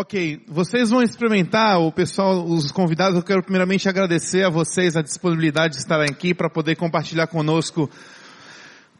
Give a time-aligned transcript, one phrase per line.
[0.00, 5.02] Ok, vocês vão experimentar, o pessoal, os convidados, eu quero primeiramente agradecer a vocês a
[5.02, 7.90] disponibilidade de estarem aqui para poder compartilhar conosco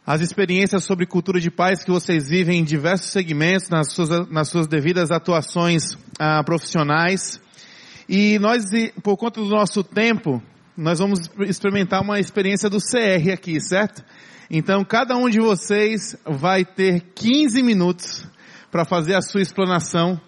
[0.05, 4.49] as experiências sobre cultura de paz que vocês vivem em diversos segmentos, nas suas, nas
[4.49, 7.41] suas devidas atuações ah, profissionais.
[8.09, 8.65] E nós,
[9.01, 10.43] por conta do nosso tempo,
[10.77, 14.05] nós vamos experimentar uma experiência do CR aqui, certo?
[14.51, 18.27] Então, cada um de vocês vai ter 15 minutos
[18.69, 20.21] para fazer a sua explanação.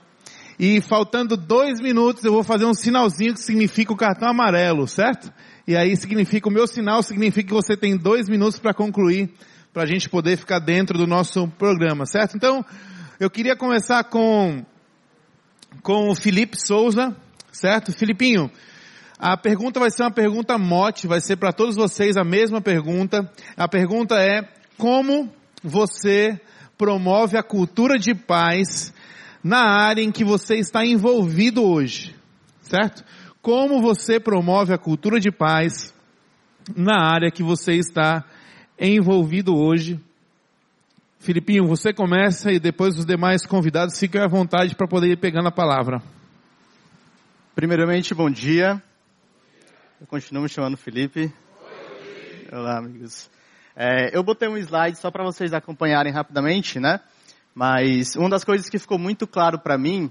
[0.63, 5.33] E faltando dois minutos, eu vou fazer um sinalzinho que significa o cartão amarelo, certo?
[5.67, 9.33] E aí significa, o meu sinal significa que você tem dois minutos para concluir,
[9.73, 12.37] para a gente poder ficar dentro do nosso programa, certo?
[12.37, 12.63] Então,
[13.19, 14.63] eu queria começar com,
[15.83, 17.17] com o Felipe Souza,
[17.51, 17.91] certo?
[17.91, 18.51] Filipinho,
[19.19, 23.33] a pergunta vai ser uma pergunta mote, vai ser para todos vocês a mesma pergunta.
[23.57, 24.47] A pergunta é,
[24.77, 25.33] como
[25.65, 26.39] você
[26.77, 28.93] promove a cultura de paz
[29.43, 32.15] na área em que você está envolvido hoje?
[32.63, 33.05] Certo?
[33.43, 35.95] Como você promove a cultura de paz
[36.77, 38.25] na área que você está
[38.79, 40.01] envolvido hoje?
[41.19, 45.49] Filipinho, você começa e depois os demais convidados fiquem à vontade para poder ir pegando
[45.49, 46.03] a palavra.
[47.55, 48.83] Primeiramente, bom dia.
[50.01, 51.31] Eu continuo me chamando Felipe.
[52.51, 53.31] Olá, amigos.
[53.77, 57.01] É, eu botei um slide só para vocês acompanharem rapidamente, né?
[57.55, 60.11] Mas uma das coisas que ficou muito claro para mim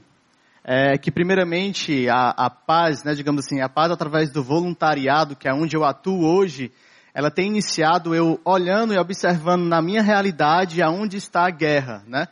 [0.64, 5.48] é que, primeiramente, a, a, paz, né, digamos assim, a paz através do voluntariado, que
[5.48, 6.72] é onde eu atuo hoje,
[7.14, 12.28] ela tem iniciado eu olhando e observando na minha realidade aonde está a guerra, né?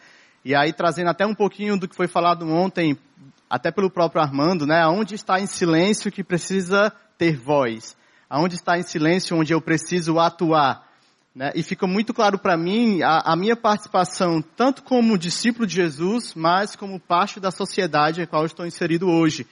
[0.45, 2.97] E aí trazendo até um pouquinho do que foi falado ontem,
[3.49, 4.81] até pelo próprio Armando, né?
[4.81, 7.97] Aonde está em silêncio que precisa ter voz?
[8.29, 10.86] Aonde está em silêncio onde eu preciso atuar?
[11.37, 11.51] Né?
[11.53, 16.33] E fica muito claro para mim a, a, minha participação, tanto como discípulo de Jesus,
[16.33, 19.45] mas como parte da sociedade a qual estou inserido hoje.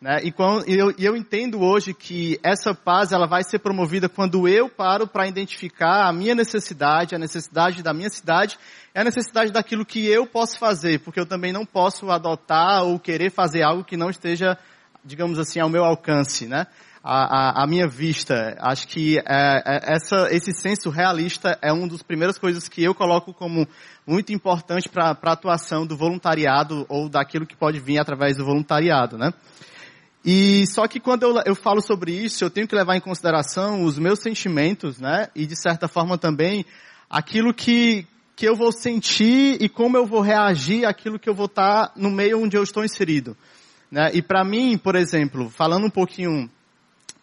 [0.00, 0.20] Né?
[0.22, 4.08] E, quando, e, eu, e, eu, entendo hoje que essa paz ela vai ser promovida
[4.08, 8.56] quando eu paro para identificar a minha necessidade, a necessidade da minha cidade,
[8.94, 12.96] é a necessidade daquilo que eu posso fazer, porque eu também não posso adotar ou
[12.96, 14.56] querer fazer algo que não esteja,
[15.04, 16.68] digamos assim, ao meu alcance, né?
[17.04, 18.56] A, a, minha vista.
[18.58, 22.94] Acho que é, é, essa, esse senso realista é uma das primeiras coisas que eu
[22.94, 23.68] coloco como
[24.06, 29.18] muito importante para a atuação do voluntariado ou daquilo que pode vir através do voluntariado,
[29.18, 29.34] né?
[30.24, 33.84] E só que quando eu, eu falo sobre isso, eu tenho que levar em consideração
[33.84, 35.28] os meus sentimentos, né?
[35.34, 36.64] E de certa forma também
[37.10, 41.46] aquilo que, que eu vou sentir e como eu vou reagir àquilo que eu vou
[41.46, 43.36] estar no meio onde eu estou inserido.
[43.90, 44.10] Né?
[44.14, 46.50] E para mim, por exemplo, falando um pouquinho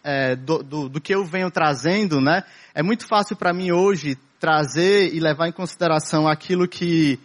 [0.04, 2.42] é, do, do, do, que eu venho trazendo, né?
[2.74, 7.18] É muito fácil para mim hoje trazer e levar em consideração aquilo que,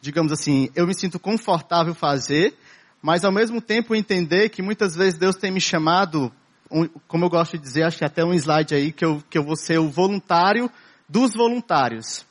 [0.00, 2.54] digamos assim, eu me sinto confortável fazer,
[3.02, 6.32] mas ao mesmo tempo entender que muitas vezes Deus tem me chamado,
[7.06, 9.44] como eu gosto de dizer, acho que até um slide aí, que eu, que eu
[9.44, 10.70] vou ser o voluntário
[11.08, 12.24] dos voluntários.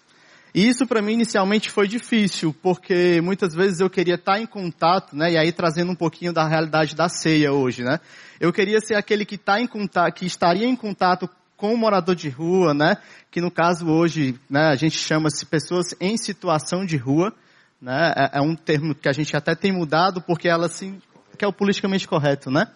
[0.54, 5.16] E isso para mim inicialmente foi difícil, porque muitas vezes eu queria estar em contato,
[5.16, 5.32] né?
[5.32, 8.00] E aí trazendo um pouquinho da realidade da ceia hoje, né?
[8.40, 12.16] Eu queria ser aquele que está em contato, que estaria em contato com o morador
[12.16, 12.98] de rua, né?
[13.30, 17.34] Que no caso hoje, né, a gente chama-se pessoas em situação de rua,
[17.82, 18.12] né?
[18.18, 21.00] É, é, um termo que a gente até tem mudado porque ela assim,
[21.38, 22.68] que é o politicamente correto, né?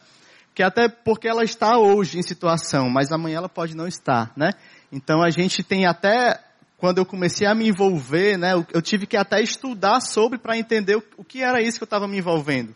[0.53, 4.51] Que até porque ela está hoje em situação, mas amanhã ela pode não estar, né?
[4.89, 6.39] Então a gente tem até
[6.77, 10.95] quando eu comecei a me envolver, né, eu tive que até estudar sobre para entender
[11.17, 12.75] o que era isso que eu estava me envolvendo.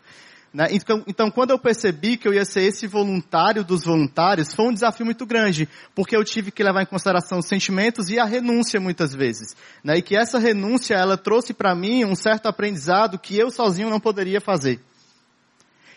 [0.52, 0.66] Né?
[0.72, 4.72] Então, então, quando eu percebi que eu ia ser esse voluntário dos voluntários, foi um
[4.72, 8.80] desafio muito grande, porque eu tive que levar em consideração os sentimentos e a renúncia
[8.80, 9.54] muitas vezes.
[9.84, 9.98] Né?
[9.98, 14.00] E que essa renúncia, ela trouxe para mim um certo aprendizado que eu sozinho não
[14.00, 14.80] poderia fazer.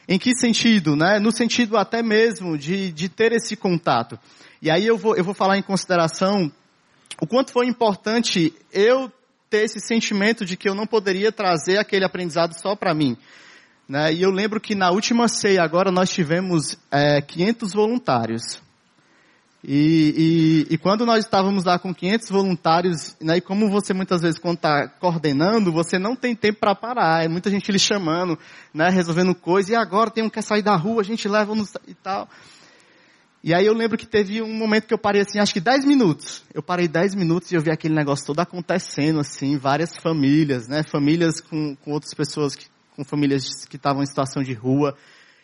[0.07, 0.95] Em que sentido?
[0.95, 1.19] Né?
[1.19, 4.19] No sentido até mesmo de, de ter esse contato.
[4.61, 6.51] E aí eu vou, eu vou falar em consideração
[7.23, 9.09] o quanto foi importante eu
[9.49, 13.15] ter esse sentimento de que eu não poderia trazer aquele aprendizado só para mim.
[13.87, 14.13] Né?
[14.13, 18.61] E eu lembro que na última ceia agora nós tivemos é, 500 voluntários.
[19.63, 24.21] E, e, e, quando nós estávamos lá com 500 voluntários, né, e como você muitas
[24.21, 28.37] vezes quando está coordenando, você não tem tempo para parar, é muita gente lhe chamando,
[28.73, 31.53] né, resolvendo coisas, e agora tem um que quer sair da rua, a gente leva
[31.87, 32.27] e tal.
[33.43, 35.83] E aí eu lembro que teve um momento que eu parei assim, acho que 10
[35.83, 36.43] minutos.
[36.53, 40.81] Eu parei 10 minutos e eu vi aquele negócio todo acontecendo, assim, várias famílias, né,
[40.81, 44.95] famílias com, com outras pessoas que com famílias que estavam em situação de rua.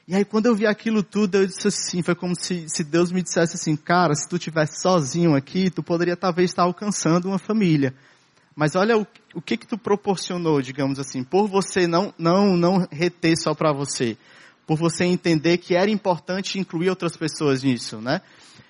[0.07, 3.11] E aí quando eu vi aquilo tudo, eu disse assim, foi como se, se Deus
[3.11, 7.37] me dissesse assim, cara, se tu estivesse sozinho aqui, tu poderia talvez estar alcançando uma
[7.37, 7.93] família.
[8.55, 12.87] Mas olha o, o que que tu proporcionou, digamos assim, por você não, não, não
[12.91, 14.17] reter só para você.
[14.69, 18.21] Por você entender que era importante incluir outras pessoas nisso, né?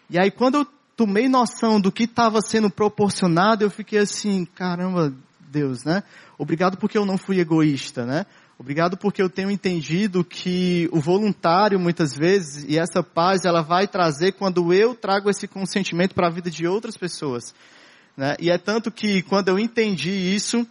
[0.09, 5.13] E aí quando eu tomei noção do que estava sendo proporcionado, eu fiquei assim, caramba,
[5.51, 6.01] Deus, né?
[6.37, 8.25] Obrigado porque eu não fui egoísta, né?
[8.57, 13.85] Obrigado porque eu tenho entendido que o voluntário muitas vezes e essa paz ela vai
[13.85, 17.53] trazer quando eu trago esse consentimento para a vida de outras pessoas,
[18.15, 18.37] né?
[18.39, 20.65] E é tanto que quando eu entendi isso,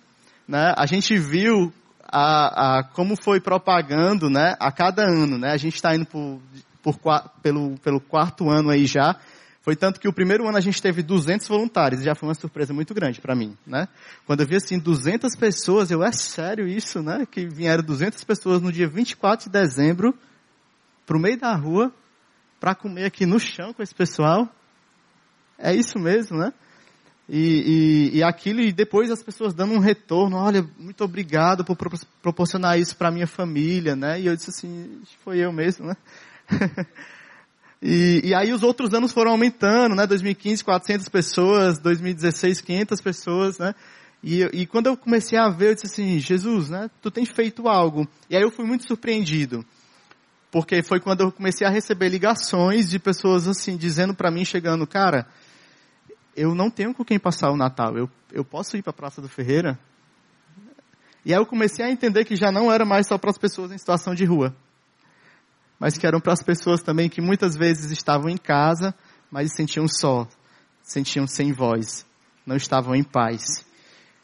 [0.49, 0.73] né?
[0.75, 1.71] A gente viu
[2.09, 4.57] a, a como foi propagando, né?
[4.59, 5.53] A cada ano, né?
[5.53, 6.41] A gente está indo por,
[6.83, 6.99] por,
[7.43, 9.17] pelo, pelo quarto ano aí já
[9.69, 12.73] foi tanto que o primeiro ano a gente teve 200 voluntários, já foi uma surpresa
[12.73, 13.87] muito grande para mim, né?
[14.25, 17.27] Quando eu vi assim 200 pessoas, eu é sério isso, né?
[17.31, 20.19] Que vieram 200 pessoas no dia 24 de dezembro
[21.05, 21.93] pro meio da rua
[22.59, 24.49] para comer aqui no chão com esse pessoal.
[25.59, 26.51] É isso mesmo, né?
[27.29, 31.77] E, e, e, aquilo, e depois as pessoas dando um retorno, olha, muito obrigado por
[32.23, 34.19] proporcionar isso para minha família, né?
[34.19, 35.97] E eu disse assim, foi eu mesmo, né?
[37.81, 40.05] E, e, aí os outros anos foram aumentando, né?
[40.05, 43.73] 2015, 400 pessoas, 2016, 500 pessoas, né?
[44.23, 46.91] E, e quando eu comecei a ver, eu disse assim, Jesus, né?
[47.01, 48.09] Tu tens feito algo.
[48.29, 49.65] E aí eu fui muito surpreendido.
[50.51, 54.85] Porque foi quando eu comecei a receber ligações de pessoas assim, dizendo para mim, chegando,
[54.85, 55.27] cara,
[56.41, 57.97] eu não tenho com quem passar o Natal.
[57.97, 59.79] Eu, eu posso ir para a Praça do Ferreira?
[61.25, 63.73] E aí eu comecei a entender que já não era mais só para as pessoas
[63.73, 64.55] em situação de rua
[65.79, 68.95] mas que eram para as pessoas também que muitas vezes estavam em casa,
[69.31, 70.27] mas se sentiam só,
[70.83, 72.05] sentiam sem voz,
[72.45, 73.65] não estavam em paz.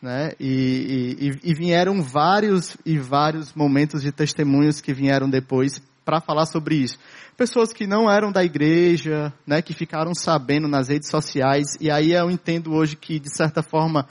[0.02, 0.32] Né?
[0.38, 6.47] E, e, e vieram vários e vários momentos de testemunhos que vieram depois para falar
[6.47, 6.99] sobre isso.
[7.37, 12.12] Pessoas que não eram da igreja, né, que ficaram sabendo nas redes sociais, e aí
[12.12, 14.06] eu entendo hoje que, de certa forma,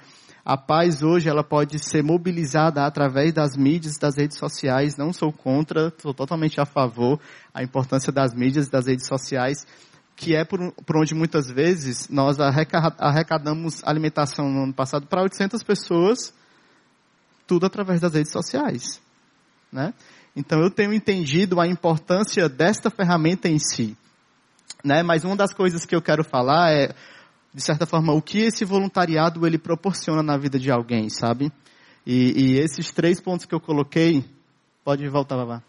[0.46, 4.98] a paz hoje ela pode ser mobilizada através das mídias, das redes sociais.
[4.98, 7.18] Não sou contra, sou totalmente a favor
[7.54, 9.66] a importância das mídias, das redes sociais,
[10.18, 15.64] que é por, por onde muitas vezes nós arrecadamos alimentação no ano passado para 800
[15.64, 16.34] pessoas,
[17.48, 19.02] tudo através das redes sociais,
[19.72, 19.94] né?
[20.36, 23.96] Então eu tenho entendido a importância desta ferramenta em si,
[24.84, 25.04] né?
[25.04, 26.94] Mas uma das coisas que eu quero falar é
[27.54, 31.52] de certa forma, o que esse voluntariado ele proporciona na vida de alguém, sabe?
[32.06, 34.26] E, e esses três pontos que eu coloquei,
[34.84, 35.62] pode voltar, Vavá.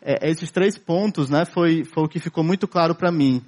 [0.00, 3.42] É, esses três pontos, né, foi, foi o que ficou muito claro para mim.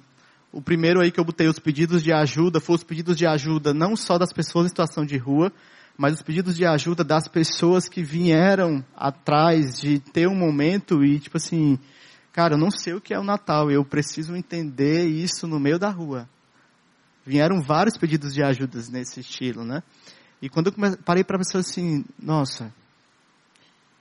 [0.51, 3.73] O primeiro aí que eu botei os pedidos de ajuda, foi os pedidos de ajuda
[3.73, 5.51] não só das pessoas em situação de rua,
[5.97, 11.19] mas os pedidos de ajuda das pessoas que vieram atrás de ter um momento e
[11.19, 11.77] tipo assim,
[12.31, 15.77] cara, eu não sei o que é o Natal, eu preciso entender isso no meio
[15.77, 16.27] da rua
[17.25, 19.81] vieram vários pedidos de ajudas nesse estilo, né?
[20.41, 22.73] E quando eu parei para pensar assim, nossa,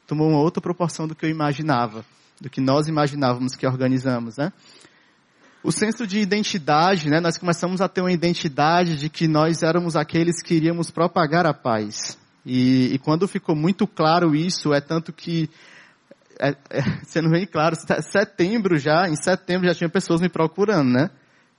[0.07, 2.05] tomou uma outra proporção do que eu imaginava,
[2.41, 4.53] do que nós imaginávamos que organizamos, né?
[5.65, 7.21] O senso de identidade, né?
[7.21, 11.55] Nós começamos a ter uma identidade de que nós éramos aqueles que iríamos propagar a
[11.55, 12.19] paz.
[12.45, 15.49] E, e quando ficou muito claro isso, é tanto que
[16.41, 21.11] é, é, sendo bem claro, setembro já, em setembro já tinha pessoas me procurando, né?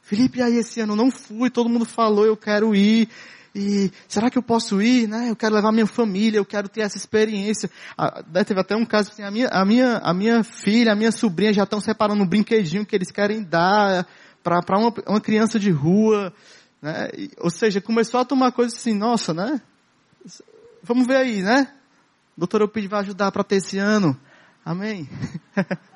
[0.02, 3.08] Felipe, aí esse ano não fui, todo mundo falou, eu quero ir.
[3.56, 5.30] E será que eu posso ir, né?
[5.30, 7.70] Eu quero levar minha família, eu quero ter essa experiência.
[7.96, 11.12] Ah, teve até um caso assim, a minha, a minha, a minha filha, a minha
[11.12, 14.08] sobrinha já estão separando um brinquedinho que eles querem dar
[14.44, 16.34] para uma, uma criança de rua,
[16.82, 17.10] né?
[17.16, 19.62] E, ou seja, começou a tomar coisa assim, nossa, né?
[20.82, 21.72] Vamos ver aí, né?
[22.36, 24.20] Doutor Eupídio vai ajudar para ter esse ano.
[24.66, 25.08] Amém.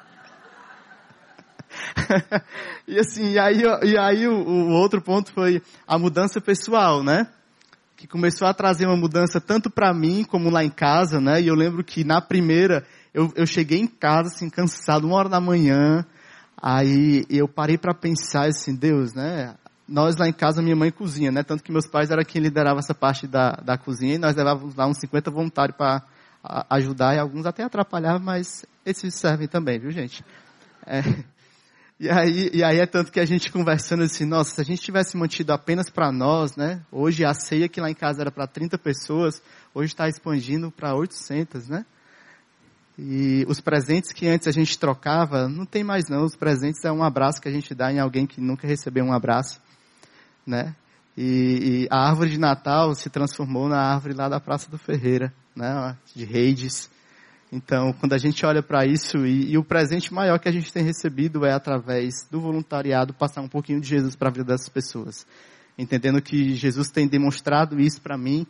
[2.87, 7.27] e assim, e aí, e aí o, o, outro ponto foi a mudança pessoal, né?
[7.97, 11.41] Que começou a trazer uma mudança tanto para mim como lá em casa, né?
[11.41, 15.27] E eu lembro que na primeira, eu, eu cheguei em casa assim, cansado, uma hora
[15.27, 16.05] da manhã,
[16.55, 19.55] aí eu parei para pensar assim, Deus, né?
[19.87, 21.41] Nós lá em casa, minha mãe cozinha, né?
[21.41, 24.75] Tanto que meus pais eram quem liderava essa parte da, da cozinha e nós levávamos
[24.75, 26.03] lá uns 50 voluntários para
[26.69, 30.23] ajudar e alguns até atrapalhavam, mas esses servem também, viu gente?
[30.85, 31.01] É.
[31.99, 34.83] E aí, e aí é tanto que a gente conversando assim, nossa, se a gente
[34.83, 36.83] tivesse mantido apenas para nós, né?
[36.91, 39.41] Hoje a ceia que lá em casa era para 30 pessoas,
[39.73, 41.85] hoje está expandindo para 800, né?
[42.99, 46.23] E os presentes que antes a gente trocava, não tem mais não.
[46.23, 49.13] Os presentes é um abraço que a gente dá em alguém que nunca recebeu um
[49.13, 49.59] abraço,
[50.45, 50.75] né?
[51.17, 55.33] E, e a árvore de Natal se transformou na árvore lá da Praça do Ferreira,
[55.55, 55.97] né?
[56.15, 56.91] De redes.
[57.51, 60.71] Então, quando a gente olha para isso, e, e, o presente maior que a gente
[60.71, 64.67] tem recebido é através do voluntariado passar um pouquinho de Jesus para a vida dessas
[64.67, 65.25] pessoas.
[65.77, 68.45] Entendendo que Jesus tem demonstrado isso para mim,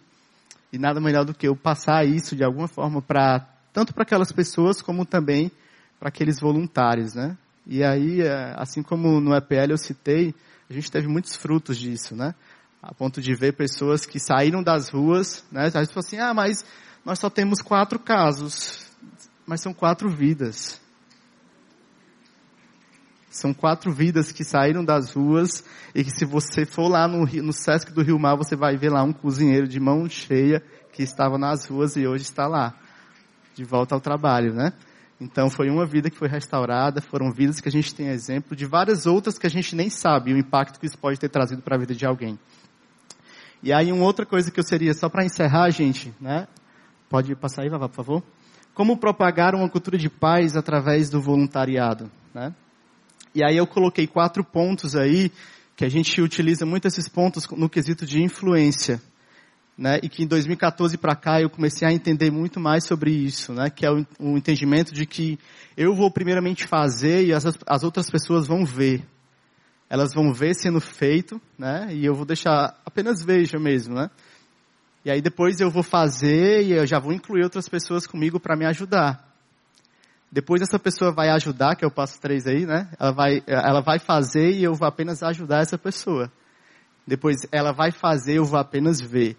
[0.73, 4.31] E nada melhor do que eu passar isso de alguma forma para tanto para aquelas
[4.31, 5.51] pessoas como também
[5.99, 7.37] para aqueles voluntários, né?
[7.65, 10.33] E aí, é, assim como no EPL eu citei,
[10.69, 12.33] a gente teve muitos frutos disso, né?
[12.81, 15.65] A ponto de ver pessoas que saíram das ruas, né?
[15.65, 16.65] A gente falou assim, ah, mas
[17.05, 18.86] nós só temos quatro casos,
[19.47, 20.81] mas são quatro vidas.
[23.29, 25.63] São quatro vidas que saíram das ruas
[25.95, 28.89] e que se você for lá no, no Sesc do Rio Mar, você vai ver
[28.89, 30.61] lá um cozinheiro de mão cheia
[30.91, 32.75] que estava nas ruas e hoje está lá,
[33.55, 34.73] de volta ao trabalho, né?
[35.19, 38.65] Então foi uma vida que foi restaurada, foram vidas que a gente tem exemplo de
[38.65, 41.75] várias outras que a gente nem sabe o impacto que isso pode ter trazido para
[41.75, 42.37] a vida de alguém.
[43.63, 46.47] E aí uma outra coisa que eu seria, só para encerrar, gente, né?
[47.09, 48.23] Pode passar aí, Vavá, por favor.
[48.77, 52.53] Como propagar uma cultura de paz através do voluntariado, né?
[53.33, 55.31] E aí eu coloquei quatro pontos aí,
[55.75, 59.01] que a gente utiliza muito esses pontos no quesito de influência.
[59.75, 63.51] Né, e que em 2014 para cá eu comecei a entender muito mais sobre isso,
[63.51, 65.39] né, que é o, o entendimento de que
[65.75, 69.03] eu vou primeiramente fazer e as, as outras pessoas vão ver.
[69.89, 74.11] Elas vão ver sendo feito, né, e eu vou deixar apenas veja mesmo, né.
[75.07, 78.57] E aí depois eu vou fazer e eu já vou incluir outras pessoas comigo para
[78.57, 79.25] me ajudar.
[80.29, 82.89] Depois essa pessoa vai ajudar, que é o passo 3 aí, né?
[82.99, 86.29] Ela vai, ela vai fazer e eu vou apenas ajudar essa pessoa.
[87.07, 89.37] Depois ela vai fazer, eu vou apenas ver.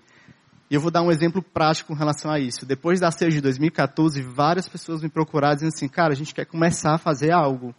[0.71, 2.65] E eu vou dar um exemplo prático com relação a isso.
[2.65, 6.47] Depois da ceia de 2014, várias pessoas me procuraram dizendo assim, cara, a gente quer
[6.47, 7.75] começar a fazer algo.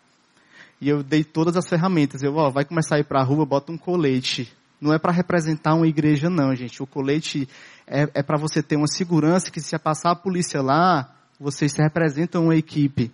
[0.80, 2.22] E eu dei todas as ferramentas.
[2.22, 4.56] Eu, ó, vai começar a ir para a rua, bota um colete.
[4.82, 6.82] Não é para representar uma igreja, não, gente.
[6.82, 7.50] O colete
[7.90, 12.46] é, é para você ter uma segurança que se passar a polícia lá, vocês representam
[12.46, 13.12] uma equipe.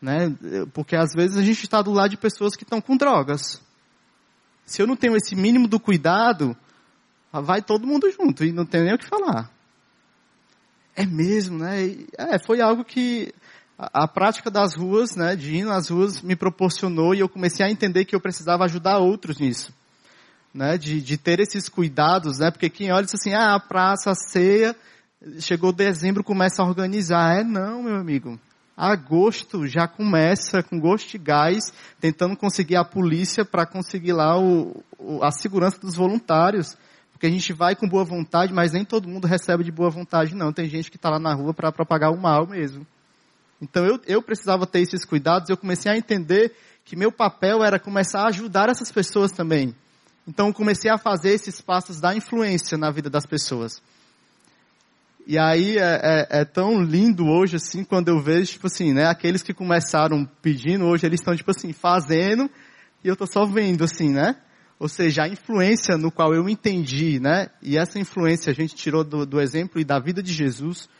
[0.00, 0.32] Né?
[0.72, 3.60] Porque às vezes a gente está do lado de pessoas que estão com drogas.
[4.64, 6.56] Se eu não tenho esse mínimo do cuidado,
[7.32, 9.50] vai todo mundo junto e não tem nem o que falar.
[10.94, 11.96] É mesmo, né?
[12.16, 13.32] É, foi algo que
[13.78, 17.64] a, a, prática das ruas, né, de ir nas ruas, me proporcionou e eu comecei
[17.64, 19.72] a entender que eu precisava ajudar outros nisso.
[20.54, 24.10] Né, de, de ter esses cuidados, né, porque quem olha diz assim, ah, a praça,
[24.10, 24.74] a ceia,
[25.40, 27.40] chegou dezembro, começa a organizar.
[27.40, 28.38] É não, meu amigo.
[28.76, 34.84] Agosto já começa com gosto de gás, tentando conseguir a polícia para conseguir lá o,
[34.98, 36.76] o, a segurança dos voluntários.
[37.10, 40.36] Porque a gente vai com boa vontade, mas nem todo mundo recebe de boa vontade,
[40.36, 40.52] não.
[40.52, 42.86] Tem gente que está lá na rua para propagar o mal mesmo.
[43.60, 47.80] Então eu, eu precisava ter esses cuidados, eu comecei a entender que meu papel era
[47.80, 49.74] começar a ajudar essas pessoas também.
[50.28, 53.80] Então comecei a fazer esses passos da influência na vida das pessoas.
[55.26, 59.06] E aí é, é, é, tão lindo hoje, assim, quando eu vejo, tipo assim, né,
[59.06, 62.50] aqueles que começaram pedindo, hoje eles estão, tipo assim, fazendo,
[63.02, 64.36] e eu tô só vendo, assim, né?
[64.78, 67.48] Ou seja, a influência no qual eu entendi, né?
[67.62, 70.90] E essa influência a gente tirou do, do exemplo e da vida de Jesus,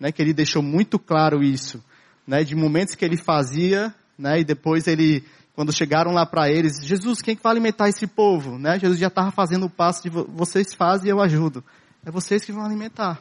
[0.00, 0.10] né?
[0.10, 1.82] Que ele deixou muito claro isso,
[2.26, 2.42] né?
[2.42, 4.40] De momentos que ele fazia, né?
[4.40, 5.24] E depois ele,
[5.58, 8.78] quando chegaram lá para eles, Jesus, quem que vai alimentar esse povo, né?
[8.78, 11.64] Jesus já estava fazendo o passo de vocês fazem e eu ajudo.
[12.06, 13.20] É vocês que vão alimentar.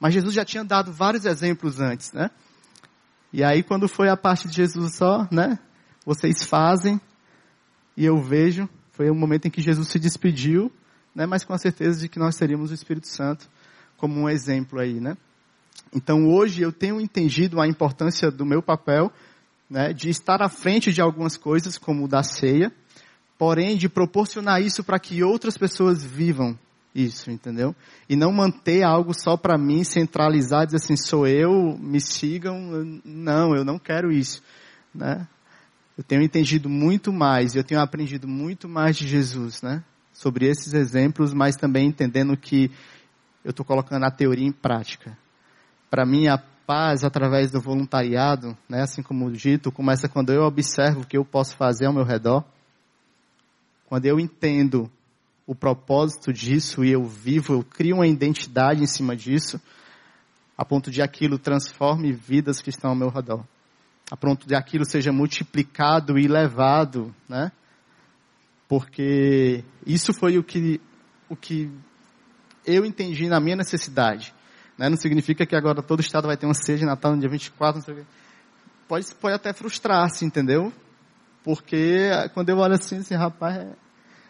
[0.00, 2.30] Mas Jesus já tinha dado vários exemplos antes, né?
[3.30, 5.58] E aí quando foi a parte de Jesus só, né?
[6.06, 6.98] Vocês fazem
[7.94, 10.72] e eu vejo, foi o momento em que Jesus se despediu,
[11.14, 11.26] né?
[11.26, 13.46] Mas com a certeza de que nós teríamos o Espírito Santo
[13.98, 15.18] como um exemplo aí, né?
[15.94, 19.12] Então hoje eu tenho entendido a importância do meu papel,
[19.68, 19.92] né?
[19.92, 22.72] De estar à frente de algumas coisas, como o da ceia,
[23.36, 26.58] porém de proporcionar isso para que outras pessoas vivam
[26.94, 27.74] isso, entendeu?
[28.08, 33.00] E não manter algo só para mim, centralizar, dizer assim, sou eu, me sigam.
[33.04, 34.42] Não, eu não quero isso,
[34.94, 35.26] né?
[35.96, 39.82] Eu tenho entendido muito mais, eu tenho aprendido muito mais de Jesus, né?
[40.12, 42.70] Sobre esses exemplos, mas também entendendo que
[43.44, 45.16] eu estou colocando a teoria em prática.
[45.90, 51.00] Para mim, a paz através do voluntariado, né, assim como dito, começa quando eu observo
[51.00, 52.44] o que eu posso fazer ao meu redor,
[53.86, 54.90] quando eu entendo
[55.46, 59.58] o propósito disso e eu vivo, eu crio uma identidade em cima disso,
[60.58, 63.42] a ponto de aquilo transforme vidas que estão ao meu redor.
[64.10, 67.50] A ponto de aquilo seja multiplicado e levado, né?
[68.68, 70.78] Porque isso foi o que,
[71.30, 71.70] o que
[72.66, 74.34] eu entendi na minha necessidade.
[74.78, 74.88] Né?
[74.88, 77.80] Não significa que agora todo estado vai ter uma ceia de Natal no dia 24,
[77.80, 78.04] não sei o quê.
[78.86, 80.72] Pode, pode até frustrar-se, entendeu?
[81.44, 83.72] Porque quando eu olho assim, assim, rapaz, é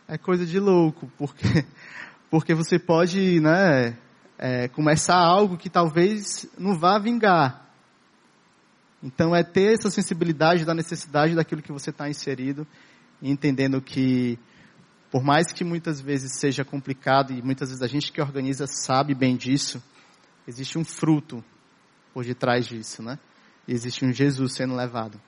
[0.09, 1.67] é coisa de louco, porque,
[2.31, 3.95] porque você pode, né,
[4.39, 7.67] é, começar algo que talvez não vá vingar.
[9.03, 12.67] Então é ter essa sensibilidade da necessidade daquilo que você está inserido,
[13.23, 14.39] entendendo que
[15.11, 19.15] por mais que muitas vezes seja complicado e muitas vezes a gente que organiza sabe
[19.15, 19.83] bem disso,
[20.49, 21.45] existe um fruto
[22.15, 23.19] por detrás disso, né?
[23.69, 25.21] Existe um Jesus sendo levado.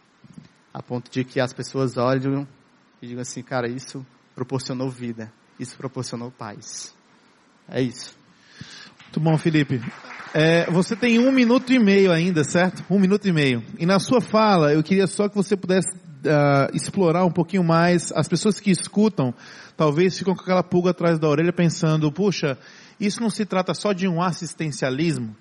[0.73, 2.49] A ponto de que as pessoas olham
[3.03, 6.95] e digam assim, cara, isso proporcionou vida, isso proporcionou paz.
[7.69, 8.19] É isso.
[9.03, 9.83] Muito bom, Felipe.
[10.33, 12.83] É, você tem um minuto e meio ainda, certo?
[12.89, 13.62] Um minuto e meio.
[13.79, 18.12] E na sua fala, eu queria só que você pudesse uh, explorar um pouquinho mais.
[18.12, 19.35] As pessoas que escutam,
[19.77, 22.57] talvez ficam com aquela pulga atrás da orelha pensando, puxa,
[23.00, 25.35] isso não se trata só de um assistencialismo?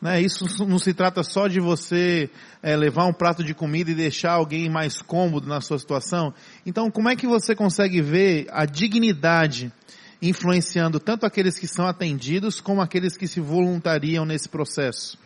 [0.00, 0.20] Né?
[0.20, 2.28] Isso não se trata só de você
[2.62, 6.34] é, levar um prato de comida e deixar alguém mais cômodo na sua situação.
[6.64, 9.72] Então, como é que você consegue ver a dignidade
[10.20, 15.18] influenciando tanto aqueles que são atendidos como aqueles que se voluntariam nesse processo?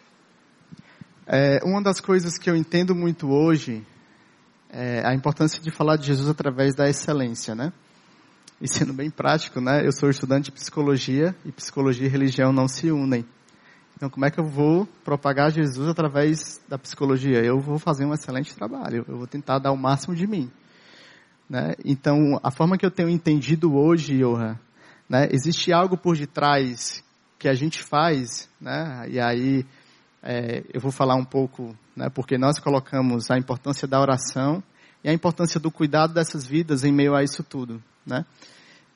[1.27, 3.87] É, uma das coisas que eu entendo muito hoje
[4.69, 7.73] é a importância de falar de Jesus através da excelência, né?
[8.61, 9.87] E sendo bem prático, né?
[9.87, 13.25] Eu sou estudante de psicologia e psicologia e religião não se unem.
[13.97, 17.45] Então, como é que eu vou propagar Jesus através da psicologia?
[17.45, 19.05] Eu vou fazer um excelente trabalho.
[19.09, 20.51] Eu vou tentar dar o máximo de mim.
[21.49, 21.75] Né?
[21.85, 24.59] Então, a forma que eu tenho entendido hoje, Johan,
[25.09, 25.27] né?
[25.33, 27.03] Existe algo por detrás
[27.39, 29.07] que a gente faz, né?
[29.09, 29.67] E aí
[30.23, 32.09] é, eu vou falar um pouco, né?
[32.11, 34.63] Porque nós colocamos a importância da oração
[35.03, 38.25] e a importância do cuidado dessas vidas em meio a isso tudo, né?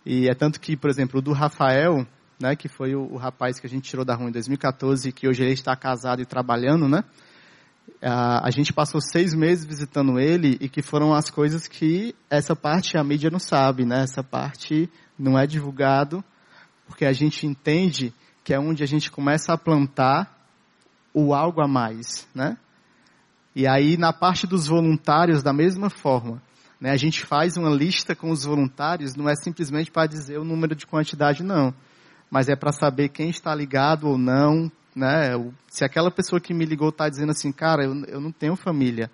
[0.04, 2.06] E é tanto que, por exemplo, o do Rafael,
[2.40, 2.54] né?
[2.56, 5.42] Que foi o, o rapaz que a gente tirou da rua em 2014, que hoje
[5.42, 7.04] ele está casado e trabalhando, né?
[8.00, 12.98] a gente passou seis meses visitando ele e que foram as coisas que essa parte
[12.98, 14.02] a mídia não sabe, né?
[14.02, 16.22] Essa parte não é divulgado,
[16.86, 20.30] porque a gente entende que é onde a gente começa a plantar
[21.14, 22.58] o algo a mais, né?
[23.54, 26.42] E aí na parte dos voluntários da mesma forma,
[26.84, 26.90] né?
[26.90, 30.74] A gente faz uma lista com os voluntários, não é simplesmente para dizer o número
[30.74, 31.72] de quantidade não,
[32.30, 35.30] mas é para saber quem está ligado ou não, né?
[35.66, 39.10] Se aquela pessoa que me ligou está dizendo assim, cara, eu, eu não tenho família,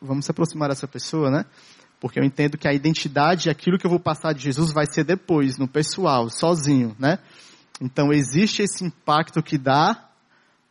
[0.00, 1.44] vamos se aproximar dessa pessoa, né?
[1.98, 5.02] Porque eu entendo que a identidade, aquilo que eu vou passar de Jesus vai ser
[5.02, 7.18] depois, no pessoal, sozinho, né?
[7.80, 10.08] Então existe esse impacto que dá,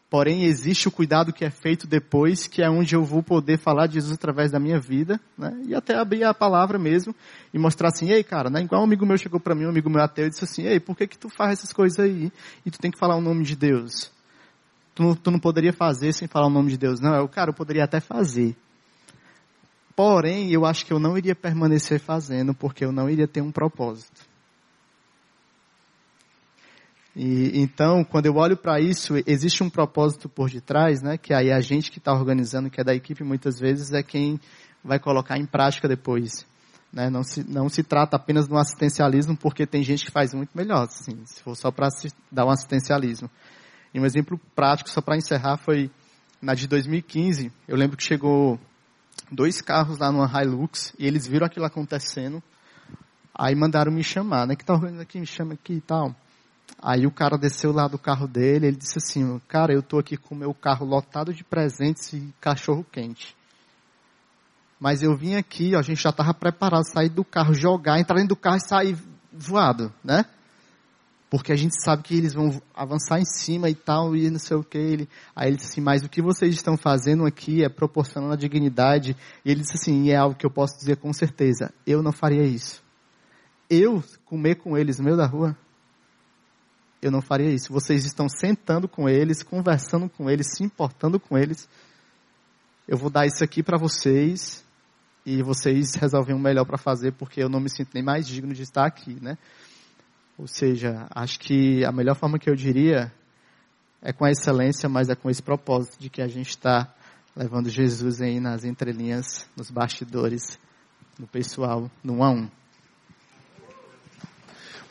[0.10, 3.86] porém existe o cuidado que é feito depois, que é onde eu vou poder falar
[3.86, 5.56] de Jesus através da minha vida, né?
[5.66, 7.16] E até abrir a palavra mesmo
[7.54, 8.62] e mostrar assim, ei cara, né?
[8.62, 10.80] Igual um amigo meu chegou para mim, um amigo meu ateu, e disse assim, ei,
[10.80, 12.32] por que que tu faz essas coisas aí?
[12.66, 14.12] E tu tem que falar o nome de Deus.
[14.96, 17.00] Tu não, tu não poderia fazer sem falar o nome de Deus.
[17.00, 18.56] Não, eu, cara, eu poderia até fazer.
[19.96, 23.52] Porém, eu acho que eu não iria permanecer fazendo, porque eu não iria ter um
[23.52, 24.29] propósito.
[27.22, 31.18] E, então, quando eu olho para isso, existe um propósito por detrás, né?
[31.18, 34.40] Que aí a gente que está organizando, que é da equipe, muitas vezes é quem
[34.82, 36.48] vai colocar em prática depois.
[36.94, 37.10] Né?
[37.10, 40.52] Não, se, não se trata apenas de um assistencialismo, porque tem gente que faz muito
[40.56, 41.90] melhor, assim, se for só para
[42.32, 43.30] dar um assistencialismo.
[43.94, 45.92] E um exemplo prático, só para encerrar, foi
[46.42, 47.52] na de 2015.
[47.68, 48.58] Eu lembro que chegou
[49.30, 52.42] dois carros lá numa Hilux e eles viram aquilo acontecendo.
[53.38, 54.56] Aí mandaram me chamar, né?
[54.56, 56.16] Que tá organizando aqui, me chama aqui e tal.
[56.82, 60.16] Aí o cara desceu lá do carro dele, ele disse assim, cara, eu tô aqui
[60.18, 63.36] com o meu carro lotado de presentes e cachorro quente.
[64.80, 68.16] Mas eu vim aqui, ó, a gente já estava preparado, sair do carro, jogar, entrar
[68.16, 68.98] dentro do carro e sair
[69.34, 70.26] voado, né?
[71.30, 74.58] porque a gente sabe que eles vão avançar em cima e tal, e não sei
[74.58, 74.78] o que.
[74.78, 78.38] Ele, aí ele disse assim, mas o que vocês estão fazendo aqui é proporcionando a
[78.38, 79.16] dignidade.
[79.46, 82.12] E ele disse assim, e é algo que eu posso dizer com certeza, eu não
[82.12, 82.84] faria isso.
[83.70, 85.56] Eu comer com eles no meio da rua,
[87.02, 87.72] eu não faria isso.
[87.72, 91.70] Vocês estão sentando com eles, conversando com eles, se importando com eles.
[92.88, 94.66] Eu vou dar isso aqui para vocês
[95.26, 98.54] e vocês resolvem o melhor para fazer, porque eu não me sinto nem mais digno
[98.54, 99.38] de estar aqui, né?
[100.38, 103.12] Ou seja, acho que a melhor forma que eu diria
[104.02, 106.94] é com a excelência, mas é com esse propósito de que a gente está
[107.36, 110.58] levando Jesus aí nas entrelinhas, nos bastidores,
[111.18, 112.50] no pessoal, no um a um.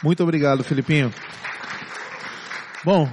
[0.04, 1.12] Muito obrigado, Filipinho.
[2.84, 3.08] Bom,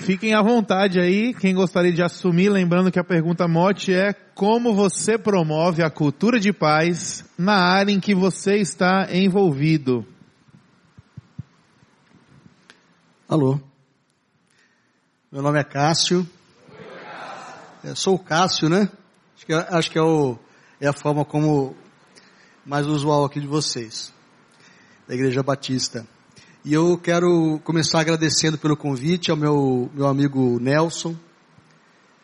[0.00, 4.74] fiquem à vontade aí, quem gostaria de assumir, lembrando que a pergunta mote é como
[4.74, 10.04] você promove a cultura de paz na área em que você está envolvido.
[13.28, 13.60] Alô.
[15.30, 16.28] Meu nome é Cássio.
[17.84, 18.90] É, sou o Cássio, né?
[19.36, 20.36] Acho que, é, acho que é, o,
[20.80, 21.76] é a forma como
[22.64, 24.12] mais usual aqui de vocês,
[25.06, 26.04] da Igreja Batista.
[26.66, 31.14] E eu quero começar agradecendo pelo convite ao meu, meu amigo Nelson,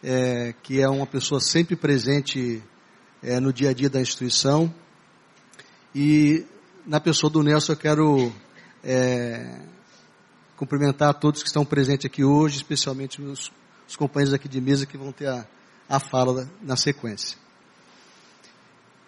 [0.02, 2.60] é, que é uma pessoa sempre presente
[3.22, 4.74] é, no dia a dia da instituição.
[5.94, 6.44] E
[6.84, 8.32] na pessoa do Nelson eu quero
[8.82, 9.60] é,
[10.56, 13.52] cumprimentar todos que estão presentes aqui hoje, especialmente os,
[13.88, 15.46] os companheiros aqui de mesa que vão ter a,
[15.88, 17.38] a fala na sequência.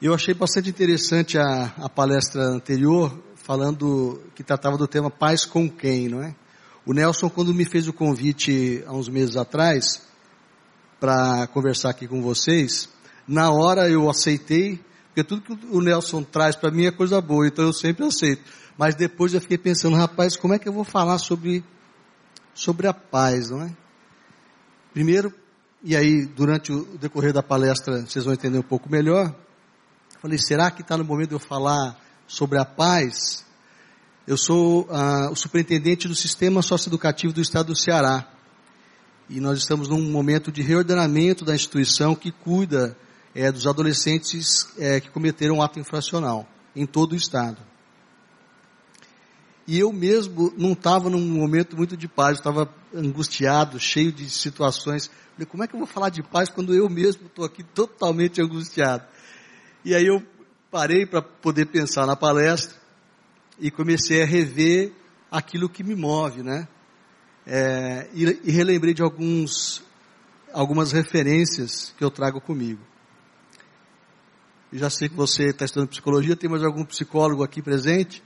[0.01, 3.13] Eu achei bastante interessante a, a palestra anterior,
[3.45, 6.35] falando que tratava do tema paz com quem, não é?
[6.87, 10.03] O Nelson, quando me fez o convite há uns meses atrás,
[10.99, 12.89] para conversar aqui com vocês,
[13.29, 17.47] na hora eu aceitei, porque tudo que o Nelson traz para mim é coisa boa,
[17.47, 18.43] então eu sempre aceito.
[18.79, 21.63] Mas depois eu fiquei pensando, rapaz, como é que eu vou falar sobre,
[22.55, 23.71] sobre a paz, não é?
[24.95, 25.33] Primeiro,
[25.83, 29.35] e aí durante o decorrer da palestra vocês vão entender um pouco melhor,
[30.23, 33.45] falei, será que está no momento de eu falar sobre a paz?
[34.27, 38.27] Eu sou ah, o superintendente do Sistema Socioeducativo do Estado do Ceará.
[39.29, 42.97] E nós estamos num momento de reordenamento da instituição que cuida
[43.35, 47.59] é, dos adolescentes é, que cometeram um ato infracional em todo o Estado.
[49.67, 55.11] E eu mesmo não estava num momento muito de paz, estava angustiado, cheio de situações.
[55.49, 59.05] Como é que eu vou falar de paz quando eu mesmo estou aqui totalmente angustiado?
[59.85, 60.23] E aí eu
[60.75, 62.77] parei para poder pensar na palestra
[63.61, 64.91] e comecei a rever
[65.31, 66.67] aquilo que me move, né?
[67.47, 69.85] É, e, e relembrei de alguns,
[70.53, 72.81] algumas referências que eu trago comigo.
[74.73, 78.21] Eu já sei que você está estudando psicologia, tem mais algum psicólogo aqui presente?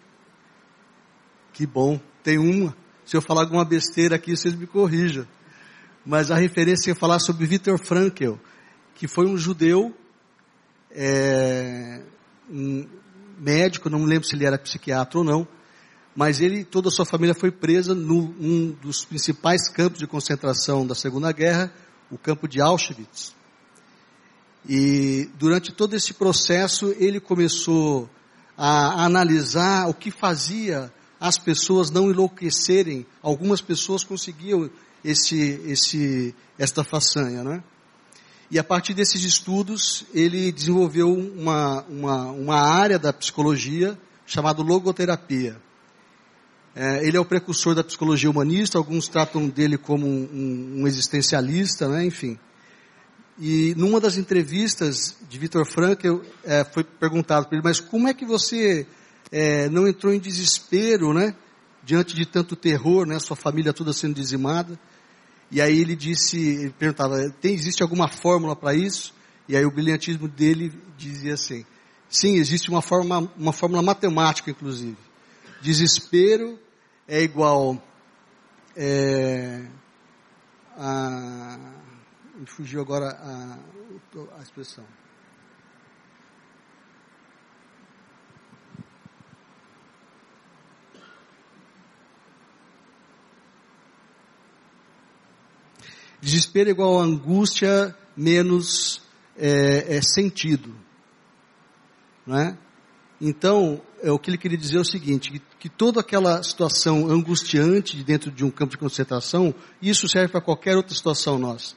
[1.53, 2.75] Que bom, tem uma.
[3.05, 5.29] Se eu falar alguma besteira aqui, vocês me corrijam.
[6.03, 8.37] Mas a referência é falar sobre Viktor Frankl,
[8.95, 9.95] que foi um judeu,
[10.91, 12.01] é,
[13.39, 15.47] médico, não lembro se ele era psiquiatra ou não,
[16.15, 20.87] mas ele, toda a sua família foi presa num um dos principais campos de concentração
[20.87, 21.73] da Segunda Guerra,
[22.11, 23.35] o campo de Auschwitz.
[24.69, 28.11] E durante todo esse processo, ele começou
[28.57, 33.07] a analisar o que fazia as pessoas não enlouquecerem.
[33.23, 34.69] Algumas pessoas conseguiam
[35.05, 37.63] esse, esse, esta façanha, né?
[38.51, 45.61] E a partir desses estudos, ele desenvolveu uma, uma, uma área da psicologia chamada logoterapia.
[46.75, 51.89] É, ele é o precursor da psicologia humanista, alguns tratam dele como um, um existencialista,
[51.89, 52.05] né?
[52.07, 52.39] enfim.
[53.39, 58.15] E numa das entrevistas de Viktor Frankl, é, foi perguntado para ele, mas como é
[58.15, 58.87] que você
[59.31, 61.35] é, não entrou em desespero, né?
[61.85, 63.19] Diante de tanto terror, né?
[63.19, 64.79] Sua família toda sendo dizimada.
[65.51, 69.15] E aí ele disse, ele perguntava, tem, existe alguma fórmula para isso?
[69.49, 71.65] E aí o brilhantismo dele dizia assim,
[72.09, 74.99] sim, existe uma, forma, uma fórmula matemática, inclusive.
[75.63, 76.59] Desespero
[77.07, 77.83] é igual
[78.77, 79.67] é,
[80.77, 81.59] a,
[82.37, 83.59] me fugiu agora a,
[84.39, 84.85] a expressão.
[96.21, 99.01] Desespero é igual angústia menos
[99.37, 100.75] é, é sentido.
[102.29, 102.57] É?
[103.21, 107.09] Então, é, o que ele queria dizer é o seguinte, que, que toda aquela situação
[107.09, 111.75] angustiante dentro de um campo de concentração, isso serve para qualquer outra situação nossa.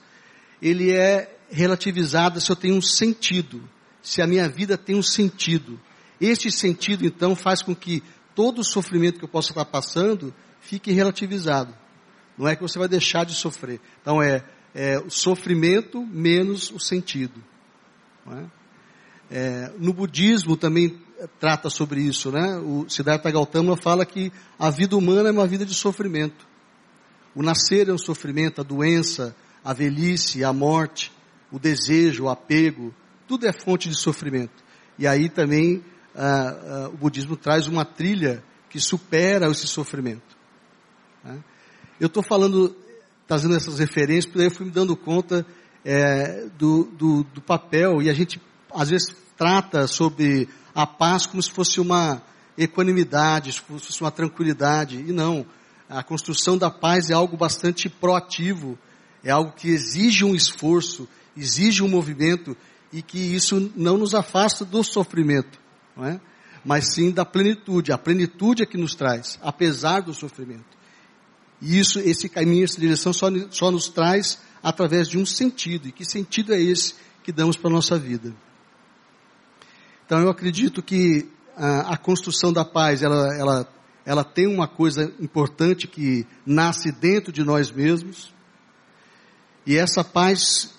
[0.61, 3.63] Ele é relativizado se eu tenho um sentido,
[4.01, 5.79] se a minha vida tem um sentido.
[6.19, 8.03] Este sentido, então, faz com que
[8.35, 11.73] todo o sofrimento que eu possa estar passando fique relativizado.
[12.37, 13.79] Não é que você vai deixar de sofrer.
[14.01, 17.43] Então é, é o sofrimento menos o sentido.
[18.27, 18.45] É?
[19.33, 20.99] É, no budismo também
[21.39, 22.57] trata sobre isso, né?
[22.57, 26.47] O Siddhartha Gautama fala que a vida humana é uma vida de sofrimento.
[27.33, 31.11] O nascer é um sofrimento, a doença, a velhice, a morte,
[31.51, 32.93] o desejo, o apego,
[33.27, 34.63] tudo é fonte de sofrimento.
[34.97, 35.83] E aí também
[36.93, 40.37] o budismo traz uma trilha que supera esse sofrimento.
[41.23, 41.41] Né?
[42.01, 42.75] Eu estou falando,
[43.27, 45.45] trazendo essas referências, porque eu fui me dando conta
[45.85, 48.41] é, do, do, do papel, e a gente
[48.73, 52.19] às vezes trata sobre a paz como se fosse uma
[52.57, 55.45] equanimidade, como se fosse uma tranquilidade, e não.
[55.87, 58.79] A construção da paz é algo bastante proativo,
[59.23, 62.57] é algo que exige um esforço, exige um movimento,
[62.91, 65.59] e que isso não nos afasta do sofrimento,
[65.95, 66.19] não é?
[66.65, 67.91] mas sim da plenitude.
[67.91, 70.80] A plenitude é que nos traz, apesar do sofrimento.
[71.61, 75.87] E isso, esse caminho, essa direção só, só nos traz através de um sentido.
[75.87, 78.33] E que sentido é esse que damos para a nossa vida?
[80.05, 83.73] Então eu acredito que a, a construção da paz, ela, ela,
[84.05, 88.33] ela tem uma coisa importante que nasce dentro de nós mesmos.
[89.65, 90.73] E essa paz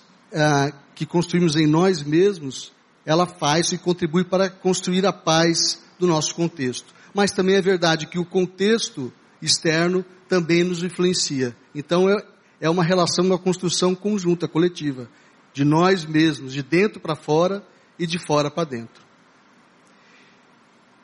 [0.95, 2.71] que construímos em nós mesmos,
[3.05, 6.93] ela faz e contribui para construir a paz do nosso contexto.
[7.13, 9.13] Mas também é verdade que o contexto
[9.45, 11.55] externo também nos influencia.
[11.73, 12.23] Então é,
[12.59, 15.09] é uma relação, uma construção conjunta, coletiva,
[15.53, 17.63] de nós mesmos, de dentro para fora
[17.97, 19.03] e de fora para dentro.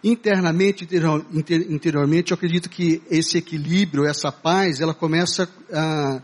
[0.03, 6.21] Internamente, interior, interiormente, eu acredito que esse equilíbrio, essa paz, ela começa a,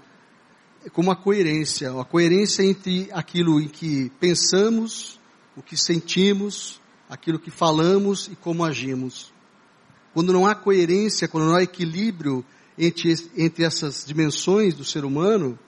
[0.94, 5.20] com uma coerência, uma coerência entre aquilo em que pensamos,
[5.58, 9.35] o que sentimos, aquilo que falamos e como agimos.
[10.16, 12.42] Quando não há coerência, quando não há equilíbrio
[12.78, 15.60] entre, entre essas dimensões do ser humano,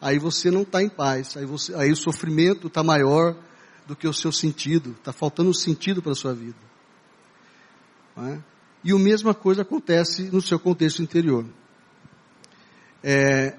[0.00, 3.36] aí você não está em paz, aí, você, aí o sofrimento está maior
[3.86, 6.58] do que o seu sentido, está faltando sentido para a sua vida.
[8.18, 8.40] É?
[8.82, 11.46] E a mesma coisa acontece no seu contexto interior.
[13.04, 13.54] É,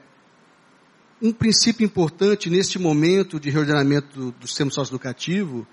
[1.21, 5.65] um princípio importante neste momento de reordenamento do, do sistema socioeducativo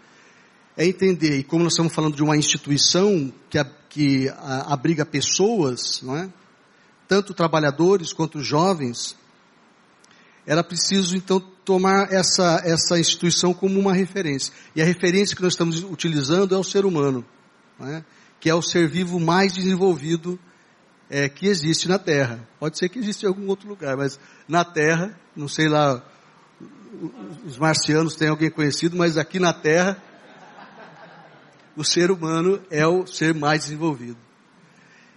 [0.76, 3.58] é entender, e como nós estamos falando de uma instituição que,
[3.88, 6.28] que a, abriga pessoas, não é?
[7.06, 9.16] tanto trabalhadores quanto jovens,
[10.46, 14.52] era preciso então tomar essa, essa instituição como uma referência.
[14.74, 17.24] E a referência que nós estamos utilizando é o ser humano,
[17.80, 18.04] é?
[18.40, 20.38] que é o ser vivo mais desenvolvido
[21.08, 22.46] é, que existe na Terra.
[22.58, 26.02] Pode ser que exista em algum outro lugar, mas na Terra, não sei lá,
[27.46, 30.02] os marcianos têm alguém conhecido, mas aqui na Terra,
[31.76, 34.16] o ser humano é o ser mais desenvolvido.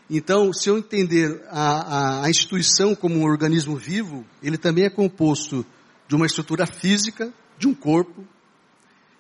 [0.10, 4.90] Então, se eu entender a, a, a, instituição como um organismo vivo, ele também é
[4.90, 5.66] composto
[6.08, 8.26] de uma estrutura física, de um corpo,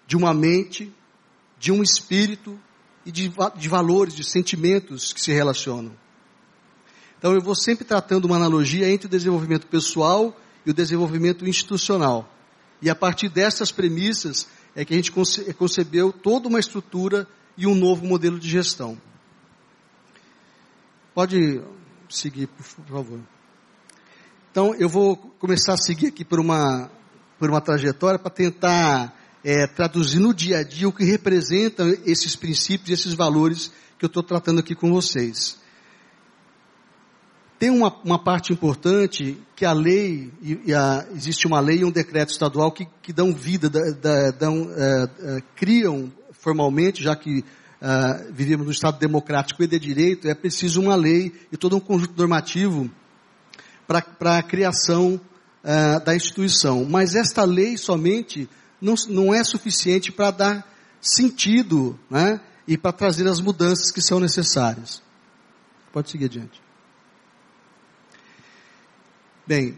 [0.07, 0.91] de uma mente,
[1.59, 2.57] de um espírito
[3.05, 5.91] e de, de valores, de sentimentos que se relacionam.
[7.19, 12.31] Então, eu vou sempre tratando uma analogia entre o desenvolvimento pessoal e o desenvolvimento institucional.
[12.81, 17.73] E a partir dessas premissas é que a gente concebeu toda uma estrutura e um
[17.73, 18.95] novo modelo de gestão.
[21.15, 21.59] Pode
[22.07, 23.19] seguir, por favor.
[24.51, 26.91] Então, eu vou começar a seguir aqui por uma,
[27.39, 32.35] por uma trajetória para tentar é, traduzir no dia a dia o que representam esses
[32.35, 35.57] princípios, esses valores que eu estou tratando aqui com vocês.
[37.59, 41.91] Tem uma, uma parte importante que a lei, e, a, existe uma lei e um
[41.91, 47.39] decreto estadual que, que dão vida, da, da, dão, é, é, criam formalmente, já que
[47.39, 51.79] uh, vivemos num Estado democrático e de direito, é preciso uma lei e todo um
[51.79, 52.89] conjunto normativo
[53.87, 55.19] para a criação
[55.63, 56.85] uh, da instituição.
[56.85, 58.47] Mas esta lei somente
[58.79, 64.19] não, não é suficiente para dar sentido né, e para trazer as mudanças que são
[64.19, 65.01] necessárias.
[65.91, 66.66] Pode seguir adiante.
[69.47, 69.77] Bem,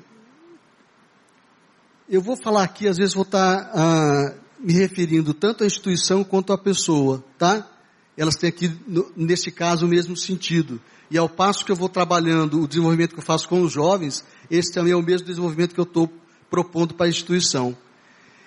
[2.10, 6.24] eu vou falar aqui, às vezes vou estar tá, uh, me referindo tanto à instituição
[6.24, 7.70] quanto à pessoa, tá?
[8.18, 8.76] elas têm aqui,
[9.16, 10.82] neste caso, o mesmo sentido.
[11.12, 14.26] E ao passo que eu vou trabalhando o desenvolvimento que eu faço com os jovens,
[14.50, 16.12] esse também é o mesmo desenvolvimento que eu estou
[16.50, 17.78] propondo para a instituição.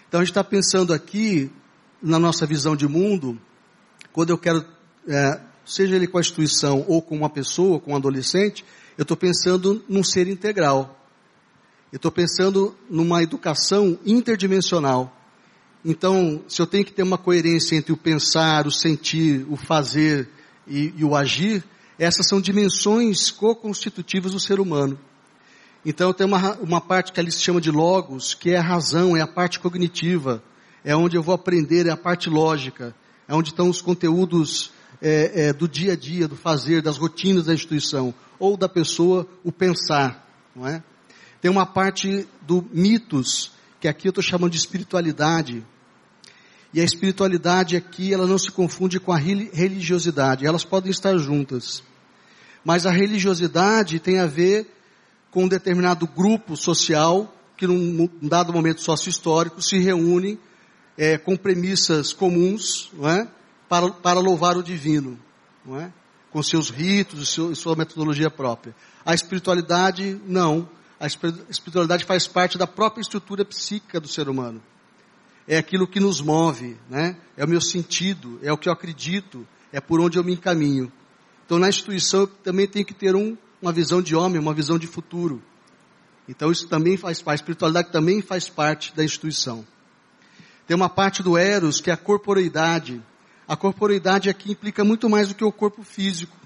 [0.09, 1.49] Então a gente está pensando aqui,
[2.03, 3.41] na nossa visão de mundo,
[4.13, 4.63] quando eu quero,
[5.07, 8.65] é, seja ele com a instituição ou com uma pessoa, com um adolescente,
[8.99, 10.99] eu estou pensando num ser integral.
[11.93, 15.15] Eu estou pensando numa educação interdimensional.
[15.85, 20.27] Então, se eu tenho que ter uma coerência entre o pensar, o sentir, o fazer
[20.67, 21.63] e, e o agir,
[21.99, 24.99] essas são dimensões co-constitutivas do ser humano.
[25.85, 29.15] Então, tem uma, uma parte que ali se chama de logos, que é a razão,
[29.15, 30.43] é a parte cognitiva,
[30.83, 32.95] é onde eu vou aprender, é a parte lógica,
[33.29, 37.45] é onde estão os conteúdos é, é, do dia a dia, do fazer, das rotinas
[37.45, 40.27] da instituição, ou da pessoa, o pensar,
[40.57, 40.83] não é?
[41.43, 43.51] Tem uma parte do mitos,
[43.81, 45.63] que aqui eu estou chamando de espiritualidade,
[46.73, 50.47] e a espiritualidade aqui, ela não se confunde com a religiosidade.
[50.47, 51.83] Elas podem estar juntas.
[52.65, 54.67] Mas a religiosidade tem a ver
[55.31, 60.39] com um determinado grupo social que num dado momento sócio-histórico se reúne
[60.97, 63.27] é, com premissas comuns é?
[63.69, 65.19] para, para louvar o divino,
[65.79, 65.91] é?
[66.31, 68.75] com seus ritos e sua metodologia própria.
[69.05, 70.69] A espiritualidade, não.
[71.03, 74.63] A espiritualidade faz parte da própria estrutura psíquica do ser humano
[75.47, 77.17] é aquilo que nos move, né?
[77.37, 80.93] É o meu sentido, é o que eu acredito, é por onde eu me encaminho.
[81.45, 84.79] Então na instituição eu também tem que ter um, uma visão de homem, uma visão
[84.79, 85.43] de futuro.
[86.29, 89.67] Então isso também faz parte, a espiritualidade também faz parte da instituição.
[90.67, 93.03] Tem uma parte do Eros que é a corporeidade.
[93.49, 96.37] A corporeidade aqui implica muito mais do que o corpo físico.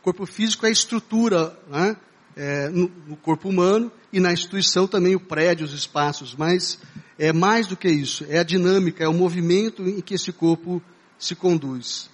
[0.00, 1.96] O corpo físico é a estrutura né?
[2.36, 6.78] É, no, no corpo humano e na instituição também o prédio, os espaços, mas
[7.18, 10.82] é mais do que isso, é a dinâmica, é o movimento em que esse corpo
[11.18, 12.10] se conduz.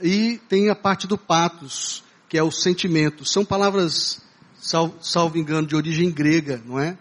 [0.00, 3.24] e tem a parte do patos, que é o sentimento.
[3.24, 4.20] São palavras,
[4.60, 6.96] sal, salvo engano, de origem grega, não é?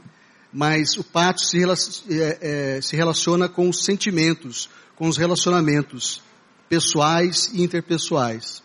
[0.52, 1.62] Mas o patos se,
[2.10, 2.38] é,
[2.78, 6.22] é, se relaciona com os sentimentos, com os relacionamentos
[6.70, 8.64] pessoais e interpessoais.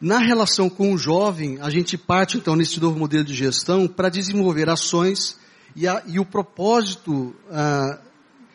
[0.00, 4.08] Na relação com o jovem, a gente parte então nesse novo modelo de gestão para
[4.08, 5.38] desenvolver ações
[5.76, 7.98] e, a, e o propósito ah,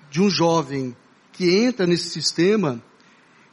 [0.10, 0.96] de um jovem
[1.32, 2.82] que entra nesse sistema,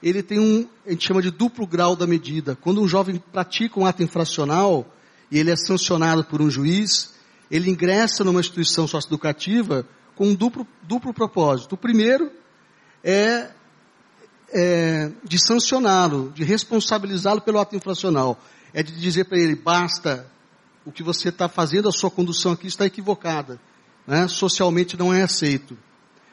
[0.02, 2.56] ele tem um, a gente chama de duplo grau da medida.
[2.56, 4.90] Quando um jovem pratica um ato infracional
[5.30, 7.12] e ele é sancionado por um juiz,
[7.50, 11.74] ele ingressa numa instituição socioeducativa com um duplo, duplo propósito.
[11.74, 12.32] O primeiro
[13.04, 13.50] é,
[14.52, 18.38] é de sancioná-lo, de responsabilizá-lo pelo ato infracional.
[18.74, 20.26] É de dizer para ele, basta,
[20.84, 23.60] o que você está fazendo, a sua condução aqui está equivocada.
[24.06, 24.28] Né?
[24.28, 25.76] Socialmente não é aceito.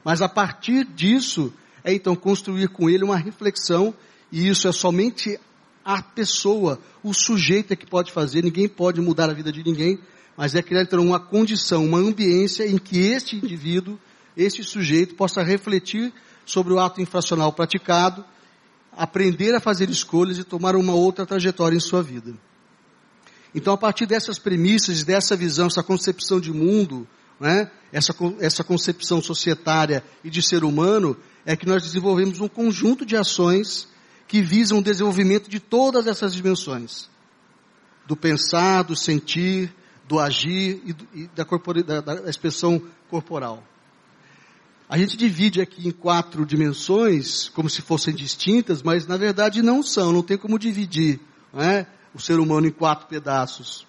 [0.04, 1.54] Mas a partir disso,
[1.84, 3.94] é então construir com ele uma reflexão,
[4.32, 5.40] e isso é somente
[5.84, 10.00] a pessoa, o sujeito é que pode fazer, ninguém pode mudar a vida de ninguém,
[10.38, 14.00] mas é criar então uma condição, uma ambiência em que este indivíduo,
[14.38, 16.14] este sujeito possa refletir
[16.50, 18.26] sobre o ato infracional praticado,
[18.92, 22.34] aprender a fazer escolhas e tomar uma outra trajetória em sua vida.
[23.54, 27.08] Então, a partir dessas premissas, dessa visão, essa concepção de mundo,
[27.40, 33.06] né, essa, essa concepção societária e de ser humano, é que nós desenvolvemos um conjunto
[33.06, 33.88] de ações
[34.28, 37.08] que visam o desenvolvimento de todas essas dimensões.
[38.08, 39.72] Do pensar, do sentir,
[40.08, 43.64] do agir e, do, e da, da, da expressão corporal.
[44.90, 49.84] A gente divide aqui em quatro dimensões, como se fossem distintas, mas na verdade não
[49.84, 51.20] são, não tem como dividir
[51.54, 51.86] é?
[52.12, 53.88] o ser humano em quatro pedaços.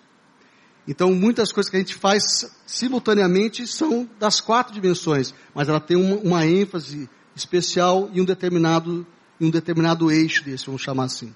[0.86, 5.96] Então, muitas coisas que a gente faz simultaneamente são das quatro dimensões, mas ela tem
[5.96, 9.06] uma, uma ênfase especial em um determinado,
[9.40, 11.34] em um determinado eixo desse, vamos chamar assim.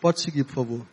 [0.00, 0.86] Pode seguir, por favor.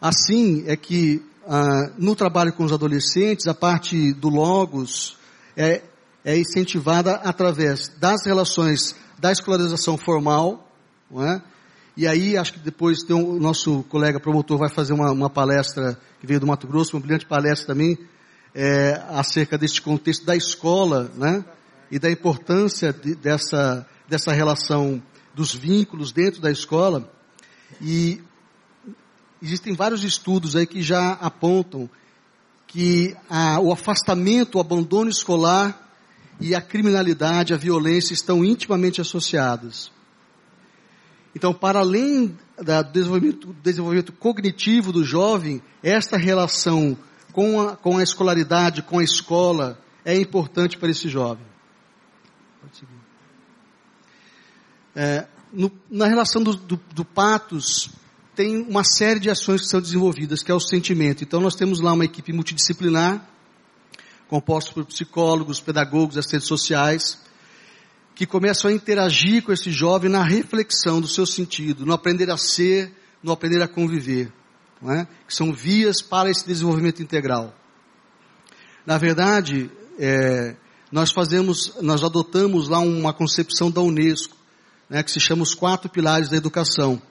[0.00, 5.16] Assim é que ah, no trabalho com os adolescentes, a parte do logos
[5.56, 5.82] é,
[6.24, 10.70] é incentivada através das relações da escolarização formal,
[11.10, 11.42] não é?
[11.96, 15.28] E aí, acho que depois tem um, o nosso colega promotor vai fazer uma, uma,
[15.28, 17.98] palestra que veio do Mato Grosso, uma brilhante palestra também,
[18.54, 21.44] é, acerca deste contexto da escola, né?
[21.90, 25.02] E da importância de, dessa, dessa relação
[25.34, 27.10] dos vínculos dentro da escola.
[27.82, 28.22] E
[29.42, 31.90] existem vários estudos aí que já apontam
[32.66, 35.89] que a, o afastamento, o abandono escolar
[36.40, 39.92] e a criminalidade, a violência estão intimamente associados.
[41.34, 46.96] Então, para além do desenvolvimento, desenvolvimento cognitivo do jovem, esta relação
[47.32, 51.44] com a, com a escolaridade, com a escola, é importante para esse jovem.
[54.96, 57.90] É, no, na relação do, do, do patos,
[58.34, 61.22] tem uma série de ações que são desenvolvidas, que é o sentimento.
[61.22, 63.29] Então, nós temos lá uma equipe multidisciplinar,
[64.30, 67.18] composta por psicólogos, pedagogos, assistentes sociais,
[68.14, 72.36] que começam a interagir com esse jovem na reflexão do seu sentido, no aprender a
[72.36, 74.32] ser, no aprender a conviver,
[74.88, 75.06] é?
[75.26, 77.52] que são vias para esse desenvolvimento integral.
[78.86, 80.54] Na verdade, é,
[80.92, 84.36] nós fazemos, nós adotamos lá uma concepção da Unesco,
[84.88, 87.02] né, que se chama os quatro pilares da educação.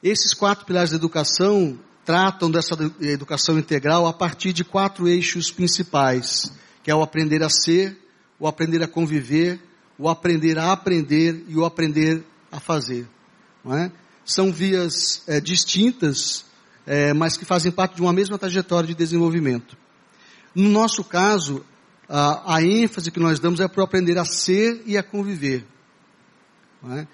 [0.00, 1.76] Esses quatro pilares da educação
[2.08, 6.50] tratam dessa educação integral a partir de quatro eixos principais,
[6.82, 7.98] que é o aprender a ser,
[8.40, 9.60] o aprender a conviver,
[9.98, 13.06] o aprender a aprender e o aprender a fazer.
[13.70, 13.90] É?
[14.24, 16.46] São vias é, distintas,
[16.86, 19.76] é, mas que fazem parte de uma mesma trajetória de desenvolvimento.
[20.54, 21.62] No nosso caso,
[22.08, 25.62] a, a ênfase que nós damos é para o aprender a ser e a conviver.
[26.90, 27.06] É?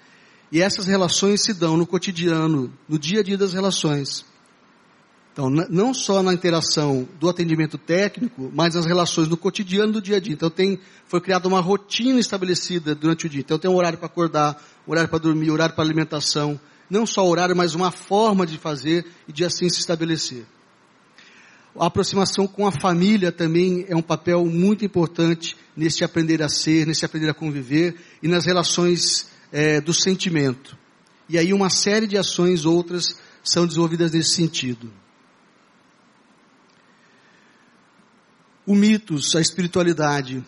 [0.53, 4.23] E essas relações se dão no cotidiano, no dia a dia das relações.
[5.35, 10.15] Então, não só na interação do atendimento técnico, mas nas relações do cotidiano do dia
[10.15, 10.33] a dia.
[10.33, 13.41] Então, tem, foi criada uma rotina estabelecida durante o dia.
[13.41, 16.57] Então, tem um horário para acordar, um horário para dormir, um horário para alimentação.
[16.89, 20.45] Não só horário, mas uma forma de fazer e de assim se estabelecer.
[21.77, 26.87] A aproximação com a família também é um papel muito importante nesse aprender a ser,
[26.87, 30.77] nesse aprender a conviver e nas relações é, do sentimento.
[31.27, 34.89] E aí uma série de ações outras são desenvolvidas nesse sentido.
[38.65, 40.43] O mitos, a espiritualidade.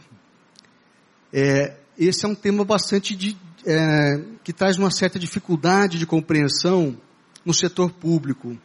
[1.32, 6.97] É, esse é um tema bastante de, é, que traz uma certa dificuldade de compreensão
[7.45, 8.57] no setor público,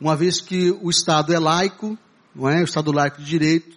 [0.00, 1.98] uma vez que o Estado é laico,
[2.34, 2.60] não é?
[2.60, 3.76] O Estado laico de direito,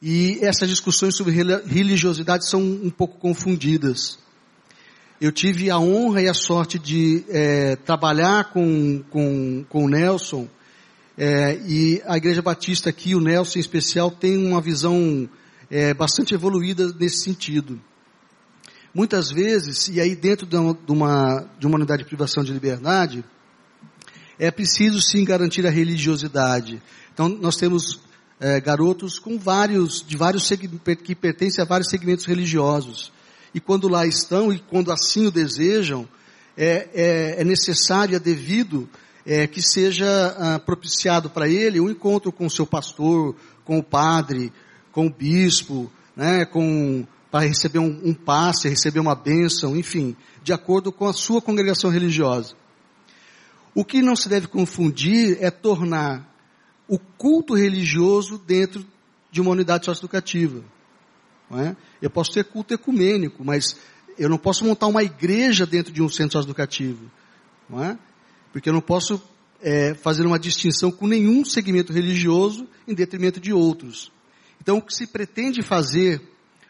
[0.00, 4.18] e essas discussões sobre religiosidade são um pouco confundidas.
[5.20, 10.46] Eu tive a honra e a sorte de é, trabalhar com, com, com o Nelson,
[11.20, 15.28] é, e a Igreja Batista aqui, o Nelson em especial, tem uma visão
[15.68, 17.80] é, bastante evoluída nesse sentido.
[18.94, 23.24] Muitas vezes, e aí dentro de uma, de uma unidade de privação de liberdade,
[24.38, 26.80] é preciso sim garantir a religiosidade.
[27.12, 28.00] Então nós temos
[28.38, 30.48] é, garotos com vários, de vários
[31.02, 33.12] que pertencem a vários segmentos religiosos.
[33.52, 36.08] E quando lá estão e quando assim o desejam,
[36.56, 38.88] é, é, é necessário, é devido
[39.28, 40.08] é, que seja
[40.38, 44.50] ah, propiciado para ele um encontro com o seu pastor, com o padre,
[44.90, 46.46] com o bispo, né,
[47.30, 51.90] para receber um, um passe, receber uma bênção, enfim, de acordo com a sua congregação
[51.90, 52.54] religiosa.
[53.74, 56.26] O que não se deve confundir é tornar
[56.88, 58.82] o culto religioso dentro
[59.30, 60.64] de uma unidade socioeducativa.
[61.50, 61.76] É?
[62.00, 63.76] Eu posso ter culto ecumênico, mas
[64.18, 67.10] eu não posso montar uma igreja dentro de um centro socioeducativo.
[67.68, 67.98] Não é?
[68.52, 69.20] Porque eu não posso
[69.60, 74.10] é, fazer uma distinção com nenhum segmento religioso em detrimento de outros.
[74.60, 76.20] Então, o que se pretende fazer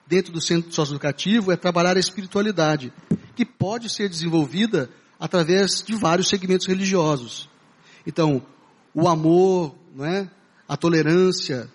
[0.07, 2.93] dentro do centro socioeducativo é trabalhar a espiritualidade,
[3.37, 7.49] que pode ser desenvolvida através de vários segmentos religiosos.
[8.07, 8.43] Então,
[8.95, 10.31] o amor, não é?
[10.67, 11.69] a tolerância,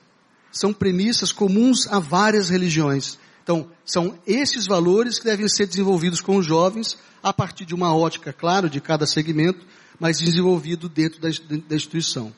[0.52, 3.18] são premissas comuns a várias religiões.
[3.44, 7.96] Então, são esses valores que devem ser desenvolvidos com os jovens a partir de uma
[7.96, 9.66] ótica, claro, de cada segmento,
[10.00, 11.30] mas desenvolvido dentro da,
[11.68, 12.34] da instituição.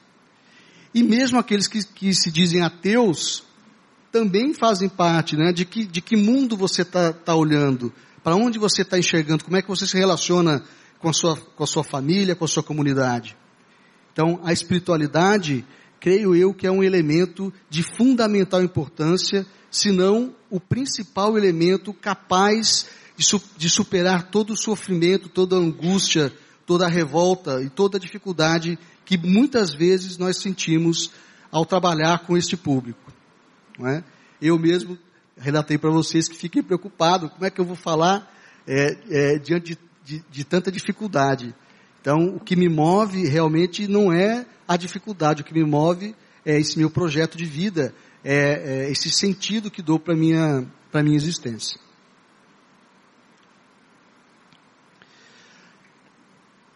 [0.93, 3.43] E mesmo aqueles que, que se dizem ateus,
[4.11, 5.51] também fazem parte, né?
[5.51, 7.91] De que, de que mundo você está tá olhando,
[8.23, 10.63] para onde você está enxergando, como é que você se relaciona
[10.99, 13.35] com a, sua, com a sua família, com a sua comunidade.
[14.13, 15.65] Então, a espiritualidade,
[15.99, 22.87] creio eu que é um elemento de fundamental importância, se não o principal elemento capaz
[23.17, 23.25] de,
[23.57, 26.31] de superar todo o sofrimento, toda a angústia,
[26.66, 31.11] toda a revolta e toda a dificuldade que muitas vezes nós sentimos
[31.51, 33.13] ao trabalhar com este público.
[33.86, 34.03] É?
[34.41, 34.97] Eu mesmo
[35.38, 38.32] relatei para vocês que fiquei preocupado, como é que eu vou falar
[38.68, 39.80] é, é, diante de,
[40.18, 41.53] de, de tanta dificuldade.
[42.01, 46.59] Então, o que me move realmente não é a dificuldade, o que me move é
[46.59, 47.93] esse meu projeto de vida,
[48.24, 51.78] é, é esse sentido que dou para minha para minha existência.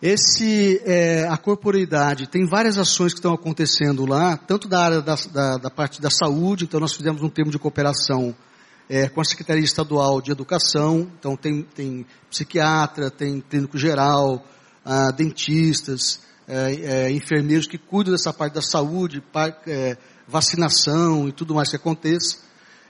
[0.01, 5.15] Esse, é, a corporeidade, tem várias ações que estão acontecendo lá, tanto da área da,
[5.31, 8.33] da, da parte da saúde, então nós fizemos um termo de cooperação
[8.89, 14.45] é, com a Secretaria Estadual de Educação, então tem, tem psiquiatra, tem clínico geral,
[14.85, 19.97] ah, dentistas, é, é, enfermeiros que cuidam dessa parte da saúde, par, é,
[20.27, 22.37] vacinação e tudo mais que aconteça.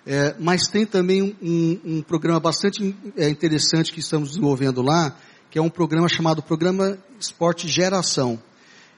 [0.06, 5.18] É, mas tem também um, um, um programa bastante é, interessante que estamos desenvolvendo lá,
[5.50, 8.42] que é um programa chamado Programa Esporte Geração,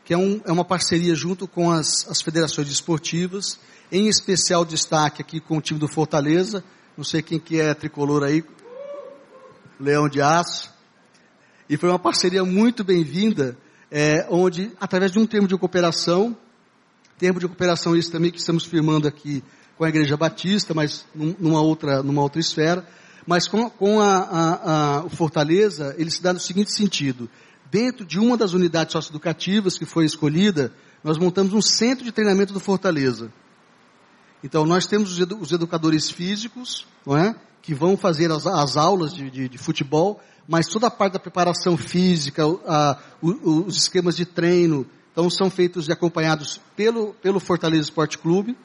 [0.04, 3.58] que é, um, é uma parceria junto com as, as federações esportivas,
[3.91, 6.64] em especial destaque aqui com o time do Fortaleza,
[6.97, 8.43] não sei quem que é tricolor aí,
[9.80, 10.70] Leão de Aço,
[11.70, 13.58] e foi uma parceria muito bem-vinda,
[13.89, 16.36] é, onde, através de um termo de cooperação,
[17.18, 19.41] termo de cooperação esse também que estamos firmando aqui
[19.78, 22.86] com a Igreja Batista, mas numa outra, numa outra esfera,
[23.26, 27.30] mas com, com a, a, a, o Fortaleza, ele se dá no seguinte sentido.
[27.69, 32.53] Dentro de uma das unidades socioeducativas que foi escolhida, nós montamos um centro de treinamento
[32.53, 33.32] do Fortaleza.
[34.43, 37.36] Então, nós temos os, edu os educadores físicos, não é?
[37.61, 41.19] que vão fazer as, as aulas de, de, de, futebol, mas toda a parte da
[41.19, 47.39] preparação física, a, o, os esquemas de treino, então são feitos e acompanhados pelo, pelo
[47.39, 48.57] Fortaleza Esporte Clube,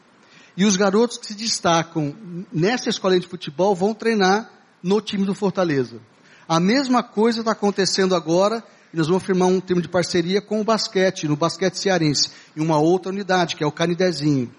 [0.57, 2.14] e os garotos que se destacam
[2.52, 4.50] nessa escola de futebol vão treinar
[4.82, 6.00] no time do Fortaleza.
[6.48, 10.61] A mesma coisa está acontecendo agora, e nós vamos firmar um termo de parceria com
[10.61, 14.50] o basquete, no basquete cearense, em uma outra unidade, que é o Canidezinho.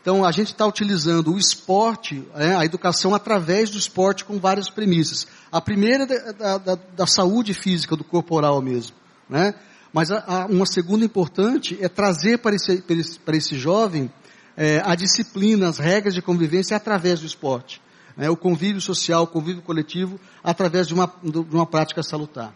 [0.00, 4.68] Então, a gente está utilizando o esporte, é, a educação através do esporte com várias
[4.68, 5.28] premissas.
[5.52, 8.96] A primeira da, da, da saúde física, do corporal mesmo.
[9.28, 9.54] Né?
[9.92, 14.10] Mas a, a, uma segunda importante é trazer para esse, para esse, para esse jovem
[14.56, 17.80] é, a disciplina, as regras de convivência através do esporte.
[18.16, 22.54] É, o convívio social, o convívio coletivo, através de uma, de uma prática salutar.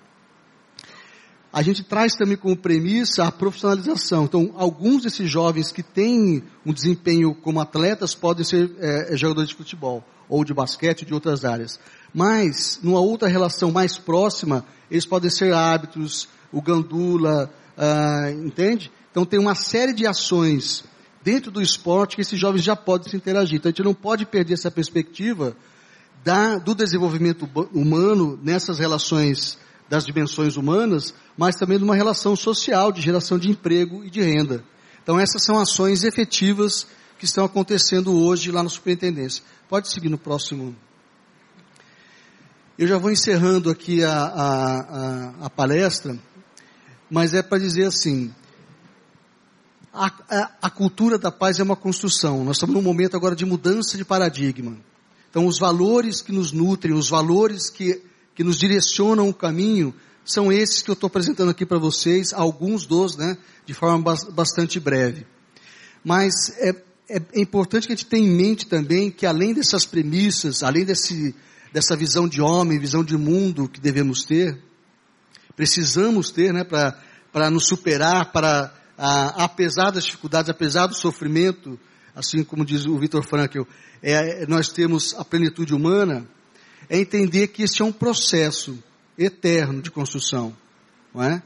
[1.52, 4.24] A gente traz também como premissa a profissionalização.
[4.24, 9.56] Então, alguns desses jovens que têm um desempenho como atletas podem ser é, jogadores de
[9.56, 11.80] futebol, ou de basquete, ou de outras áreas.
[12.12, 18.92] Mas, numa outra relação mais próxima, eles podem ser árbitros, o gandula, ah, entende?
[19.10, 20.84] Então, tem uma série de ações
[21.26, 23.56] dentro do esporte que esses jovens já podem se interagir.
[23.56, 25.56] Então a gente não pode perder essa perspectiva
[26.22, 29.58] da, do desenvolvimento humano nessas relações
[29.88, 34.22] das dimensões humanas, mas também de uma relação social, de geração de emprego e de
[34.22, 34.62] renda.
[35.02, 36.86] Então essas são ações efetivas
[37.18, 39.42] que estão acontecendo hoje lá na superintendência.
[39.68, 40.76] Pode seguir no próximo.
[42.78, 46.16] Eu já vou encerrando aqui a, a, a, a palestra,
[47.10, 48.32] mas é para dizer assim,
[49.96, 52.44] a, a, a, cultura da paz é uma construção.
[52.44, 54.76] Nós estamos num momento agora de mudança de paradigma.
[55.30, 58.02] Então, os valores que nos nutrem, os valores que,
[58.34, 59.94] que nos direcionam o caminho,
[60.24, 64.78] são esses que eu estou apresentando aqui para vocês, alguns dos, né, de forma bastante
[64.78, 65.26] breve.
[66.04, 66.70] Mas é,
[67.08, 70.84] é, é, importante que a gente tenha em mente também que além dessas premissas, além
[70.84, 71.34] desse,
[71.72, 74.58] dessa visão de homem, visão de mundo que devemos ter,
[75.54, 81.78] precisamos ter, né, para nos superar, para, a, apesar das dificuldades, apesar do sofrimento,
[82.14, 83.62] assim como diz o Victor Frankl,
[84.02, 86.26] é, nós temos a plenitude humana,
[86.88, 88.78] é entender que esse é um processo
[89.18, 90.54] eterno de construção,
[91.14, 91.42] não é?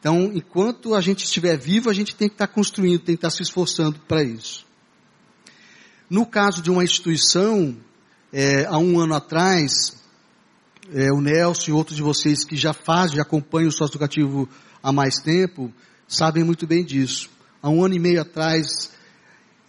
[0.00, 3.30] Então, enquanto a gente estiver vivo, a gente tem que estar construindo, tem que estar
[3.30, 4.64] se esforçando para isso.
[6.08, 7.76] No caso de uma instituição,
[8.32, 9.96] é, há um ano atrás,
[10.94, 14.48] é, o Nelson e outros de vocês que já fazem, já acompanham o sócio educativo
[14.82, 15.72] há mais tempo,
[16.08, 17.28] sabem muito bem disso.
[17.62, 18.90] Há um ano e meio atrás,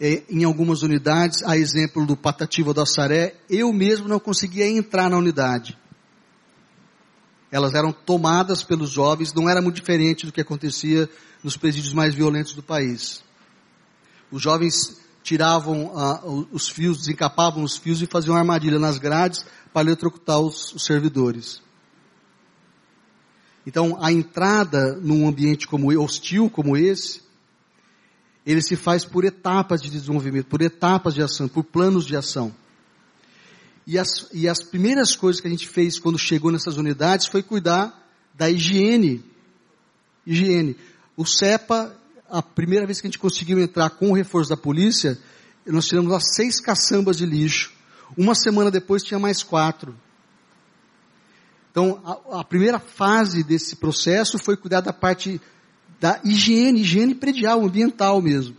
[0.00, 5.10] é, em algumas unidades, a exemplo do Patativa do Assaré, eu mesmo não conseguia entrar
[5.10, 5.78] na unidade.
[7.52, 11.08] Elas eram tomadas pelos jovens, não era muito diferente do que acontecia
[11.44, 13.22] nos presídios mais violentos do país.
[14.30, 16.22] Os jovens tiravam ah,
[16.52, 21.60] os fios, desencapavam os fios e faziam armadilha nas grades para eletrocutar os, os servidores.
[23.66, 27.20] Então, a entrada num ambiente como hostil como esse,
[28.46, 32.54] ele se faz por etapas de desenvolvimento, por etapas de ação, por planos de ação.
[33.86, 37.42] E as, e as primeiras coisas que a gente fez quando chegou nessas unidades foi
[37.42, 39.24] cuidar da higiene.
[40.26, 40.76] Higiene.
[41.16, 41.96] O CEPA
[42.30, 45.18] a primeira vez que a gente conseguiu entrar com o reforço da polícia,
[45.66, 47.72] nós tiramos lá seis caçambas de lixo.
[48.16, 49.94] Uma semana depois tinha mais quatro.
[51.70, 55.40] Então, a, a, primeira fase desse processo foi cuidar da parte
[56.00, 58.56] da higiene, higiene predial, ambiental mesmo.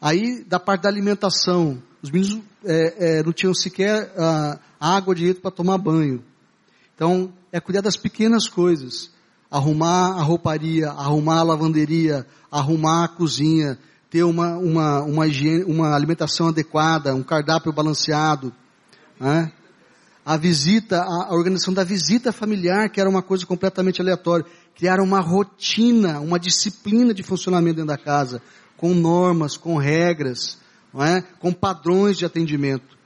[0.00, 5.40] Aí, da parte da alimentação, os meninos é, é, não tinham sequer a, água direito
[5.40, 6.22] para tomar banho.
[6.94, 9.10] Então, é cuidar das pequenas coisas
[9.50, 13.76] arrumar a rouparia, arrumar a lavanderia, arrumar a cozinha,
[14.08, 18.52] ter uma, uma, uma, higiene, uma alimentação adequada, um cardápio balanceado.
[19.18, 19.50] Né?
[20.24, 24.44] A visita, a, organização da visita familiar, que era uma coisa completamente aleatória.
[24.74, 28.42] Criar uma rotina, uma disciplina de funcionamento dentro da casa,
[28.76, 30.58] com normas, com regras,
[30.94, 31.22] é?
[31.38, 32.98] com padrões de atendimento.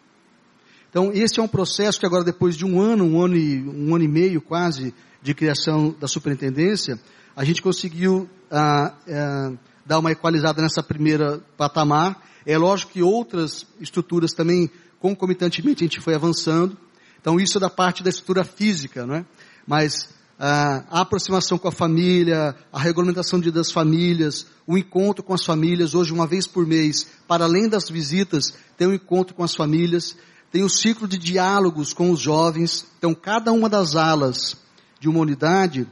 [0.91, 3.95] Então, esse é um processo que agora, depois de um ano, um ano e, um
[3.95, 7.01] ano e meio quase, de criação da superintendência,
[7.35, 9.53] a gente conseguiu ah, ah,
[9.85, 12.23] dar uma equalizada nessa primeira patamar.
[12.47, 16.77] É lógico que outras estruturas também, concomitantemente, a gente foi avançando.
[17.25, 19.25] Então, isso é da parte da estrutura física, não é?
[19.67, 25.33] Mas ah, a aproximação com a família, a regulamentação de, das famílias, o encontro com
[25.33, 29.43] as famílias, hoje uma vez por mês, para além das visitas, tem um encontro com
[29.43, 30.15] as famílias,
[30.53, 32.85] tem o um ciclo de diálogos com os jovens.
[32.99, 34.55] Então, cada uma das alas
[35.01, 35.89] de uma unidade,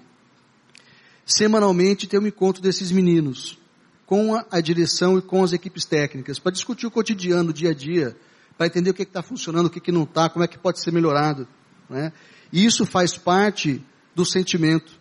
[1.25, 3.57] semanalmente tem um encontro desses meninos,
[4.05, 7.71] com a, a direção e com as equipes técnicas, para discutir o cotidiano, o dia
[7.71, 8.15] a dia,
[8.57, 10.81] para entender o que está funcionando, o que, que não está, como é que pode
[10.81, 11.47] ser melhorado.
[11.89, 12.13] Né?
[12.53, 13.85] E isso faz parte
[14.15, 14.93] do sentimento.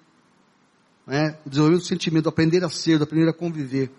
[1.06, 1.38] Né?
[1.46, 3.92] O desenvolvimento do sentimento, aprender a ser, aprender a conviver.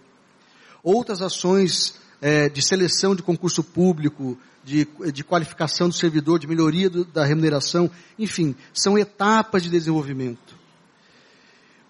[0.83, 6.89] Outras ações é, de seleção de concurso público, de, de qualificação do servidor, de melhoria
[6.89, 10.52] do, da remuneração, enfim, são etapas de desenvolvimento.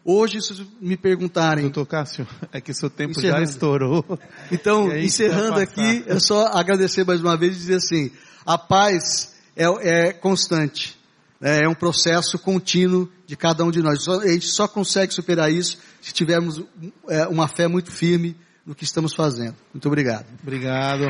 [0.04, 1.64] Hoje, se me perguntarem.
[1.64, 4.04] Doutor Cássio, é que seu tempo já estourou.
[4.50, 8.10] Então, encerrando aqui, é só agradecer mais uma vez e dizer assim:
[8.44, 9.64] a paz é,
[10.08, 10.98] é constante,
[11.40, 11.62] né?
[11.62, 14.06] é um processo contínuo de cada um de nós.
[14.08, 16.62] A gente só consegue superar isso se tivermos
[17.08, 18.36] é, uma fé muito firme
[18.66, 19.56] no que estamos fazendo.
[19.72, 20.26] Muito obrigado.
[20.42, 21.04] Obrigado.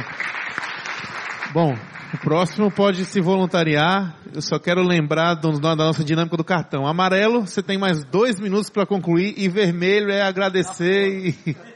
[1.53, 1.75] Bom,
[2.13, 4.15] o próximo pode se voluntariar.
[4.35, 6.87] Eu só quero lembrar do, da nossa dinâmica do cartão.
[6.87, 9.35] Amarelo, você tem mais dois minutos para concluir.
[9.37, 11.37] E vermelho é agradecer.
[11.47, 11.57] E...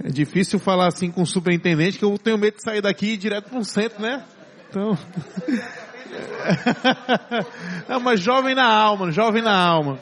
[0.00, 3.50] É difícil falar assim com o superintendente, que eu tenho medo de sair daqui direto
[3.50, 4.24] para o centro, né?
[4.68, 4.96] Então.
[7.88, 9.98] É uma jovem na alma, jovem na alma.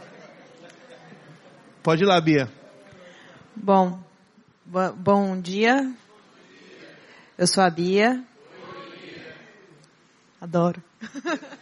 [1.83, 2.49] Pode ir lá, Bia.
[3.57, 3.99] Bom,
[4.97, 5.91] bom dia.
[7.39, 8.23] Eu sou a Bia.
[10.47, 10.81] Adoro.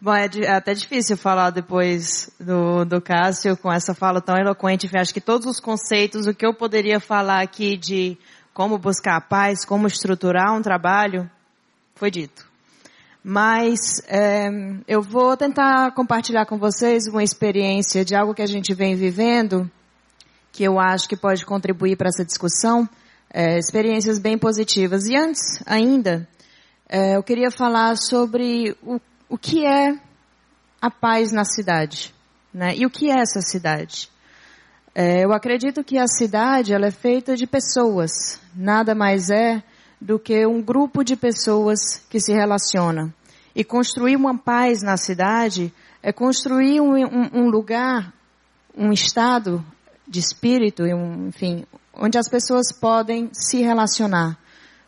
[0.00, 4.88] Bom, é, é, até difícil falar depois do, do Cássio com essa fala tão eloquente.
[4.96, 8.16] Acho que todos os conceitos, o que eu poderia falar aqui de
[8.54, 11.30] como buscar a paz, como estruturar um trabalho,
[11.96, 12.48] foi dito.
[13.22, 14.48] Mas é,
[14.88, 19.70] eu vou tentar compartilhar com vocês uma experiência de algo que a gente vem vivendo,
[20.50, 22.88] que eu acho que pode contribuir para essa discussão.
[23.30, 25.06] É, experiências bem positivas.
[25.06, 26.26] E antes ainda,
[26.88, 29.98] é, eu queria falar sobre o o que é
[30.80, 32.14] a paz na cidade,
[32.52, 32.74] né?
[32.74, 34.08] E o que é essa cidade?
[34.94, 39.62] É, eu acredito que a cidade ela é feita de pessoas, nada mais é
[40.00, 43.12] do que um grupo de pessoas que se relacionam.
[43.54, 45.72] E construir uma paz na cidade
[46.02, 48.12] é construir um, um, um lugar,
[48.76, 49.64] um estado
[50.06, 54.38] de espírito, enfim, onde as pessoas podem se relacionar,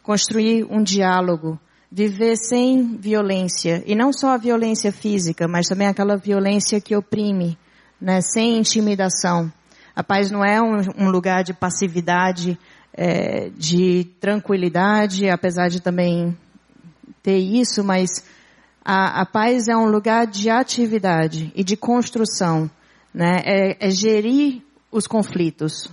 [0.02, 1.58] construir um diálogo,
[1.90, 3.82] viver sem violência.
[3.84, 7.58] E não só a violência física, mas também aquela violência que oprime,
[8.00, 8.20] né?
[8.20, 9.52] sem intimidação.
[9.94, 12.58] A paz não é um, um lugar de passividade,
[12.92, 16.36] é, de tranquilidade, apesar de também
[17.22, 18.24] ter isso, mas
[18.84, 22.70] a, a, paz é um lugar de atividade e de construção.
[23.12, 23.42] Né?
[23.44, 24.62] É, é gerir
[24.92, 25.90] os conflitos.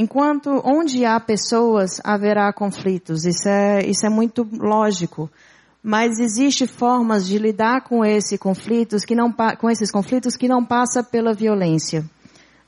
[0.00, 3.26] Enquanto onde há pessoas, haverá conflitos.
[3.26, 5.30] Isso é, isso é muito lógico.
[5.82, 10.64] Mas existe formas de lidar com, esse conflitos que não, com esses conflitos que não
[10.64, 12.02] passa pela violência.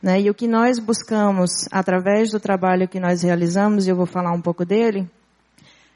[0.02, 0.20] Né?
[0.20, 4.32] E o que nós buscamos através do trabalho que nós realizamos, e eu vou falar
[4.32, 5.08] um pouco dele,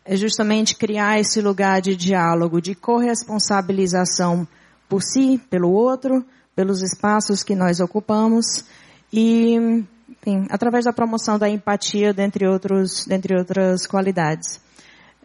[0.07, 4.49] é justamente criar esse lugar de diálogo, de corresponsabilização
[4.89, 6.25] por si, pelo outro,
[6.55, 8.65] pelos espaços que nós ocupamos
[9.13, 9.85] e
[10.27, 14.61] enfim, através da promoção da empatia, dentre, outros, dentre outras qualidades.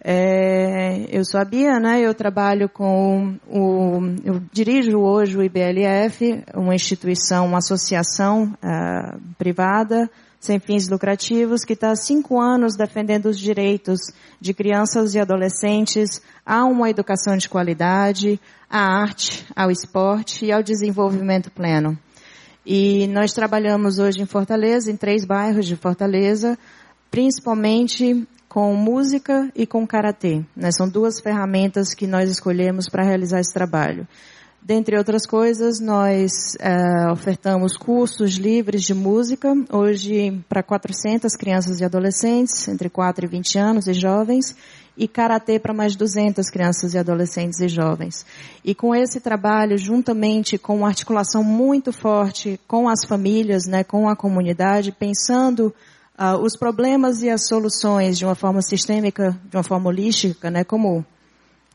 [0.04, 2.02] É, eu sou a Bia, né?
[2.02, 10.10] Eu trabalho com o, eu dirijo hoje o IBLF, uma instituição, uma associação uh, privada
[10.40, 14.00] sem fins lucrativos que está há cinco anos defendendo os direitos
[14.40, 20.64] de crianças e adolescentes a uma educação de qualidade, à arte, ao esporte e ao
[20.64, 21.96] desenvolvimento pleno.
[22.66, 26.58] E nós trabalhamos hoje em Fortaleza, em três bairros de Fortaleza,
[27.10, 30.44] principalmente com música e com karatê.
[30.56, 30.72] Né?
[30.72, 34.08] São duas ferramentas que nós escolhemos para realizar esse trabalho.
[34.64, 41.86] Dentre outras coisas, nós é, ofertamos cursos livres de música, hoje para 400 crianças e
[41.86, 44.56] adolescentes, entre 4 e 20 anos e jovens,
[44.98, 48.26] e karatê para mais 200 crianças e adolescentes e jovens.
[48.64, 54.10] E com esse trabalho, juntamente com uma articulação muito forte com as famílias, né, com
[54.10, 55.74] a comunidade, pensando
[56.20, 60.64] uh, os problemas e as soluções de uma forma sistêmica, de uma forma holística, né,
[60.64, 61.06] como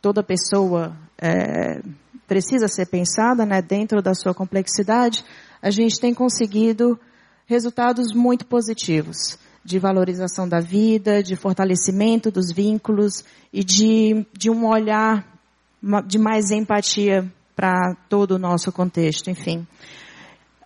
[0.03, 1.81] toda pessoa é,
[2.29, 5.25] precisa ser pensada né, dentro da sua complexidade,
[5.63, 6.99] a gente tem conseguido
[7.47, 14.65] resultados muito positivos de valorização da vida, de fortalecimento dos vínculos e de, de um
[14.65, 15.27] olhar
[16.07, 19.67] de mais empatia para todo o nosso contexto, enfim.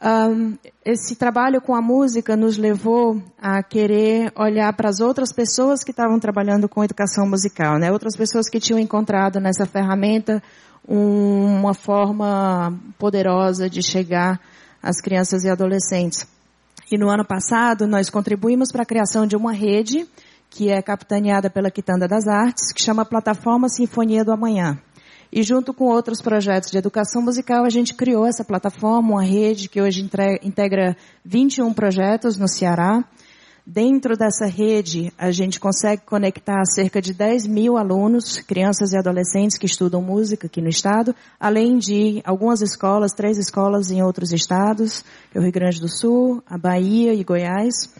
[0.03, 5.83] Um, esse trabalho com a música nos levou a querer olhar para as outras pessoas
[5.83, 7.91] que estavam trabalhando com educação musical, né?
[7.91, 10.43] Outras pessoas que tinham encontrado nessa ferramenta
[10.87, 14.41] um, uma forma poderosa de chegar
[14.83, 16.27] às crianças e adolescentes.
[16.91, 20.09] E no ano passado nós contribuímos para a criação de uma rede
[20.51, 24.77] que é capitaneada pela Quitanda das Artes, que chama Plataforma Sinfonia do Amanhã.
[25.33, 29.69] E junto com outros projetos de educação musical, a gente criou essa plataforma, uma rede
[29.69, 30.05] que hoje
[30.43, 33.05] integra 21 projetos no Ceará,
[33.73, 39.57] Dentro dessa rede, a gente consegue conectar cerca de 10 mil alunos, crianças e adolescentes
[39.57, 45.05] que estudam música aqui no estado, além de algumas escolas, três escolas em outros estados,
[45.33, 47.95] é o Rio Grande do Sul, a Bahia e Goiás.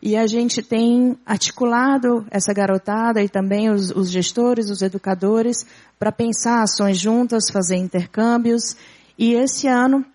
[0.00, 5.66] E a gente tem articulado essa garotada e também os, os gestores, os educadores,
[5.98, 8.76] para pensar ações juntas, fazer intercâmbios.
[9.18, 10.06] E esse ano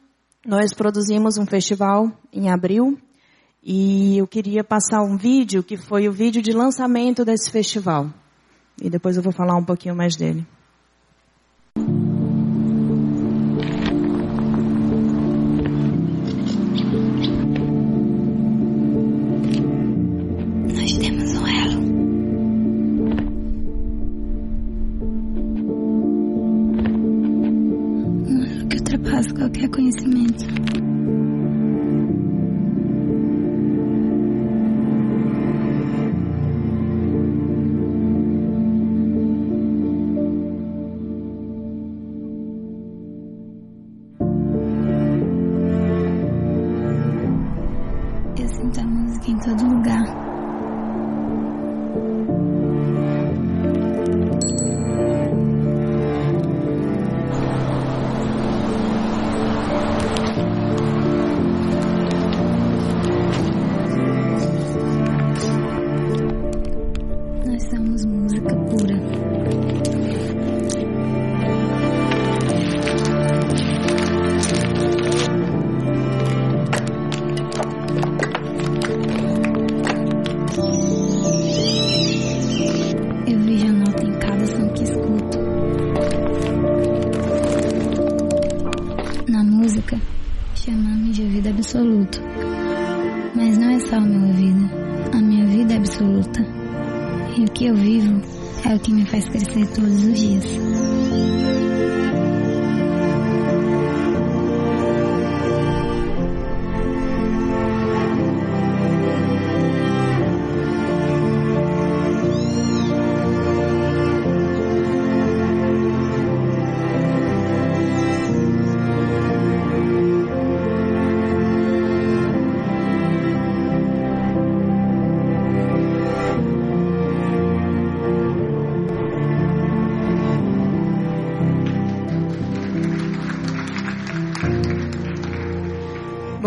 [0.46, 2.98] nós produzimos um festival em abril,
[3.66, 8.10] e eu queria passar um vídeo que foi o vídeo de lançamento desse festival.
[8.82, 10.46] E depois eu vou falar um pouquinho mais dele.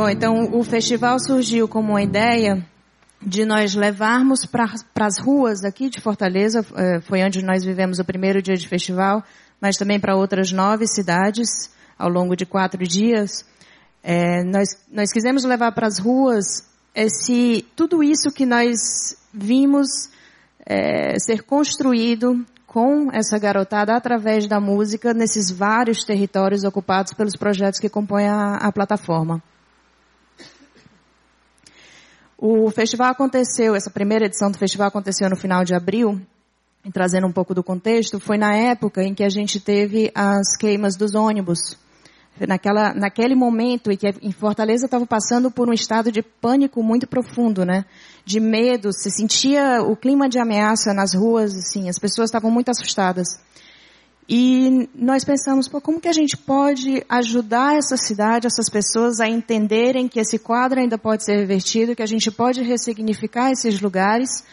[0.07, 2.64] Bom, então o festival surgiu como uma ideia
[3.20, 4.70] de nós levarmos para
[5.04, 9.24] as ruas aqui de Fortaleza, eh, foi onde nós vivemos o primeiro dia de festival,
[9.61, 13.44] mas também para outras nove cidades ao longo de quatro dias.
[14.00, 19.88] É, nós, nós quisemos levar para as ruas esse, tudo isso que nós vimos
[20.64, 27.80] é, ser construído com essa garotada através da música nesses vários territórios ocupados pelos projetos
[27.80, 29.42] que compõem a, a plataforma.
[32.39, 36.20] O festival aconteceu, essa primeira edição do festival aconteceu no final de abril,
[36.84, 40.57] e trazendo um pouco do contexto, foi na época em que a gente teve as
[40.57, 41.78] queimas dos ônibus.
[42.47, 47.07] Naquela, naquele momento em que em Fortaleza estava passando por um estado de pânico muito
[47.07, 47.87] profundo, né?
[48.26, 52.68] De medo, se sentia o clima de ameaça nas ruas, assim, as pessoas estavam muito
[52.68, 53.26] assustadas.
[54.29, 59.29] E nós pensamos, pô, como que a gente pode ajudar essa cidade, essas pessoas a
[59.29, 64.45] entenderem que esse quadro ainda pode ser revertido, que a gente pode ressignificar esses lugares?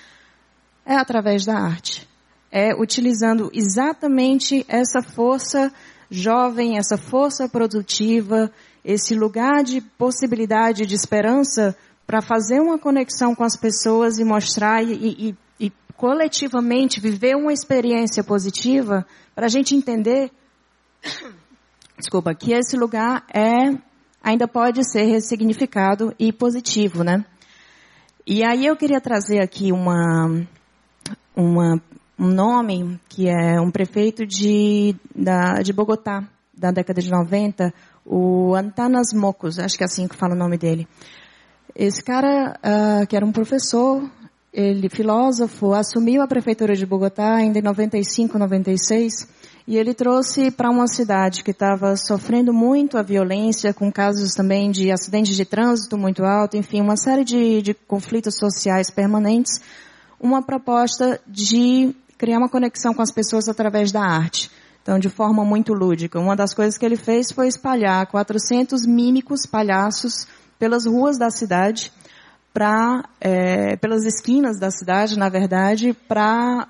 [0.86, 2.08] É através da arte.
[2.52, 5.74] É utilizando exatamente essa força
[6.08, 8.52] jovem, essa força produtiva,
[8.86, 14.84] esse lugar de possibilidade, de esperança, para fazer uma conexão com as pessoas e mostrar
[14.84, 15.36] e, e,
[16.04, 20.30] coletivamente viver uma experiência positiva para a gente entender,
[21.98, 23.74] desculpa, que esse lugar é
[24.22, 27.24] ainda pode ser ressignificado e positivo, né?
[28.28, 30.46] E aí eu queria trazer aqui uma,
[31.34, 31.82] uma
[32.20, 37.74] um nome que é um prefeito de, da, de Bogotá, da década de 90,
[38.06, 40.86] o Antanas Mocos, acho que é assim que fala o nome dele.
[41.74, 44.04] Esse cara, uh, que era um professor
[44.54, 49.28] ele, filósofo, assumiu a prefeitura de Bogotá ainda em 95, 96,
[49.68, 54.70] e ele trouxe para uma cidade que estava sofrendo muito a violência, com casos também
[54.70, 59.60] de acidentes de trânsito muito alto, enfim, uma série de, de conflitos sociais permanentes,
[60.20, 64.52] uma proposta de criar uma conexão com as pessoas através da arte.
[64.84, 66.20] Então, de forma muito lúdica.
[66.20, 70.28] Uma das coisas que ele fez foi espalhar 400 mímicos palhaços
[70.60, 71.92] pelas ruas da cidade,
[72.54, 76.68] para é, pelas esquinas da cidade, na verdade, para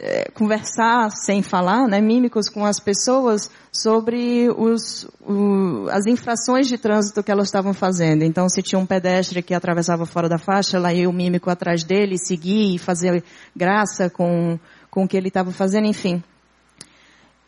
[0.00, 6.76] é, conversar sem falar, né, mímicos com as pessoas sobre os, o, as infrações de
[6.76, 8.24] trânsito que elas estavam fazendo.
[8.24, 11.84] Então, se tinha um pedestre que atravessava fora da faixa, lá ia o mímico atrás
[11.84, 13.22] dele, seguir e fazer
[13.54, 14.58] graça com,
[14.90, 16.22] com o que ele estava fazendo, enfim.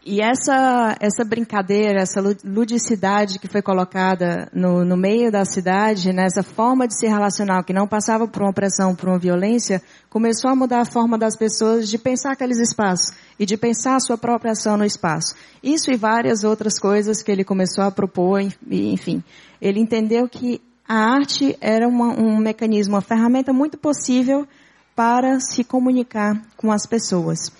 [0.04, 6.24] E essa, essa brincadeira, essa ludicidade que foi colocada no, no meio da cidade, né,
[6.24, 10.50] essa forma de se relacionar que não passava por uma opressão, por uma violência, começou
[10.50, 14.16] a mudar a forma das pessoas de pensar aqueles espaços e de pensar a sua
[14.16, 15.34] própria ação no espaço.
[15.62, 18.40] Isso e várias outras coisas que ele começou a propor,
[18.70, 19.22] enfim.
[19.60, 24.48] Ele entendeu que a arte era uma, um mecanismo, uma ferramenta muito possível
[24.96, 27.52] para se comunicar com as pessoas.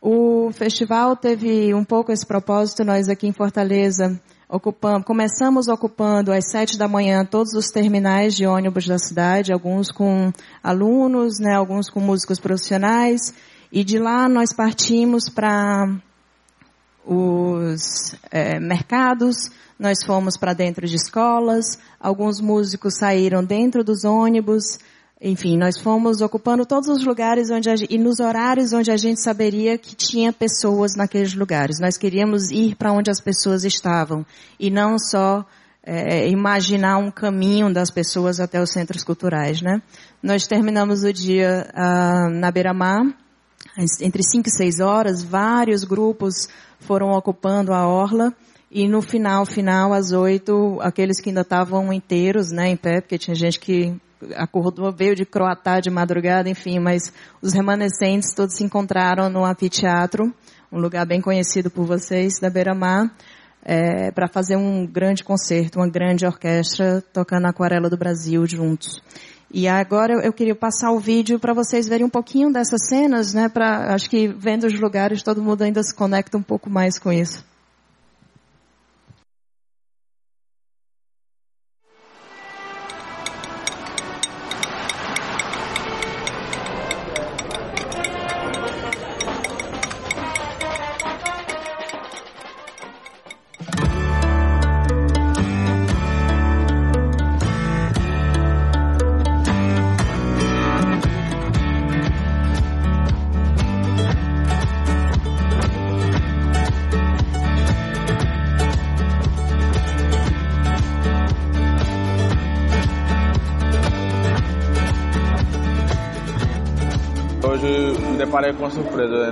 [0.00, 2.84] O festival teve um pouco esse propósito.
[2.84, 8.46] Nós aqui em Fortaleza ocupamos, começamos ocupando às sete da manhã todos os terminais de
[8.46, 10.32] ônibus da cidade, alguns com
[10.62, 13.34] alunos, né, alguns com músicos profissionais.
[13.72, 15.88] E de lá nós partimos para
[17.04, 24.78] os é, mercados, nós fomos para dentro de escolas, alguns músicos saíram dentro dos ônibus,
[25.20, 29.22] enfim, nós fomos ocupando todos os lugares onde a, e nos horários onde a gente
[29.22, 31.80] saberia que tinha pessoas naqueles lugares.
[31.80, 34.26] Nós queríamos ir para onde as pessoas estavam
[34.60, 35.42] e não só
[35.82, 39.80] é, imaginar um caminho das pessoas até os centros culturais, né?
[40.22, 43.02] Nós terminamos o dia ah, na beira-mar,
[44.00, 46.48] entre 5 e 6 horas, vários grupos
[46.80, 48.34] foram ocupando a orla
[48.70, 53.16] e no final, final, às 8, aqueles que ainda estavam inteiros, né, em pé, porque
[53.16, 53.94] tinha gente que
[54.34, 57.12] acordou, veio de croatar de madrugada, enfim, mas
[57.42, 60.32] os remanescentes todos se encontraram no anfiteatro,
[60.72, 63.10] um lugar bem conhecido por vocês, da Beira-Mar,
[63.64, 69.02] é, para fazer um grande concerto, uma grande orquestra tocando a Aquarela do Brasil juntos.
[69.52, 73.48] E agora eu queria passar o vídeo para vocês verem um pouquinho dessas cenas, né?
[73.48, 77.12] Para acho que vendo os lugares todo mundo ainda se conecta um pouco mais com
[77.12, 77.44] isso.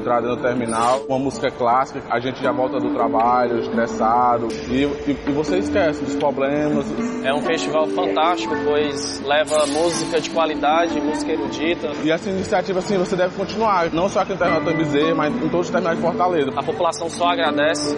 [0.05, 5.18] Entrada no terminal, uma música clássica, a gente já volta do trabalho, estressado, e, e,
[5.26, 6.84] e você esquece dos problemas.
[7.24, 11.90] É um festival fantástico, pois leva música de qualidade, música erudita.
[12.05, 15.48] E essa iniciativa, assim, você deve continuar, não só aqui no Terminal Bezerra, mas em
[15.48, 16.50] todos os terminais de Fortaleza.
[16.55, 17.96] A população só agradece.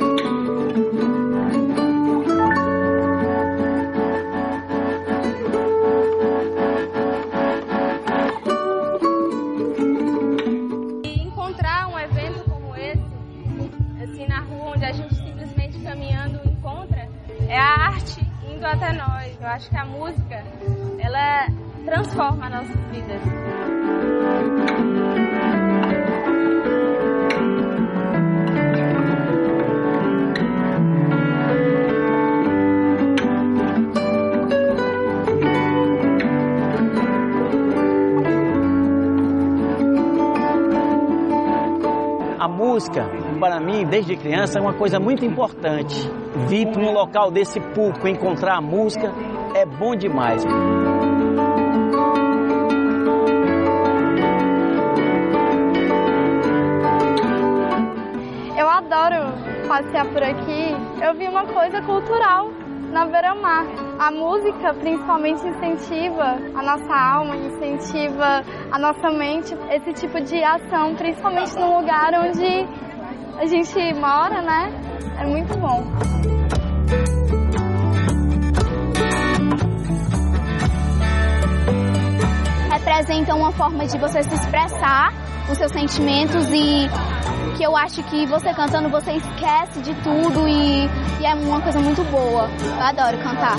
[19.68, 20.44] Que a música,
[20.98, 21.48] ela
[21.84, 23.20] transforma nossas vidas.
[42.38, 46.10] A música para mim, desde criança, é uma coisa muito importante.
[46.48, 49.12] Vir para um local desse público, encontrar a música,
[49.79, 50.43] bom demais.
[58.57, 59.33] Eu adoro
[59.68, 60.74] passear por aqui.
[61.03, 62.51] Eu vi uma coisa cultural
[62.91, 63.66] na beira-mar.
[63.99, 70.95] A música principalmente incentiva a nossa alma, incentiva a nossa mente, esse tipo de ação,
[70.95, 72.66] principalmente num lugar onde
[73.39, 74.72] a gente mora, né?
[75.20, 75.85] É muito bom.
[82.87, 85.12] Representa uma forma de você se expressar
[85.51, 86.89] os seus sentimentos e
[87.57, 90.87] que eu acho que você cantando você esquece de tudo e,
[91.20, 92.49] e é uma coisa muito boa.
[92.64, 93.57] Eu adoro cantar.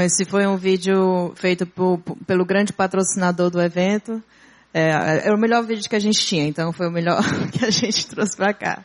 [0.00, 4.22] Esse foi um vídeo feito por, pelo grande patrocinador do evento.
[4.72, 4.90] É,
[5.26, 7.20] era o melhor vídeo que a gente tinha, então foi o melhor
[7.52, 8.84] que a gente trouxe para cá.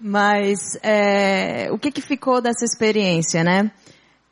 [0.00, 3.70] Mas é, o que, que ficou dessa experiência, né?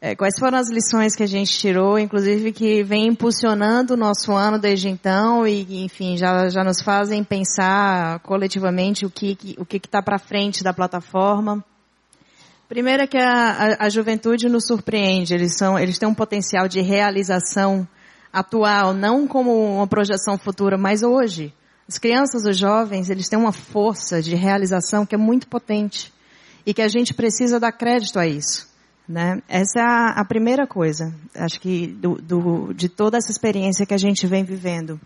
[0.00, 4.30] É, quais foram as lições que a gente tirou, inclusive que vem impulsionando o nosso
[4.32, 9.78] ano desde então e, enfim, já, já nos fazem pensar coletivamente o que o que
[9.78, 11.64] está para frente da plataforma.
[12.68, 15.32] Primeiro é que a, a, a, juventude nos surpreende.
[15.32, 17.86] Eles são, eles têm um potencial de realização
[18.32, 21.54] atual, não como uma projeção futura, mas hoje.
[21.88, 26.12] As crianças, os jovens, eles têm uma força de realização que é muito potente
[26.66, 28.68] e que a gente precisa dar crédito a isso.
[29.08, 29.40] Né?
[29.48, 33.94] Essa é a, a primeira coisa, acho que do, do, de toda essa experiência que
[33.94, 35.00] a gente vem vivendo.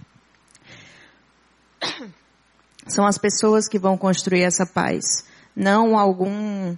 [2.88, 6.74] São as pessoas que vão construir essa paz, não algum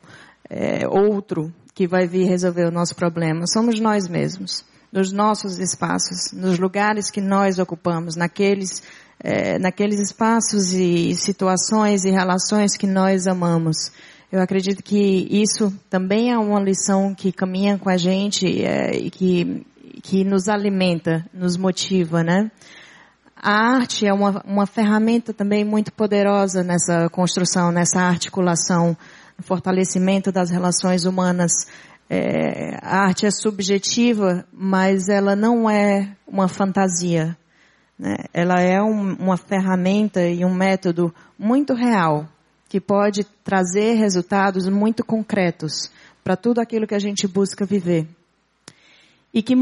[0.49, 3.47] é, outro que vai vir resolver o nosso problema.
[3.47, 8.82] Somos nós mesmos, nos nossos espaços, nos lugares que nós ocupamos, naqueles,
[9.18, 13.90] é, naqueles espaços e situações e relações que nós amamos.
[14.30, 19.11] Eu acredito que isso também é uma lição que caminha com a gente é, e
[19.11, 19.66] que,
[20.03, 22.51] que nos alimenta, nos motiva, né?
[23.36, 28.97] A arte é uma, uma ferramenta também muito poderosa nessa construção, nessa articulação
[29.41, 31.53] fortalecimento das relações humanas.
[32.09, 37.37] É, a arte é subjetiva, mas ela não é uma fantasia.
[37.99, 38.16] Né?
[38.33, 42.28] Ela é um, uma ferramenta e um método muito real,
[42.68, 45.91] que pode trazer resultados muito concretos
[46.24, 48.07] para tudo aquilo que a gente busca viver.
[49.33, 49.55] E que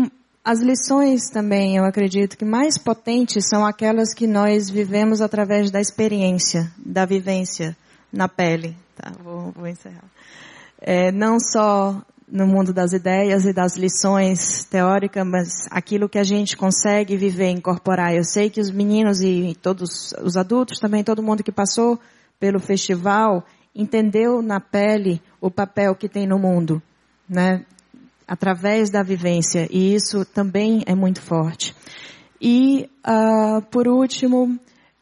[0.44, 5.80] as lições também, eu acredito que mais potentes são aquelas que nós vivemos através da
[5.80, 7.76] experiência, da vivência
[8.12, 8.76] na pele.
[9.00, 10.04] Tá, vou, vou encerrar.
[10.78, 16.22] É, não só no mundo das ideias e das lições teóricas, mas aquilo que a
[16.22, 18.14] gente consegue viver, incorporar.
[18.14, 21.98] Eu sei que os meninos e todos os adultos, também todo mundo que passou
[22.38, 23.42] pelo festival,
[23.74, 26.82] entendeu na pele o papel que tem no mundo,
[27.26, 27.64] né?
[28.28, 29.66] Através da vivência.
[29.70, 31.74] E isso também é muito forte.
[32.38, 34.58] E, uh, por último,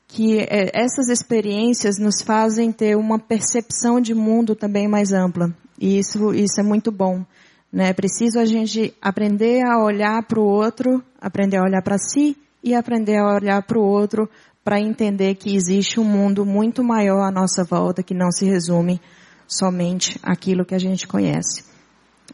[0.09, 5.55] que é, essas experiências nos fazem ter uma percepção de mundo também mais ampla.
[5.79, 7.25] E isso, isso é muito bom.
[7.71, 7.91] Né?
[7.91, 12.37] É preciso a gente aprender a olhar para o outro, aprender a olhar para si
[12.65, 14.29] e aprender a olhar para o outro
[14.65, 19.01] para entender que existe um mundo muito maior à nossa volta que não se resume
[19.47, 21.65] somente aquilo que a gente conhece.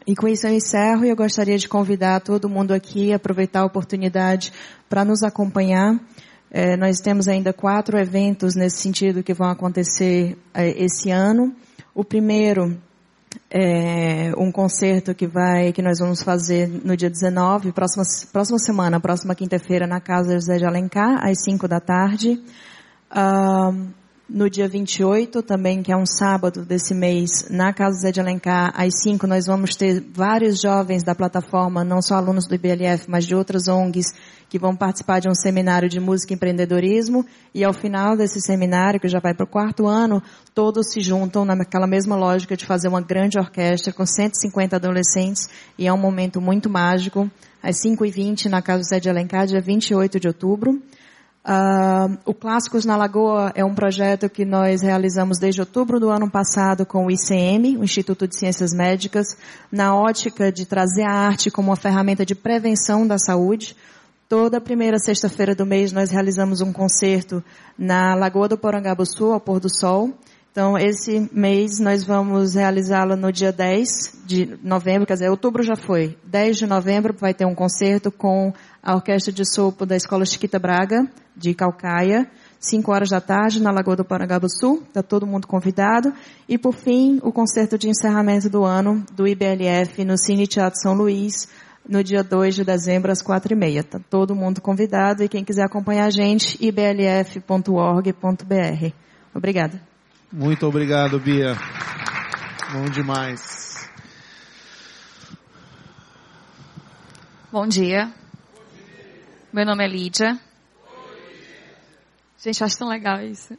[0.07, 3.61] E com isso eu encerro e eu gostaria de convidar todo mundo aqui a aproveitar
[3.61, 4.51] a oportunidade
[4.89, 5.99] para nos acompanhar.
[6.57, 11.53] É, nós temos ainda quatro eventos nesse sentido que vão acontecer é, esse ano.
[11.93, 12.77] O primeiro
[13.51, 19.01] é, um concerto que vai, que nós vamos fazer no dia 19, próxima, próxima semana,
[19.01, 22.41] próxima quinta-feira, na casa José de Alencar, às 5 da tarde.
[23.11, 23.89] Uh,
[24.27, 28.73] no dia 28, também, que é um sábado desse mês, na Casa Zé de Alencar,
[28.75, 33.25] às 5, nós vamos ter vários jovens da plataforma, não só alunos do IBLF, mas
[33.25, 34.13] de outras ONGs,
[34.49, 37.25] que vão participar de um seminário de música e empreendedorismo.
[37.53, 40.21] E ao final desse seminário, que já vai para o quarto ano,
[40.53, 45.49] todos se juntam naquela mesma lógica de fazer uma grande orquestra com 150 adolescentes.
[45.77, 47.29] E é um momento muito mágico.
[47.61, 50.81] Às 5h20, na Casa Zé de Alencar, dia 28 de outubro.
[51.45, 56.27] Uh, o Clássicos na Lagoa é um projeto que nós realizamos desde outubro do ano
[56.27, 59.27] passado com o ICM, o Instituto de Ciências Médicas,
[59.71, 63.75] na ótica de trazer a arte como uma ferramenta de prevenção da saúde.
[64.27, 67.43] Toda primeira sexta-feira do mês nós realizamos um concerto
[67.77, 70.17] na Lagoa do Porangabuçu, ao pôr do sol.
[70.55, 75.75] Então, esse mês nós vamos realizá-lo no dia 10 de novembro, quer dizer, outubro já
[75.75, 76.17] foi.
[76.23, 80.57] 10 de novembro vai ter um concerto com a Orquestra de Sopro da Escola Chiquita
[80.57, 82.25] Braga, de Calcaia,
[82.57, 84.81] 5 horas da tarde, na Lagoa do Sul.
[84.87, 86.13] Está todo mundo convidado.
[86.47, 90.93] E, por fim, o concerto de encerramento do ano do IBLF no Cine Teatro São
[90.93, 91.49] Luís,
[91.85, 93.79] no dia 2 de dezembro, às 4h30.
[93.79, 98.13] Está todo mundo convidado e quem quiser acompanhar a gente, iblf.org.br.
[99.35, 99.94] Obrigada.
[100.37, 101.55] Muito obrigado, Bia.
[102.73, 103.89] Bom demais.
[107.49, 108.11] Bom dia.
[109.53, 110.37] Meu nome é Lídia.
[112.37, 113.57] Gente, acho tão legal isso.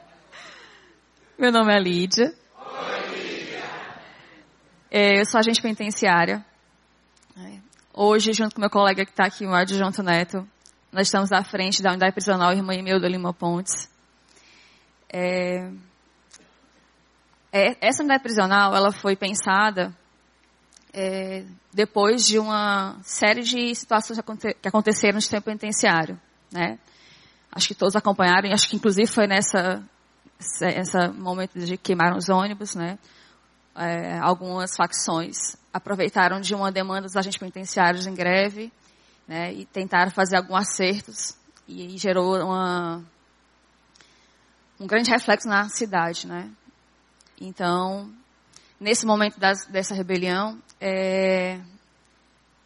[1.38, 2.34] Meu nome é Lídia.
[4.90, 6.42] É, eu sou agente penitenciária.
[7.92, 10.48] Hoje, junto com meu colega que está aqui, o Adjunto Neto,
[10.90, 13.89] nós estamos à frente da unidade prisional Irmã Emilda Lima Pontes.
[15.12, 15.70] É,
[17.52, 19.92] é, essa unidade prisional, ela foi pensada
[20.92, 24.18] é, depois de uma série de situações
[24.60, 26.18] que aconteceram no sistema penitenciário,
[26.52, 26.78] né?
[27.52, 29.82] Acho que todos acompanharam, acho que inclusive foi nessa
[30.62, 32.98] essa momento de queimaram os ônibus, né?
[33.76, 38.72] É, algumas facções aproveitaram de uma demanda dos agentes penitenciários em greve,
[39.28, 39.52] né?
[39.52, 41.36] E tentaram fazer alguns acertos
[41.68, 43.02] e, e gerou uma,
[44.80, 46.50] um grande reflexo na cidade, né?
[47.38, 48.10] Então,
[48.80, 51.60] nesse momento das, dessa rebelião, é,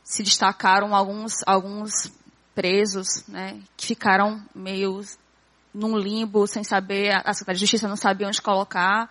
[0.04, 2.12] se destacaram alguns, alguns
[2.54, 5.00] presos, né, que ficaram meio
[5.72, 9.10] num limbo, sem saber, a Secretaria de Justiça não sabia onde colocar,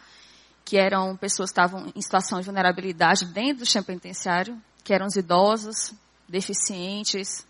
[0.63, 5.07] que eram pessoas que estavam em situação de vulnerabilidade dentro do sistema penitenciário, que eram
[5.07, 5.93] os idosos,
[6.27, 7.45] deficientes,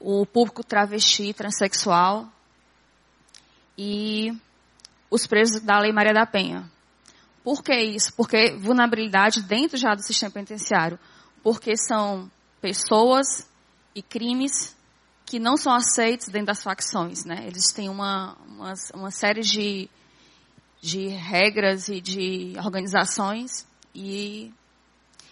[0.00, 2.28] o público travesti, transexual
[3.76, 4.36] e
[5.10, 6.70] os presos da Lei Maria da Penha.
[7.42, 8.12] Por que isso?
[8.14, 10.98] Porque vulnerabilidade dentro já do sistema penitenciário.
[11.42, 12.30] Porque são
[12.60, 13.48] pessoas
[13.94, 14.76] e crimes
[15.24, 17.44] que não são aceitos dentro das facções, né?
[17.46, 19.88] Eles têm uma, uma, uma série de,
[20.80, 24.52] de regras e de organizações e,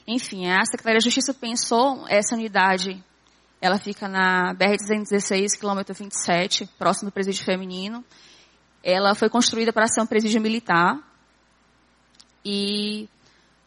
[0.06, 3.02] enfim, a Secretaria de Justiça pensou essa unidade,
[3.60, 8.04] ela fica na BR-216, quilômetro 27, próximo do presídio feminino.
[8.82, 10.98] Ela foi construída para ser um presídio militar
[12.44, 13.08] e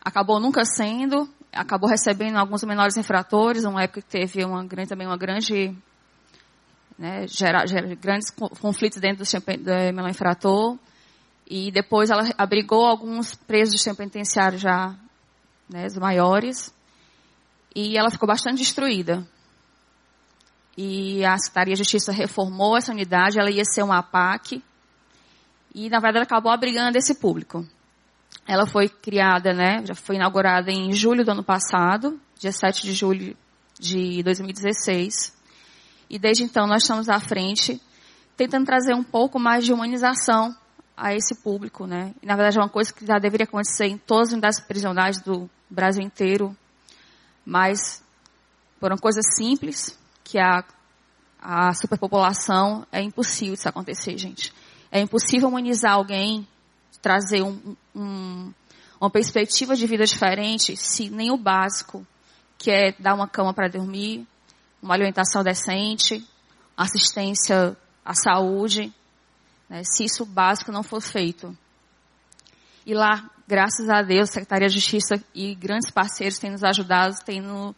[0.02, 5.06] acabou nunca sendo, acabou recebendo alguns menores infratores, uma época que teve uma grande, também
[5.06, 5.76] uma grande
[6.98, 8.30] né, gera, gera grandes
[8.62, 10.78] conflitos dentro do, do menor infrator.
[11.48, 14.96] E depois ela abrigou alguns presos sistema penitenciário já,
[15.68, 16.74] né, os maiores.
[17.76, 19.28] e ela ficou bastante destruída.
[20.78, 24.64] E a Secretaria de Justiça reformou essa unidade, ela ia ser uma APAC,
[25.74, 27.66] e na verdade ela acabou abrigando esse público.
[28.48, 32.94] Ela foi criada, né, já foi inaugurada em julho do ano passado, dia 7 de
[32.94, 33.38] julho
[33.80, 35.38] de 2016.
[36.10, 37.80] E desde então nós estamos à frente,
[38.36, 40.56] tentando trazer um pouco mais de humanização
[40.98, 42.14] a esse público, né?
[42.22, 45.22] E, na verdade é uma coisa que já deveria acontecer em todas as unidades prisionais
[45.22, 46.56] do Brasil inteiro,
[47.46, 48.04] mas
[48.80, 50.64] por uma coisa simples, que é a,
[51.42, 54.54] a superpopulação, é impossível isso acontecer, gente.
[54.92, 56.48] É impossível humanizar alguém
[57.02, 58.54] trazer um, um,
[59.00, 62.06] uma perspectiva de vida diferente se nem o básico,
[62.58, 64.28] que é dar uma cama para dormir,
[64.82, 66.26] uma alimentação decente,
[66.76, 68.94] assistência à saúde,
[69.70, 71.56] né, se isso básico não for feito.
[72.86, 77.16] E lá, graças a Deus, a Secretaria de Justiça e grandes parceiros têm nos ajudado,
[77.24, 77.76] têm no,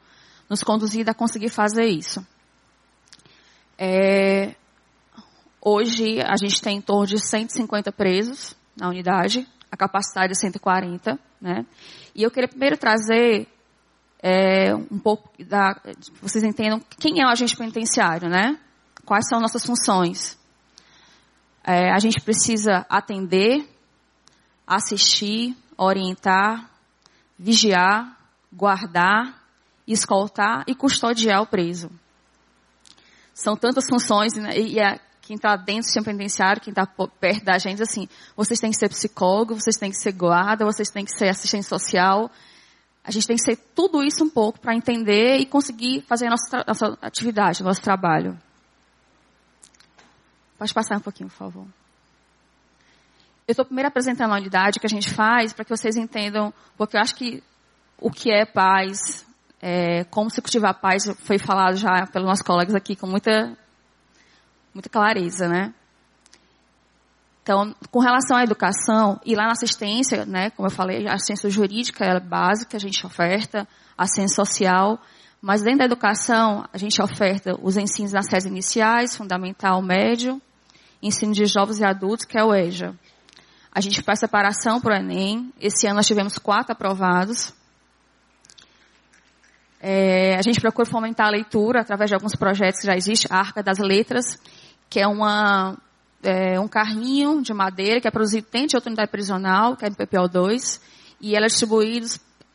[0.50, 2.26] nos conduzido a conseguir fazer isso.
[3.78, 4.56] É,
[5.62, 11.20] hoje, a gente tem em torno de 150 presos, na unidade, a capacidade é 140,
[11.40, 11.66] né?
[12.16, 13.48] E eu queria primeiro trazer
[14.22, 15.80] é, um pouco da,
[16.22, 18.60] vocês entendam quem é o agente penitenciário, né?
[19.06, 20.38] Quais são nossas funções?
[21.64, 23.68] É, a gente precisa atender,
[24.66, 26.70] assistir, orientar,
[27.38, 28.18] vigiar,
[28.52, 29.42] guardar,
[29.88, 31.90] escoltar e custodiar o preso.
[33.34, 34.58] São tantas funções né?
[34.58, 35.00] e, e é
[35.32, 38.06] quem está dentro do sistema penitenciário, quem está perto da gente, assim,
[38.36, 41.66] vocês têm que ser psicólogo, vocês têm que ser guarda, vocês têm que ser assistente
[41.66, 42.30] social.
[43.02, 46.32] A gente tem que ser tudo isso um pouco para entender e conseguir fazer a
[46.32, 48.38] nossa, nossa atividade, nosso trabalho.
[50.58, 51.66] Pode passar um pouquinho, por favor.
[53.48, 56.98] Eu estou primeiro apresentando a unidade que a gente faz para que vocês entendam, porque
[56.98, 57.42] eu acho que
[57.98, 59.26] o que é paz,
[59.62, 63.58] é, como se cultivar paz, foi falado já pelos nossos colegas aqui com muita
[64.74, 65.74] muita clareza, né?
[67.44, 71.50] Então, com relação à educação, e lá na assistência, né, como eu falei, a assistência
[71.50, 73.68] jurídica é básica, a gente oferta,
[73.98, 75.00] a assistência social,
[75.42, 80.40] mas dentro da educação, a gente oferta os ensinos nas séries iniciais, fundamental, médio,
[81.02, 82.94] ensino de jovens e adultos, que é o EJA.
[83.74, 87.54] A gente faz separação para o Enem, esse ano nós tivemos quatro aprovados.
[89.80, 93.40] É, a gente procura fomentar a leitura através de alguns projetos que já existem, a
[93.40, 94.38] Arca das Letras,
[94.92, 95.78] que é, uma,
[96.22, 99.90] é, um carrinho de madeira que é produzido dentro de outra unidade prisional, que é
[99.90, 100.82] no PPO2,
[101.22, 102.08] e ela é distribuída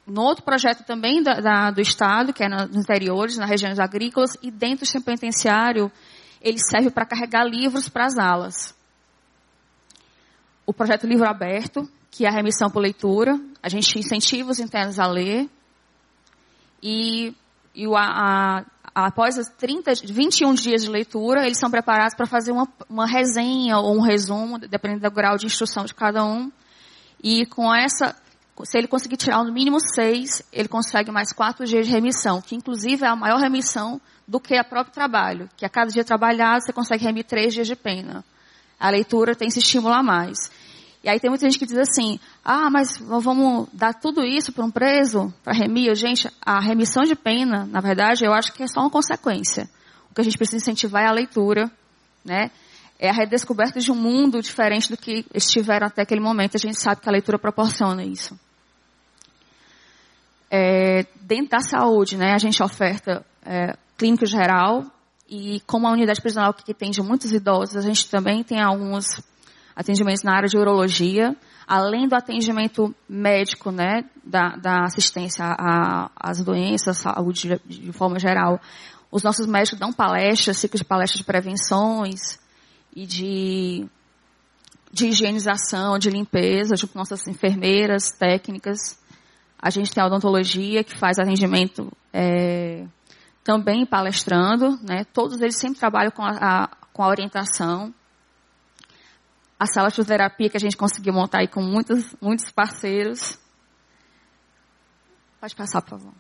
[0.07, 4.37] no outro projeto também da, da, do Estado, que é nos interiores, nas regiões agrícolas,
[4.43, 5.91] e dentro do sistema penitenciário,
[6.43, 8.77] ele serve para carregar livros para as alas.
[10.67, 15.01] O projeto Livro Aberto, que é a remissão por leitura, a gente incentiva os internos
[15.01, 15.49] a ler,
[16.83, 17.35] e,
[17.75, 18.65] e a, a
[19.05, 23.77] após os 30, 21 dias de leitura, eles são preparados para fazer uma, uma resenha
[23.77, 26.51] ou um resumo, dependendo do grau de instrução de cada um.
[27.23, 28.17] E com essa,
[28.65, 32.57] se ele conseguir tirar no mínimo seis, ele consegue mais quatro dias de remissão, que
[32.57, 36.65] inclusive é a maior remissão do que a próprio trabalho, que a cada dia trabalhado
[36.65, 38.25] você consegue remir três dias de pena.
[38.81, 40.51] A leitura tem esse estímulo a mais.
[41.07, 44.65] E aí tem muita gente que diz assim, ah, mas vamos dar tudo isso para
[44.65, 45.95] um preso, para remir?
[45.95, 49.71] Gente, a remissão de pena, na verdade, eu acho que é só uma consequência.
[50.11, 51.71] O que a gente precisa incentivar é a leitura,
[52.25, 52.51] né?
[52.99, 56.57] É a redescoberta de um mundo diferente do que estiveram até aquele momento.
[56.57, 58.37] A gente sabe que a leitura proporciona isso.
[60.51, 64.83] É, dentro da saúde, né, a gente oferta é, clínico geral
[65.29, 69.23] e como a unidade prisional que atende muitos idosos, a gente também tem alguns
[69.77, 71.37] atendimentos na área de urologia,
[71.67, 75.45] além do atendimento médico, né, da, da assistência
[76.17, 78.59] às doenças, saúde de, de, forma geral.
[79.13, 82.39] Os nossos médicos dão palestras, ciclos de palestras de prevenções
[82.95, 83.87] e de,
[84.91, 88.99] de higienização, de limpeza, junto com nossas enfermeiras, técnicas.
[89.61, 92.87] A gente tem a odontologia, que faz atendimento é,
[93.45, 95.05] também palestrando, né?
[95.13, 97.93] Todos eles sempre trabalham com a, a com a orientação
[99.59, 103.39] a sala de terapia que a gente conseguiu montar aí com muitos, muitos parceiros.
[105.41, 106.13] Pode passar, por favor.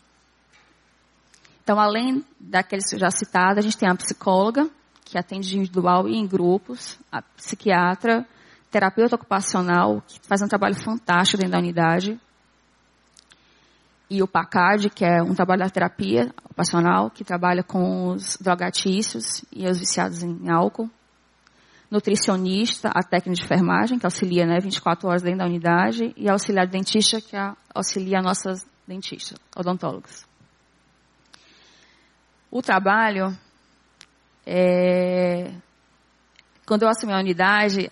[1.63, 4.71] Então, além daqueles já citados, a gente tem a psicóloga,
[5.05, 8.27] que atende individual e em grupos, a psiquiatra,
[8.71, 12.21] terapeuta ocupacional, que faz um trabalho fantástico dentro da unidade,
[14.09, 19.45] e o PACAD, que é um trabalho da terapia ocupacional, que trabalha com os drogatícios
[19.53, 20.89] e os viciados em álcool
[21.91, 26.67] nutricionista, a técnica de enfermagem, que auxilia né, 24 horas dentro da unidade, e auxiliar
[26.67, 27.37] de dentista, que
[27.75, 30.25] auxilia nossas dentistas, odontólogos.
[32.51, 33.37] O trabalho,
[34.45, 35.53] é,
[36.67, 37.91] quando eu assumi a unidade,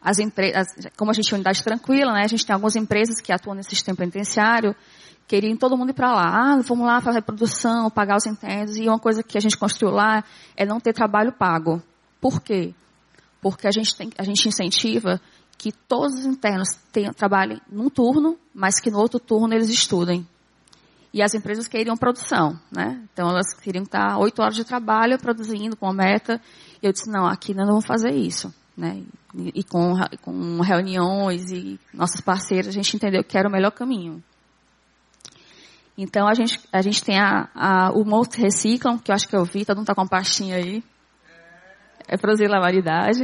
[0.00, 0.66] as empresas,
[0.96, 3.56] como a gente é uma unidade tranquila, né, a gente tem algumas empresas que atuam
[3.56, 4.74] nesse sistema penitenciário,
[5.26, 6.24] queriam todo mundo ir para lá.
[6.28, 8.76] Ah, vamos lá fazer produção, pagar os internos.
[8.76, 10.22] E uma coisa que a gente construiu lá
[10.56, 11.82] é não ter trabalho pago.
[12.20, 12.74] Por quê?
[13.40, 15.20] Porque a gente, tem, a gente incentiva
[15.58, 20.26] que todos os internos tenham, trabalhem num turno, mas que no outro turno eles estudem.
[21.12, 23.02] E as empresas queriam produção, né?
[23.12, 26.40] Então elas queriam estar oito horas de trabalho produzindo com a meta.
[26.82, 28.52] E eu disse, não, aqui nós não vamos fazer isso.
[28.76, 29.02] Né?
[29.34, 33.70] E, e com, com reuniões e nossos parceiros, a gente entendeu que era o melhor
[33.70, 34.22] caminho.
[35.96, 39.34] Então a gente, a gente tem a, a, o Multi Reciclam, que eu acho que
[39.34, 40.84] eu vi, todo mundo está com uma pastinha aí.
[42.08, 43.22] É produzir lavaridade.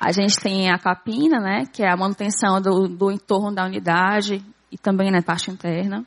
[0.00, 4.44] A gente tem a capina, né, que é a manutenção do, do entorno da unidade
[4.70, 6.04] e também na parte interna.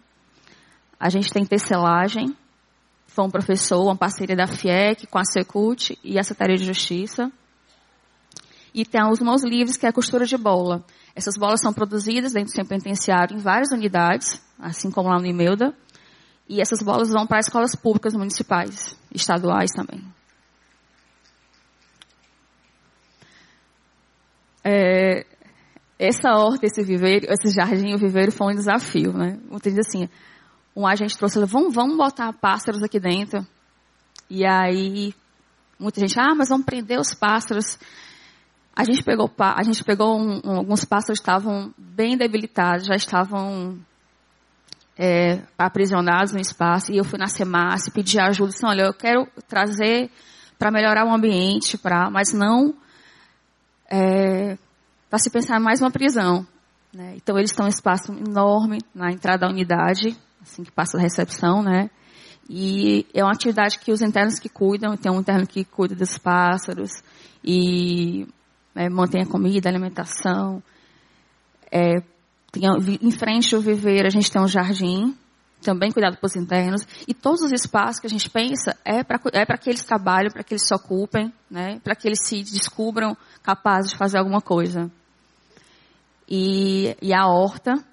[1.00, 2.36] A gente tem tecelagem,
[3.08, 7.32] foi um professor, uma parceria da FIEC com a Secult e a Secretaria de Justiça.
[8.74, 10.84] E tem os mãos livres, que é a costura de bola.
[11.16, 15.26] Essas bolas são produzidas dentro do centro penitenciário em várias unidades, assim como lá no
[15.26, 15.74] Imeuda.
[16.50, 20.04] E essas bolas vão para escolas públicas municipais, estaduais também.
[24.64, 25.28] É,
[26.00, 29.40] essa horta, esse viveiro, esse jardim, o viveiro foi um desafio, né?
[29.48, 30.10] Muita gente assim,
[30.76, 33.46] um agente trouxe, vamos, vamos botar pássaros aqui dentro.
[34.28, 35.14] E aí,
[35.80, 37.78] muita gente, ah, mas vamos prender os pássaros.
[38.76, 43.78] A gente pegou, a gente pegou um, um, alguns pássaros estavam bem debilitados, já estavam
[45.02, 49.26] é, aprisionados no espaço, e eu fui na Semas, pedi ajuda, disse, olha, eu quero
[49.48, 50.12] trazer
[50.58, 52.76] para melhorar o ambiente, pra, mas não
[53.90, 54.58] é,
[55.10, 56.46] para se pensar mais uma prisão.
[56.94, 57.14] Né?
[57.16, 61.64] Então eles estão um espaço enorme na entrada da unidade, assim que passa a recepção,
[61.64, 61.90] né?
[62.50, 66.18] E é uma atividade que os internos que cuidam, tem um interno que cuida dos
[66.18, 66.92] pássaros
[67.44, 68.28] e
[68.76, 70.62] é, mantém a comida, a alimentação.
[71.72, 72.02] É,
[72.56, 75.16] em frente ao viveiro a gente tem um jardim,
[75.62, 76.88] também cuidado pelos internos.
[77.08, 80.44] E todos os espaços que a gente pensa é para é que eles trabalhem, para
[80.44, 81.80] que eles se ocupem, né?
[81.84, 84.90] para que eles se descubram capazes de fazer alguma coisa.
[86.28, 87.84] E, e a horta,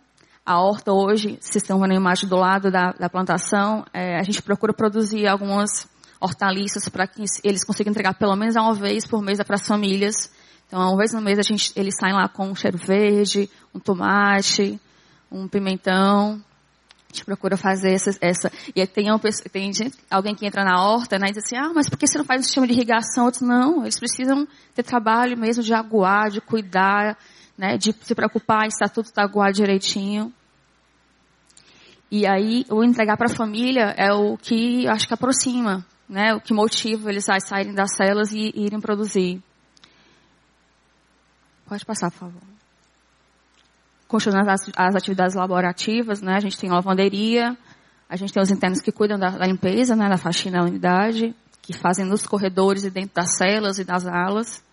[0.44, 4.22] a horta hoje, se estão vendo a imagem do lado da, da plantação, é, a
[4.22, 5.88] gente procura produzir algumas
[6.20, 10.30] hortaliças para que eles consigam entregar pelo menos uma vez por mês para as famílias
[10.66, 13.78] então, uma vez no mês a gente, eles saem lá com um cheiro verde, um
[13.78, 14.80] tomate,
[15.30, 16.42] um pimentão.
[17.08, 18.52] A gente procura fazer essa, essa.
[18.74, 19.20] e tem, uma,
[19.52, 22.06] tem gente, alguém que entra na horta, né, e diz assim, ah, mas por que
[22.06, 23.30] você não faz um sistema de irrigação?
[23.30, 27.16] Disse, não, eles precisam ter trabalho mesmo de aguar, de cuidar,
[27.56, 30.32] né, de se preocupar em estar tudo está aguado direitinho.
[32.10, 36.40] E aí, o entregar para a família é o que acho que aproxima, né, o
[36.40, 39.40] que motiva eles a saírem das celas e irem produzir.
[41.68, 42.42] Pode passar, por favor.
[44.06, 46.34] Continuando as, as atividades laborativas, né?
[46.36, 47.56] A gente tem lavanderia,
[48.08, 50.08] a gente tem os internos que cuidam da, da limpeza, né?
[50.08, 54.64] Da faxina da unidade, que fazem nos corredores e dentro das celas e das alas.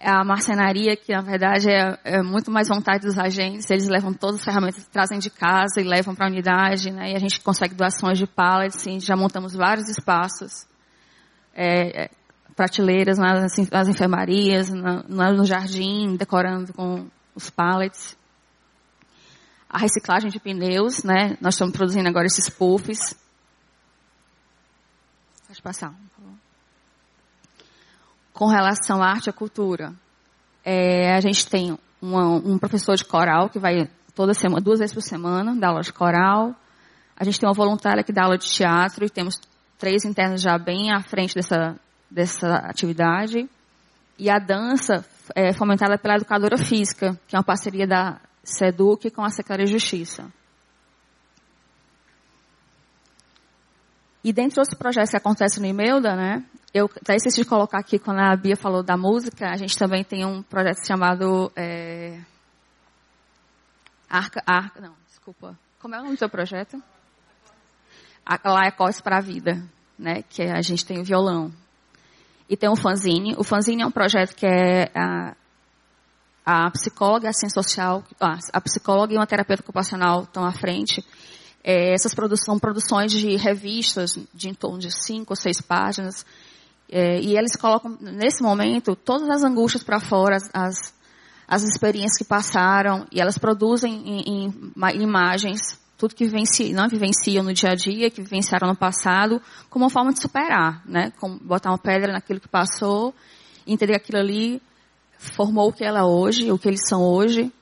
[0.00, 4.36] A marcenaria, que na verdade é, é, muito mais vontade dos agentes, eles levam todas
[4.36, 7.12] as ferramentas que trazem de casa e levam para a unidade, né?
[7.12, 10.66] E a gente consegue doações de pallets, assim, já montamos vários espaços.
[11.52, 12.10] É, é
[12.58, 18.18] prateleiras nas, nas enfermarias, na, no jardim, decorando com os pallets.
[19.70, 21.38] A reciclagem de pneus, né?
[21.40, 23.16] Nós estamos produzindo agora esses puffs.
[25.46, 25.94] Pode passar.
[28.32, 29.94] Com relação à arte e à cultura,
[30.64, 34.94] é, a gente tem uma, um professor de coral que vai toda semana, duas vezes
[34.94, 36.56] por semana, dar aula de coral.
[37.16, 39.40] A gente tem uma voluntária que dá aula de teatro e temos
[39.78, 41.78] três internos já bem à frente dessa,
[42.10, 43.48] dessa atividade.
[44.18, 45.04] E a dança
[45.34, 49.72] é fomentada pela educadora física, que é uma parceria da SEDUC com a Secretaria de
[49.72, 50.32] Justiça.
[54.24, 56.44] E dentre outros projetos que acontecem no Imelda, né,
[56.74, 60.02] eu até esqueci de colocar aqui, quando a Bia falou da música, a gente também
[60.02, 62.20] tem um projeto chamado é,
[64.10, 66.82] Arca, Arca, não, desculpa, como é o nome do seu projeto?
[68.44, 69.62] Lá é Cos para a Vida,
[69.98, 71.52] né, que a gente tem o violão
[72.48, 73.34] e tem um fanzine.
[73.36, 75.36] O fanzine é um projeto que é a,
[76.44, 81.04] a psicóloga, a ciência social, a psicóloga e uma terapeuta ocupacional estão à frente.
[81.62, 86.24] É, essas produ são produções de revistas de em torno de cinco ou seis páginas.
[86.90, 90.94] É, e eles colocam, nesse momento, todas as angústias para fora, as, as,
[91.46, 96.88] as, experiências que passaram, e elas produzem em, em, em imagens tudo que vivenci, não
[96.88, 101.10] vivenciam no dia a dia, que vivenciaram no passado, como uma forma de superar, né?
[101.18, 103.12] Como botar uma pedra naquilo que passou,
[103.66, 104.62] entender aquilo ali
[105.18, 107.52] formou o que ela é hoje, o que eles são hoje,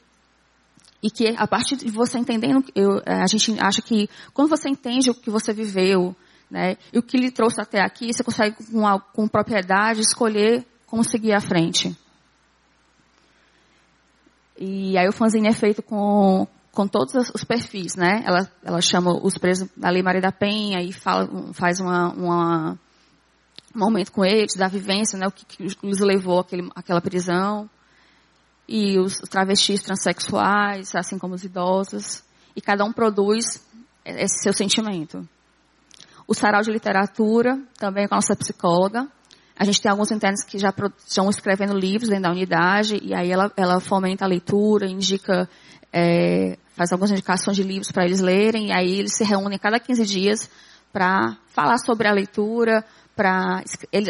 [1.02, 5.10] e que a partir de você entendendo, eu, a gente acha que quando você entende
[5.10, 6.14] o que você viveu,
[6.50, 10.64] né, e o que lhe trouxe até aqui, você consegue com, a, com propriedade escolher
[10.86, 11.96] como seguir à frente.
[14.58, 16.46] E aí o fanzine é feito com,
[16.76, 18.22] com todos os perfis, né?
[18.22, 22.78] Ela, ela chama os presos da Lei Maria da Penha e fala, faz uma, uma,
[23.74, 25.26] um momento com eles, da vivência, né?
[25.26, 27.68] O que, que os levou àquele, àquela prisão.
[28.68, 32.22] E os travestis transexuais, assim como os idosos.
[32.54, 33.66] E cada um produz
[34.04, 35.26] esse seu sentimento.
[36.28, 39.08] O sarau de literatura, também com a nossa psicóloga,
[39.58, 40.74] a gente tem alguns internos que já
[41.06, 45.48] estão escrevendo livros dentro da unidade, e aí ela, ela fomenta a leitura, indica,
[45.90, 49.58] é, faz algumas indicações de livros para eles lerem, e aí eles se reúnem a
[49.58, 50.50] cada 15 dias
[50.92, 52.84] para falar sobre a leitura,
[53.16, 53.62] para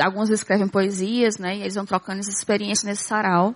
[0.04, 3.54] alguns escrevem poesias, né, e eles vão trocando essas experiências nesse sarau.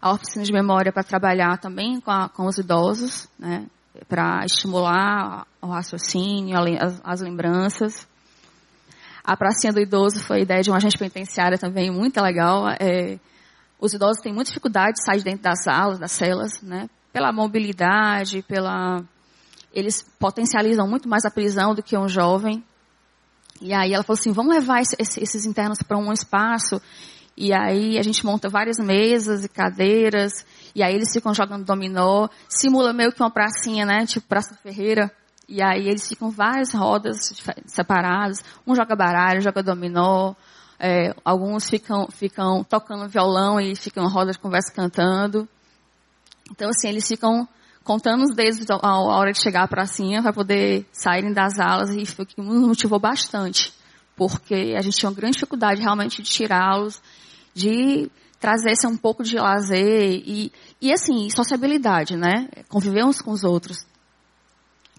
[0.00, 3.66] A oficina de memória para trabalhar também com, a, com os idosos, né,
[4.08, 8.08] para estimular o raciocínio, as, as lembranças.
[9.22, 12.68] A pracinha do idoso foi a ideia de uma agente penitenciária também muito legal.
[12.80, 13.18] É,
[13.78, 16.88] os idosos têm muita dificuldade de sair de dentro das salas, das celas, né?
[17.16, 19.02] Pela mobilidade, pela
[19.72, 22.62] eles potencializam muito mais a prisão do que um jovem.
[23.58, 26.78] E aí ela falou assim, vamos levar esse, esses internos para um espaço.
[27.34, 30.44] E aí a gente monta várias mesas e cadeiras.
[30.74, 32.28] E aí eles ficam jogando dominó.
[32.48, 34.04] Simula meio que uma pracinha, né?
[34.04, 35.10] Tipo Praça Ferreira.
[35.48, 37.32] E aí eles ficam várias rodas
[37.64, 38.42] separadas.
[38.66, 40.34] Um joga baralho, joga dominó.
[40.78, 45.48] É, alguns ficam, ficam tocando violão e ficam em roda de conversa cantando.
[46.50, 47.48] Então, assim, eles ficam
[47.84, 52.04] contando os dedos a hora de chegar para cima para poder saírem das alas e
[52.04, 53.72] foi o que nos motivou bastante.
[54.16, 57.00] Porque a gente tinha uma grande dificuldade realmente de tirá-los,
[57.54, 58.10] de
[58.40, 62.48] trazer esse um pouco de lazer e, e assim, sociabilidade, né?
[62.68, 63.86] Conviver uns com os outros.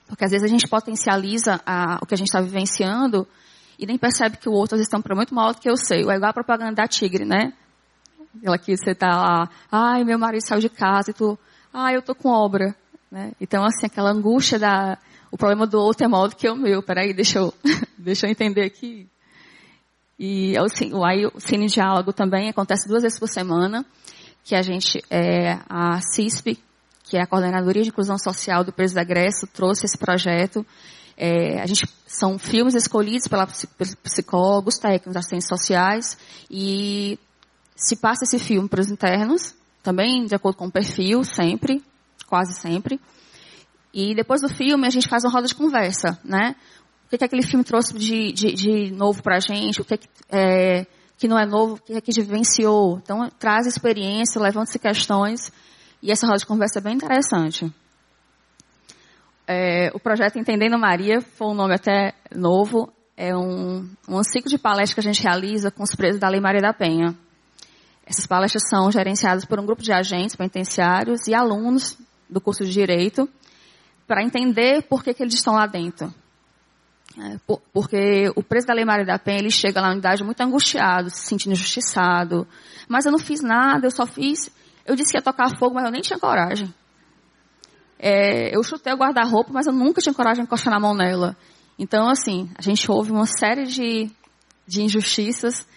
[0.08, 3.28] Porque às vezes a gente potencializa a, o que a gente está vivenciando
[3.78, 6.00] e nem percebe que o outro um problema muito maior do que eu sei.
[6.00, 7.54] É igual a propaganda da Tigre, né?
[8.38, 11.38] Aquela que você tá lá, ai, meu marido saiu de casa e tu,
[11.74, 12.76] ai, eu tô com obra.
[13.12, 13.32] Né?
[13.40, 14.98] Então, assim, aquela angústia da,
[15.32, 16.82] o problema do outro é maior do que o meu.
[16.82, 17.54] Peraí, deixa eu,
[17.98, 19.08] deixa eu entender aqui.
[20.20, 23.86] E assim, o, aí, o Cine Diálogo também acontece duas vezes por semana,
[24.44, 26.58] que a gente, é, a CISP,
[27.04, 30.66] que é a Coordenadoria de Inclusão Social do Preso da Grécia, trouxe esse projeto.
[31.16, 33.48] É, a gente, são filmes escolhidos pela,
[33.78, 36.18] pelos psicólogos, técnicos, assistentes sociais,
[36.50, 37.20] e
[37.78, 41.82] se passa esse filme para os internos, também de acordo com o perfil, sempre,
[42.28, 43.00] quase sempre.
[43.94, 46.56] E depois do filme a gente faz uma roda de conversa, né?
[47.06, 49.98] O que, que aquele filme trouxe de, de, de novo para a gente, o que,
[50.30, 50.86] é,
[51.18, 53.00] que não é novo, o que, é que vivenciou.
[53.02, 55.54] Então, traz experiência, levanta-se questões
[56.02, 57.72] e essa roda de conversa é bem interessante.
[59.48, 62.92] É, o projeto Entendendo Maria foi um nome até novo.
[63.16, 66.42] É um, um ciclo de palestras que a gente realiza com os presos da Lei
[66.42, 67.16] Maria da Penha.
[68.08, 71.98] Essas palestras são gerenciadas por um grupo de agentes penitenciários e alunos
[72.30, 73.30] do curso de Direito
[74.08, 76.14] para entender por que, que eles estão lá dentro.
[77.20, 80.24] É, por, porque o preso da Lei Maria da Penha, ele chega lá na unidade
[80.24, 82.48] muito angustiado, se sentindo injustiçado.
[82.88, 84.52] Mas eu não fiz nada, eu só fiz
[84.88, 86.74] eu disse que ia tocar fogo, mas eu nem tinha coragem.
[88.00, 91.36] É, eu chutei o guarda-roupa, mas eu nunca tinha coragem de encostar na mão nela.
[91.78, 94.10] Então, assim, a gente ouve uma série de,
[94.66, 95.68] de injustiças,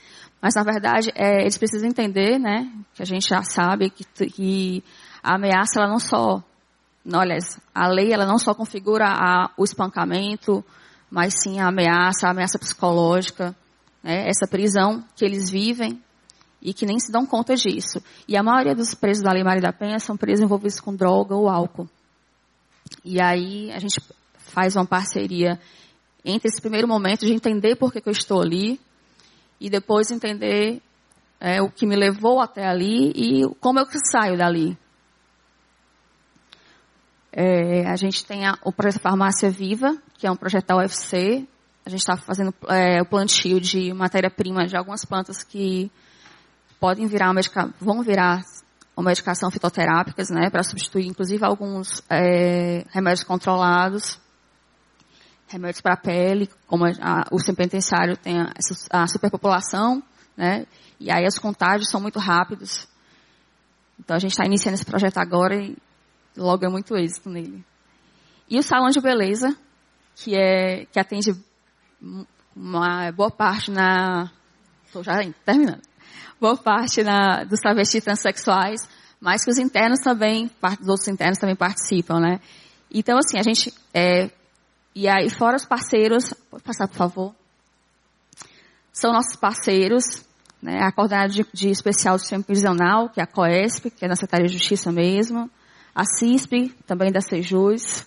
[0.41, 4.85] mas na verdade é, eles precisam entender, né, que a gente já sabe que, que
[5.23, 6.43] a ameaça ela não só,
[7.13, 7.39] olha,
[7.75, 10.65] a lei ela não só configura a, o espancamento,
[11.11, 13.55] mas sim a ameaça, a ameaça psicológica,
[14.03, 16.01] né, essa prisão que eles vivem
[16.63, 18.03] e que nem se dão conta disso.
[18.29, 21.35] E a maioria dos presos da Lei Maria da Penha são presos envolvidos com droga
[21.35, 21.89] ou álcool.
[23.05, 24.01] E aí a gente
[24.37, 25.59] faz uma parceria
[26.25, 28.79] entre esse primeiro momento de entender por que, que eu estou ali
[29.61, 30.81] e depois entender
[31.39, 34.77] é, o que me levou até ali e como eu saio dali.
[37.33, 41.47] É, a gente tem a, o projeto Farmácia Viva, que é um projeto da UFC.
[41.87, 45.91] A gente está fazendo é, o plantio de matéria-prima de algumas plantas que
[46.81, 48.43] podem virar medica, vão virar
[48.97, 54.19] uma medicação fitoterápicas, né, para substituir inclusive alguns é, remédios controlados,
[55.51, 58.53] remédios para a pele, como a, a, o sistema penitenciário tem a,
[58.91, 60.03] a superpopulação,
[60.37, 60.65] né,
[60.99, 62.89] e aí os contágios são muito rápidos.
[63.99, 65.77] Então a gente está iniciando esse projeto agora e
[66.37, 67.65] logo é muito êxito nele.
[68.49, 69.57] E o salão de beleza,
[70.15, 71.33] que é que atende
[72.55, 74.31] uma boa parte na
[74.87, 75.83] estou já terminando.
[76.41, 78.81] Boa parte na, dos travestis transexuais,
[79.21, 82.41] mas que os internos também, parte dos outros internos também participam, né?
[82.91, 84.31] Então, assim, a gente, é,
[84.95, 87.35] e aí fora os parceiros, pode passar, por favor?
[88.93, 90.25] São nossos parceiros,
[90.63, 90.81] né?
[90.83, 94.15] A coordenadora de, de especial do sistema prisional, que é a COESP, que é da
[94.15, 95.51] Secretaria de Justiça mesmo,
[95.95, 98.07] a CISP, também da Sejus,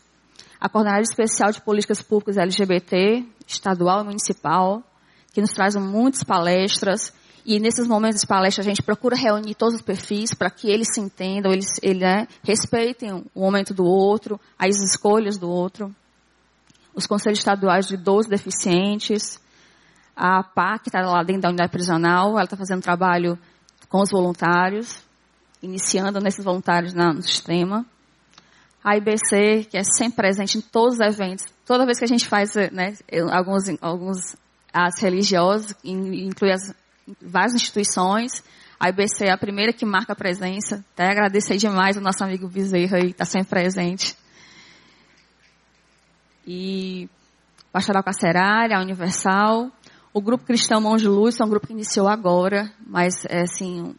[0.60, 4.84] a coordenadora especial de políticas públicas LGBT, estadual e municipal,
[5.34, 7.14] que nos traz muitas palestras,
[7.46, 10.88] e nesses momentos de palestra a gente procura reunir todos os perfis para que eles
[10.94, 15.94] se entendam, eles, eles né, respeitem o momento do outro, as escolhas do outro.
[16.96, 19.42] Os conselhos estaduais de idosos deficientes,
[20.16, 23.38] a PA, que está lá dentro da unidade prisional, ela está fazendo trabalho
[23.90, 25.04] com os voluntários,
[25.62, 27.86] iniciando nesses voluntários no sistema.
[28.84, 31.46] A IBC, que é sempre presente em todos os eventos.
[31.66, 32.94] Toda vez que a gente faz né,
[33.32, 34.36] alguns, alguns
[34.74, 36.74] as religiosas, inclui as
[37.22, 38.44] várias instituições.
[38.80, 40.84] A IBC é a primeira que marca a presença.
[40.94, 44.16] Até agradecer demais o nosso amigo Bezerra que está sempre presente.
[46.46, 47.10] E
[47.72, 49.72] Pastoral Carcerária, a Universal.
[50.14, 53.96] O Grupo Cristão Mãos de Luz é um grupo que iniciou agora, mas, é, assim,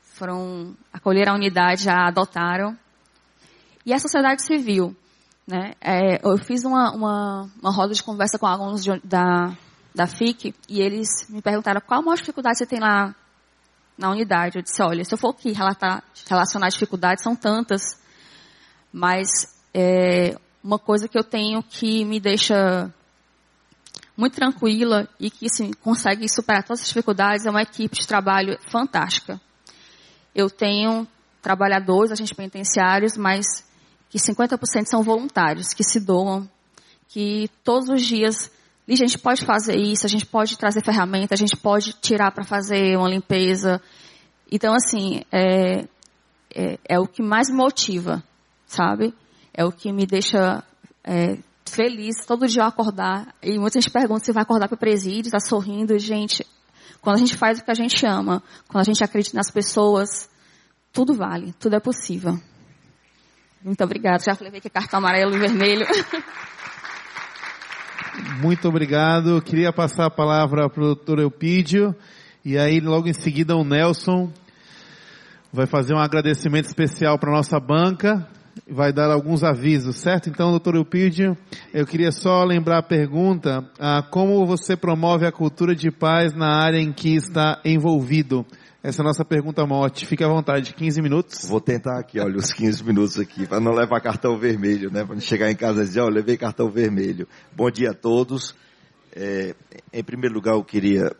[0.00, 2.76] foram, acolheram a unidade, já adotaram.
[3.84, 4.96] E a sociedade civil,
[5.46, 5.72] né?
[5.80, 9.56] É, eu fiz uma, uma, uma roda de conversa com alunos de, da,
[9.94, 13.14] da FIC e eles me perguntaram qual a maior dificuldade você tem lá
[13.96, 14.56] na unidade.
[14.56, 17.82] Eu disse, olha, se eu for aqui relatar, relacionar dificuldades, são tantas,
[18.92, 19.28] mas
[19.72, 22.92] é, uma coisa que eu tenho que me deixa
[24.16, 28.58] muito tranquila e que assim, consegue superar todas as dificuldades é uma equipe de trabalho
[28.68, 29.40] fantástica.
[30.34, 31.06] Eu tenho
[31.40, 33.64] trabalhadores, agentes penitenciários, mas
[34.10, 36.48] que 50% são voluntários, que se doam,
[37.08, 38.50] que todos os dias
[38.88, 42.42] a gente pode fazer isso, a gente pode trazer ferramenta, a gente pode tirar para
[42.42, 43.80] fazer uma limpeza.
[44.50, 45.84] Então, assim, é,
[46.54, 48.22] é, é, o que mais motiva,
[48.66, 49.14] sabe?
[49.58, 50.62] É o que me deixa
[51.02, 51.36] é,
[51.68, 53.34] feliz todo dia eu acordar.
[53.42, 55.98] E muita gente pergunta se vai acordar para o presídio, está sorrindo.
[55.98, 56.46] Gente,
[57.00, 60.30] quando a gente faz o que a gente ama, quando a gente acredita nas pessoas,
[60.92, 62.38] tudo vale, tudo é possível.
[63.60, 64.22] Muito obrigada.
[64.24, 65.88] Já falei que cartão amarelo e vermelho.
[68.40, 69.42] Muito obrigado.
[69.42, 71.96] Queria passar a palavra para o doutor Eupídio.
[72.44, 74.32] E aí, logo em seguida, o Nelson
[75.52, 78.37] vai fazer um agradecimento especial para a nossa banca.
[78.70, 80.28] Vai dar alguns avisos, certo?
[80.28, 81.34] Então, doutor Eupídio,
[81.72, 86.62] eu queria só lembrar a pergunta, ah, como você promove a cultura de paz na
[86.62, 88.44] área em que está envolvido?
[88.82, 90.04] Essa é a nossa pergunta mote.
[90.06, 91.48] Fique à vontade, 15 minutos.
[91.48, 95.02] Vou tentar aqui, olha, os 15 minutos aqui, para não levar cartão vermelho, né?
[95.02, 97.26] Para não chegar em casa e dizer, olha, levei cartão vermelho.
[97.56, 98.54] Bom dia a todos.
[99.16, 99.54] É,
[99.92, 101.10] em primeiro lugar, eu queria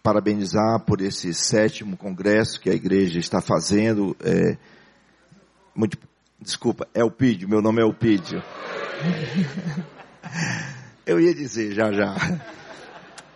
[0.00, 4.16] parabenizar por esse sétimo congresso que a igreja está fazendo.
[4.24, 4.56] É,
[5.74, 5.98] muito,
[6.44, 8.42] desculpa, é o Pídio, meu nome é o Pídio.
[11.06, 12.14] Eu ia dizer já já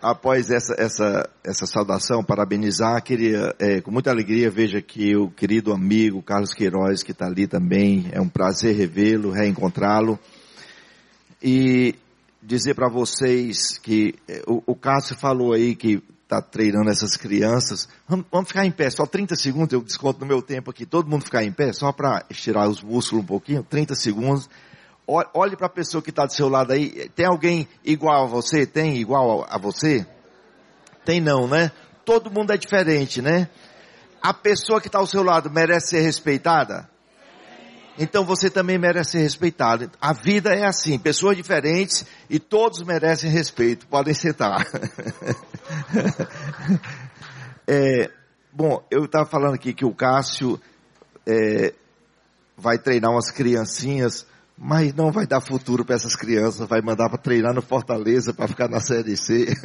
[0.01, 5.73] após essa, essa, essa saudação, parabenizar, queria, é, com muita alegria, veja que o querido
[5.73, 10.17] amigo Carlos Queiroz, que está ali também, é um prazer revê-lo, reencontrá-lo.
[11.41, 11.95] E
[12.41, 17.89] dizer para vocês que é, o, o Cássio falou aí que está treinando essas crianças.
[18.07, 21.09] Vamos, vamos, ficar em pé, só 30 segundos, eu desconto no meu tempo aqui, todo
[21.09, 24.47] mundo ficar em pé, só para estirar os músculos um pouquinho, 30 segundos.
[25.07, 27.09] Olhe para a pessoa que está do seu lado aí.
[27.15, 28.67] Tem alguém igual a você?
[28.67, 30.05] Tem igual a você?
[31.03, 31.71] Tem não, né?
[32.05, 33.49] Todo mundo é diferente, né?
[34.21, 36.87] A pessoa que está ao seu lado merece ser respeitada?
[37.99, 39.91] Então você também merece ser respeitado.
[39.99, 43.85] A vida é assim, pessoas diferentes e todos merecem respeito.
[43.87, 44.65] Podem sentar.
[47.67, 48.09] é,
[48.53, 50.57] bom, eu estava falando aqui que o Cássio
[51.27, 51.73] é,
[52.57, 54.25] vai treinar umas criancinhas
[54.61, 58.45] mas não vai dar futuro para essas crianças, vai mandar para treinar no Fortaleza para
[58.45, 59.45] ficar na Série C.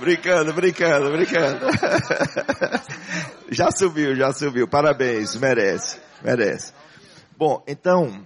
[0.00, 1.66] brincando, brincando, brincando.
[3.50, 4.68] já subiu, já subiu.
[4.68, 6.72] Parabéns, merece, merece.
[7.38, 8.24] Bom, então,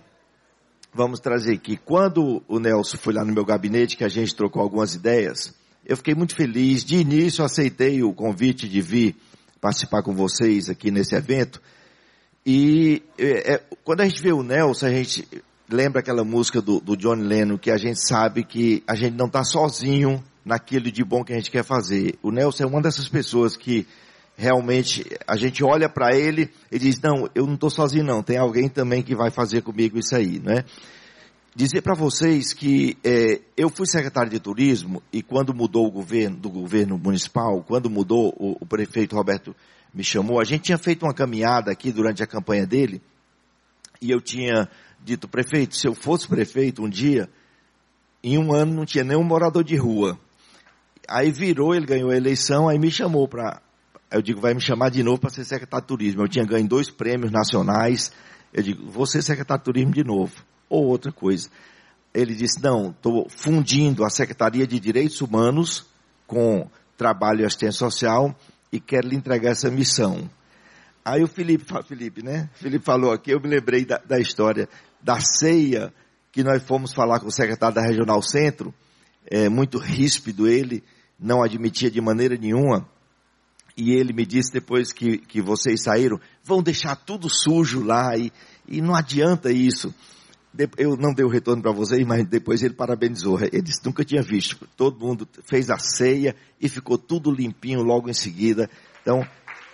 [0.92, 1.76] vamos trazer aqui.
[1.76, 5.97] Quando o Nelson foi lá no meu gabinete, que a gente trocou algumas ideias, eu
[5.97, 6.84] fiquei muito feliz.
[6.84, 9.16] De início, aceitei o convite de vir
[9.60, 11.60] participar com vocês aqui nesse evento
[12.44, 15.26] e é, é, quando a gente vê o Nelson, a gente
[15.68, 19.26] lembra aquela música do, do John Lennon, que a gente sabe que a gente não
[19.26, 22.19] está sozinho naquilo de bom que a gente quer fazer.
[22.23, 23.87] O Nelson é uma dessas pessoas que
[24.37, 28.39] realmente a gente olha para ele e diz, não, eu não estou sozinho não, tem
[28.39, 30.65] alguém também que vai fazer comigo isso aí, né?
[31.55, 36.37] Dizer para vocês que é, eu fui secretário de turismo e quando mudou o governo,
[36.37, 39.55] do governo municipal, quando mudou o, o prefeito Roberto
[39.93, 43.03] me chamou, a gente tinha feito uma caminhada aqui durante a campanha dele
[44.01, 44.71] e eu tinha
[45.05, 47.29] dito, prefeito, se eu fosse prefeito um dia,
[48.23, 50.19] em um ano não tinha nenhum morador de rua.
[51.11, 53.61] Aí virou, ele ganhou a eleição, aí me chamou para.
[54.12, 56.23] Eu digo, vai me chamar de novo para ser secretário de turismo.
[56.23, 58.12] Eu tinha ganho dois prêmios nacionais.
[58.53, 60.32] Eu digo, vou ser secretário de turismo de novo.
[60.69, 61.49] Ou outra coisa.
[62.15, 65.87] Ele disse, não, estou fundindo a Secretaria de Direitos Humanos
[66.27, 68.35] com Trabalho e Assistência Social
[68.73, 70.31] e quero lhe entregar essa missão.
[71.05, 72.49] Aí o Felipe, Felipe, né?
[72.55, 74.69] Felipe falou aqui, eu me lembrei da, da história
[75.01, 75.93] da ceia
[76.31, 78.73] que nós fomos falar com o secretário da Regional Centro,
[79.27, 80.85] é, muito ríspido ele,
[81.20, 82.88] não admitia de maneira nenhuma,
[83.76, 88.32] e ele me disse depois que, que vocês saíram, vão deixar tudo sujo lá, e,
[88.68, 89.94] e não adianta isso.
[90.76, 93.38] Eu não dei o retorno para vocês, mas depois ele parabenizou.
[93.40, 94.66] Ele disse, nunca tinha visto.
[94.76, 98.68] Todo mundo fez a ceia e ficou tudo limpinho logo em seguida.
[99.01, 99.24] Então,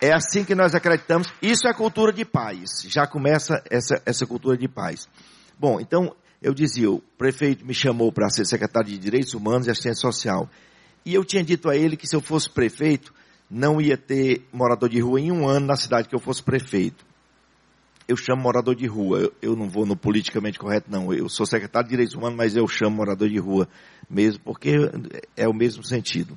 [0.00, 1.28] é assim que nós acreditamos.
[1.40, 2.82] Isso é cultura de paz.
[2.88, 5.08] Já começa essa, essa cultura de paz.
[5.58, 9.70] Bom, então, eu dizia, o prefeito me chamou para ser secretário de Direitos Humanos e
[9.70, 10.48] Assistência Social.
[11.06, 13.14] E eu tinha dito a ele que se eu fosse prefeito,
[13.48, 17.06] não ia ter morador de rua em um ano na cidade que eu fosse prefeito.
[18.08, 21.12] Eu chamo morador de rua, eu, não vou no politicamente correto, não.
[21.14, 23.68] Eu sou secretário de Direitos Humanos, mas eu chamo morador de rua
[24.10, 24.72] mesmo, porque
[25.36, 26.36] é o mesmo sentido.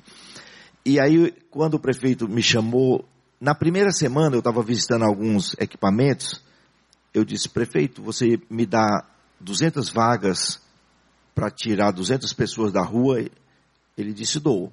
[0.84, 3.04] E aí, quando o prefeito me chamou,
[3.40, 6.44] na primeira semana eu estava visitando alguns equipamentos,
[7.12, 9.04] eu disse, prefeito, você me dá
[9.40, 10.62] 200 vagas
[11.34, 13.24] para tirar 200 pessoas da rua,
[13.96, 14.72] ele disse, dou.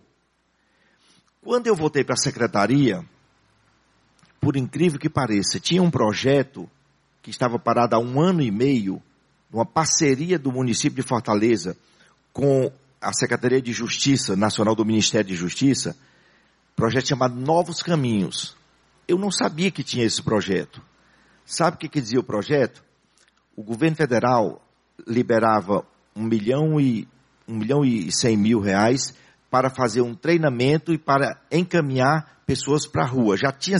[1.42, 3.04] Quando eu voltei para a secretaria,
[4.40, 6.70] por incrível que pareça, tinha um projeto
[7.22, 9.02] que estava parado há um ano e meio,
[9.52, 11.78] uma parceria do município de Fortaleza
[12.34, 12.72] com
[13.02, 15.96] a Secretaria de Justiça Nacional do Ministério de Justiça,
[16.76, 18.56] projeto chamado Novos Caminhos.
[19.08, 20.82] Eu não sabia que tinha esse projeto.
[21.46, 22.84] Sabe o que, que dizia o projeto?
[23.58, 24.62] o governo federal
[25.08, 25.84] liberava
[26.16, 27.08] um milhão e
[27.48, 29.14] um milhão e cem mil reais
[29.50, 33.38] para fazer um treinamento e para encaminhar pessoas para a rua.
[33.38, 33.78] Já tinha,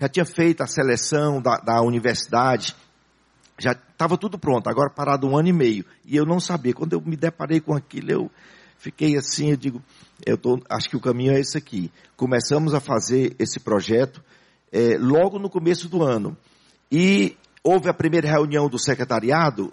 [0.00, 2.74] já tinha feito a seleção da, da universidade,
[3.58, 5.84] já estava tudo pronto, agora parado um ano e meio.
[6.04, 6.74] E eu não sabia.
[6.74, 8.30] Quando eu me deparei com aquilo, eu
[8.78, 9.82] fiquei assim, eu digo,
[10.26, 11.90] eu tô, acho que o caminho é esse aqui.
[12.16, 14.22] Começamos a fazer esse projeto
[14.72, 16.36] é, logo no começo do ano.
[16.90, 19.72] E houve a primeira reunião do secretariado,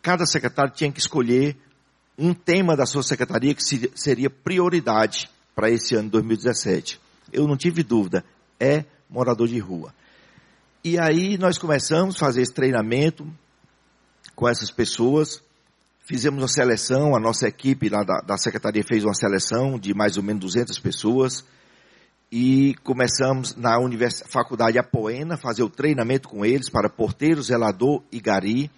[0.00, 1.56] cada secretário tinha que escolher
[2.20, 3.62] um tema da sua secretaria que
[3.94, 7.00] seria prioridade para esse ano 2017.
[7.32, 8.22] Eu não tive dúvida,
[8.58, 9.94] é morador de rua.
[10.84, 13.26] E aí nós começamos a fazer esse treinamento
[14.36, 15.42] com essas pessoas,
[16.00, 20.18] fizemos uma seleção, a nossa equipe lá da, da secretaria fez uma seleção de mais
[20.18, 21.44] ou menos 200 pessoas,
[22.30, 23.76] e começamos na
[24.28, 28.70] faculdade Apoena fazer o treinamento com eles para porteiro, zelador e gari.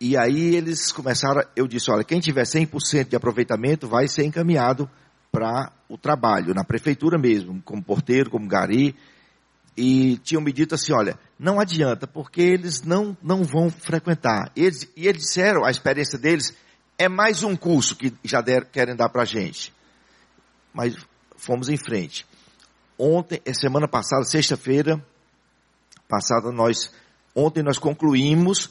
[0.00, 4.88] E aí eles começaram, eu disse, olha, quem tiver 100% de aproveitamento vai ser encaminhado
[5.32, 8.94] para o trabalho, na prefeitura mesmo, como porteiro, como gari.
[9.76, 14.52] E tinham me dito assim, olha, não adianta, porque eles não, não vão frequentar.
[14.56, 16.54] Eles, e eles disseram, a experiência deles,
[16.96, 19.72] é mais um curso que já der, querem dar para a gente.
[20.72, 20.94] Mas
[21.36, 22.26] fomos em frente.
[22.98, 25.04] Ontem, é semana passada, sexta-feira
[26.08, 26.92] passada, nós,
[27.34, 28.70] ontem nós concluímos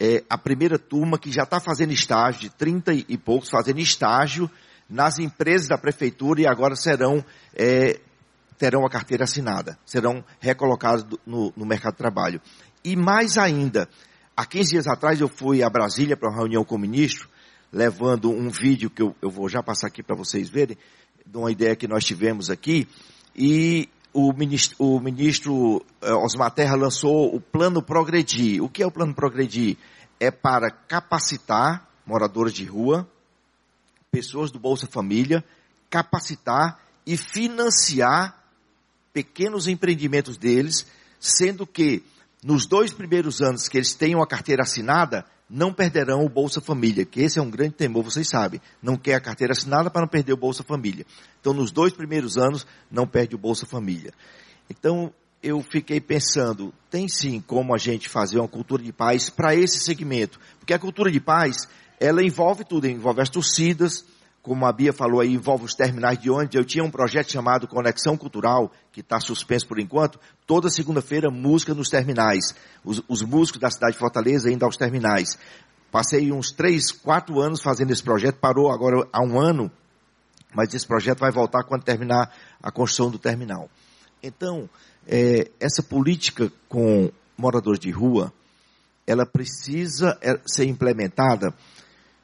[0.00, 4.50] é, a primeira turma que já está fazendo estágio, de 30 e poucos fazendo estágio
[4.88, 7.22] nas empresas da prefeitura e agora serão,
[7.54, 8.00] é,
[8.56, 12.40] terão a carteira assinada, serão recolocados no, no mercado de trabalho.
[12.82, 13.86] E mais ainda,
[14.34, 17.28] há 15 dias atrás eu fui a Brasília para uma reunião com o ministro,
[17.70, 20.78] levando um vídeo que eu, eu vou já passar aqui para vocês verem,
[21.26, 22.88] de uma ideia que nós tivemos aqui,
[23.36, 28.62] e o ministro, o ministro eh, Osmar Terra lançou o Plano Progredir.
[28.62, 29.76] O que é o Plano Progredir?
[30.18, 33.08] É para capacitar moradores de rua,
[34.10, 35.44] pessoas do Bolsa Família,
[35.88, 38.42] capacitar e financiar
[39.12, 40.86] pequenos empreendimentos deles,
[41.18, 42.02] sendo que
[42.42, 47.04] nos dois primeiros anos que eles tenham a carteira assinada, não perderão o Bolsa Família,
[47.04, 48.60] que esse é um grande temor, vocês sabem.
[48.80, 51.04] Não quer a carteira assinada para não perder o Bolsa Família.
[51.40, 54.12] Então, nos dois primeiros anos, não perde o Bolsa Família.
[54.70, 55.12] Então,
[55.42, 59.80] eu fiquei pensando, tem sim como a gente fazer uma cultura de paz para esse
[59.80, 60.38] segmento.
[60.60, 61.66] Porque a cultura de paz,
[61.98, 64.04] ela envolve tudo, envolve as torcidas,
[64.42, 66.54] como a Bia falou aí, envolve os terminais de ônibus.
[66.54, 70.18] Eu tinha um projeto chamado Conexão Cultural, que está suspenso por enquanto.
[70.46, 72.54] Toda segunda-feira, música nos terminais.
[72.82, 75.36] Os, os, músicos da cidade de Fortaleza indo aos terminais.
[75.92, 79.70] Passei uns três, quatro anos fazendo esse projeto, parou agora há um ano,
[80.54, 83.68] mas esse projeto vai voltar quando terminar a construção do terminal.
[84.22, 84.70] Então,
[85.06, 88.32] é, essa política com moradores de rua,
[89.06, 91.52] ela precisa é, ser implementada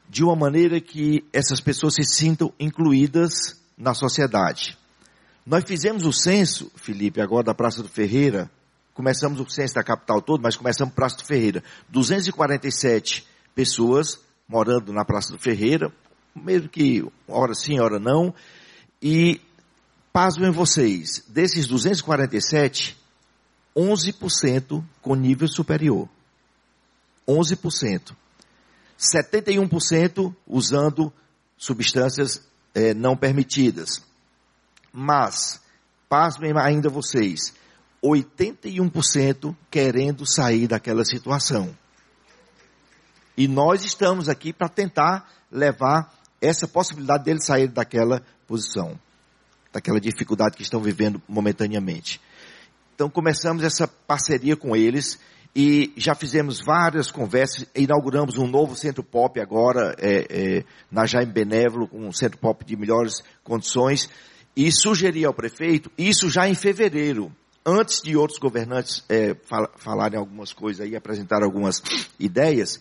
[0.09, 4.77] de uma maneira que essas pessoas se sintam incluídas na sociedade.
[5.45, 8.49] Nós fizemos o censo, Felipe, agora da Praça do Ferreira,
[8.93, 11.63] começamos o censo da capital todo, mas começamos Praça do Ferreira.
[11.89, 15.93] 247 pessoas morando na Praça do Ferreira,
[16.35, 18.33] mesmo que hora sim, hora não,
[19.01, 19.41] e
[20.11, 22.97] pasmem vocês, desses 247,
[23.75, 26.09] 11% com nível superior.
[27.27, 28.15] 11%.
[28.97, 31.13] 71% usando
[31.57, 32.41] substâncias
[32.73, 34.03] é, não permitidas.
[34.91, 35.61] Mas,
[36.09, 37.53] pasmem ainda vocês,
[38.03, 41.75] 81% querendo sair daquela situação.
[43.35, 48.99] E nós estamos aqui para tentar levar essa possibilidade deles sair daquela posição,
[49.71, 52.19] daquela dificuldade que estão vivendo momentaneamente.
[52.95, 55.19] Então começamos essa parceria com eles
[55.55, 61.31] e já fizemos várias conversas, inauguramos um novo centro pop agora, é, é, na Jaime
[61.31, 64.09] Benévolo, um centro pop de melhores condições,
[64.55, 67.31] e sugeri ao prefeito, isso já em fevereiro,
[67.65, 71.81] antes de outros governantes é, fal falarem algumas coisas aí, apresentar algumas
[72.19, 72.79] ideias,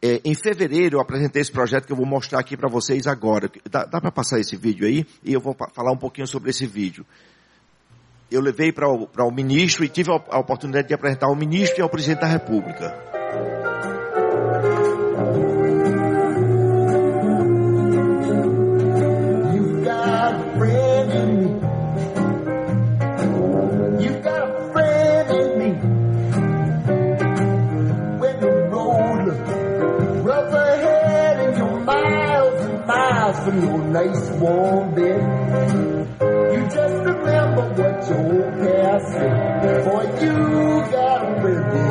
[0.00, 3.50] é, em fevereiro eu apresentei esse projeto que eu vou mostrar aqui para vocês agora.
[3.68, 5.04] Dá, dá para passar esse vídeo aí?
[5.24, 7.04] E eu vou falar um pouquinho sobre esse vídeo
[8.30, 11.82] eu levei para o, o ministro e tive a, oportunidade de apresentar ao ministro e
[11.82, 13.08] ao presidente da República.
[33.90, 35.97] nice warm bed.
[36.70, 39.84] Just remember what your past said.
[39.84, 41.87] Boy, you got a me.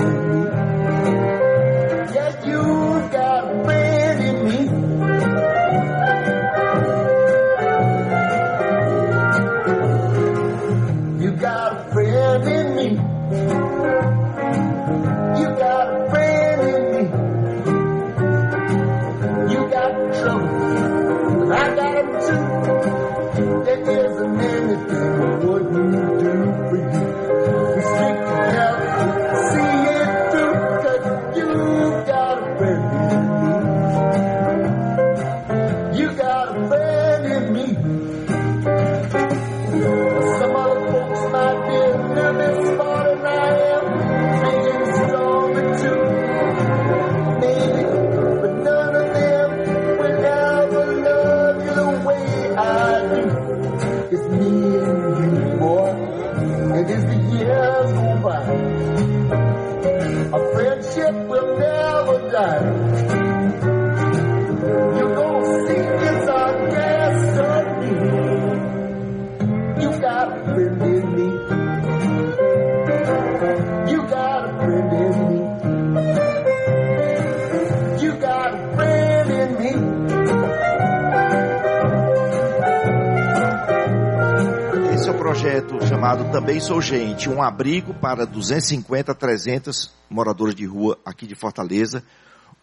[85.98, 92.03] Chamado Também Sou Gente, um abrigo para 250, 300 moradores de rua aqui de Fortaleza,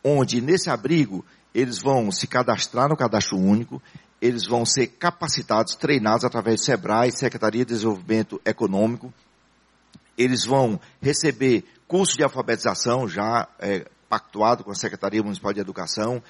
[0.05, 3.83] onde nesse abrigo eles vão se cadastrar no cadastro único,
[4.23, 9.13] eles vão ser capacitados, treinados através do SEBRAE, Secretaria de Desenvolvimento Econômico,
[10.17, 16.23] eles vão receber curso de alfabetização já é, pactuado com a Secretaria Municipal de Educação,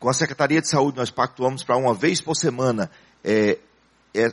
[0.00, 2.90] com a Secretaria de Saúde nós pactuamos para uma vez por semana
[3.22, 3.58] é,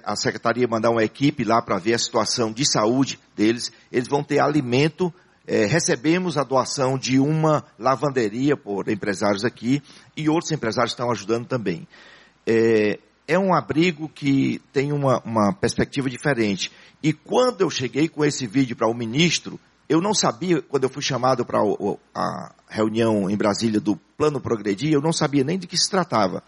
[0.04, 4.24] a Secretaria mandar uma equipe lá para ver a situação de saúde deles, eles vão
[4.24, 5.14] ter alimento,
[5.48, 9.82] é, recebemos a doação de uma lavanderia por empresários aqui
[10.16, 11.88] e outros empresários estão ajudando também.
[12.46, 16.72] É, é um abrigo que tem uma, uma perspectiva diferente.
[17.02, 20.90] E quando eu cheguei com esse vídeo para o ministro, eu não sabia, quando eu
[20.90, 21.60] fui chamado para
[22.14, 26.44] a reunião em Brasília do Plano Progredir, eu não sabia nem de que se tratava.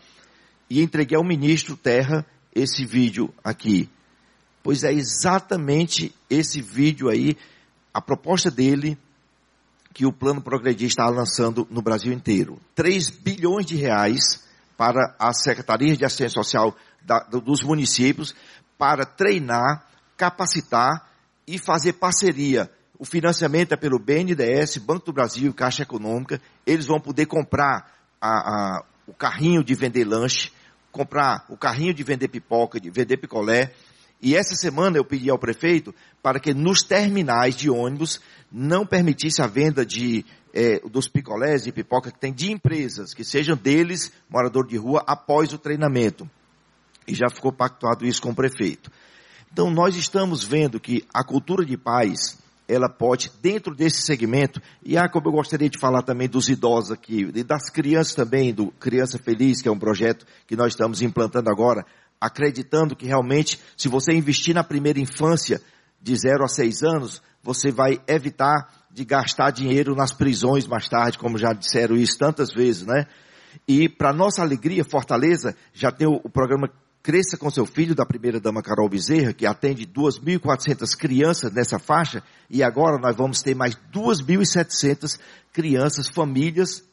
[0.69, 3.89] E entreguei ao ministro Terra esse vídeo aqui.
[4.63, 7.35] Pois é exatamente esse vídeo aí,
[7.93, 8.97] a proposta dele,
[9.93, 12.59] que o Plano Progredir está lançando no Brasil inteiro.
[12.75, 14.43] 3 bilhões de reais
[14.77, 18.33] para as secretarias de assistência social da, dos municípios
[18.77, 21.07] para treinar, capacitar
[21.45, 22.71] e fazer parceria.
[22.97, 26.39] O financiamento é pelo BNDES, Banco do Brasil, Caixa Econômica.
[26.65, 27.91] Eles vão poder comprar
[28.21, 30.51] a, a, o carrinho de vender lanche,
[30.91, 33.73] comprar o carrinho de vender pipoca, de vender picolé.
[34.21, 39.41] E essa semana eu pedi ao prefeito para que nos terminais de ônibus não permitisse
[39.41, 44.11] a venda de é, dos picolés e pipoca que tem de empresas, que sejam deles,
[44.29, 46.29] morador de rua, após o treinamento.
[47.07, 48.91] E já ficou pactuado isso com o prefeito.
[49.51, 54.97] Então nós estamos vendo que a cultura de paz, ela pode, dentro desse segmento, e
[54.97, 58.71] ah, como eu gostaria de falar também dos idosos aqui, e das crianças também, do
[58.71, 61.85] Criança Feliz, que é um projeto que nós estamos implantando agora,
[62.19, 65.61] acreditando que realmente, se você investir na primeira infância,
[66.01, 71.17] de 0 a 6 anos, você vai evitar de gastar dinheiro nas prisões mais tarde,
[71.17, 73.05] como já disseram isso tantas vezes, né?
[73.67, 76.69] E para nossa alegria, Fortaleza já tem o, o programa
[77.03, 82.21] Cresça com seu filho, da primeira dama Carol Bezerra, que atende 2.400 crianças nessa faixa,
[82.49, 85.19] e agora nós vamos ter mais 2.700
[85.51, 86.83] crianças, famílias,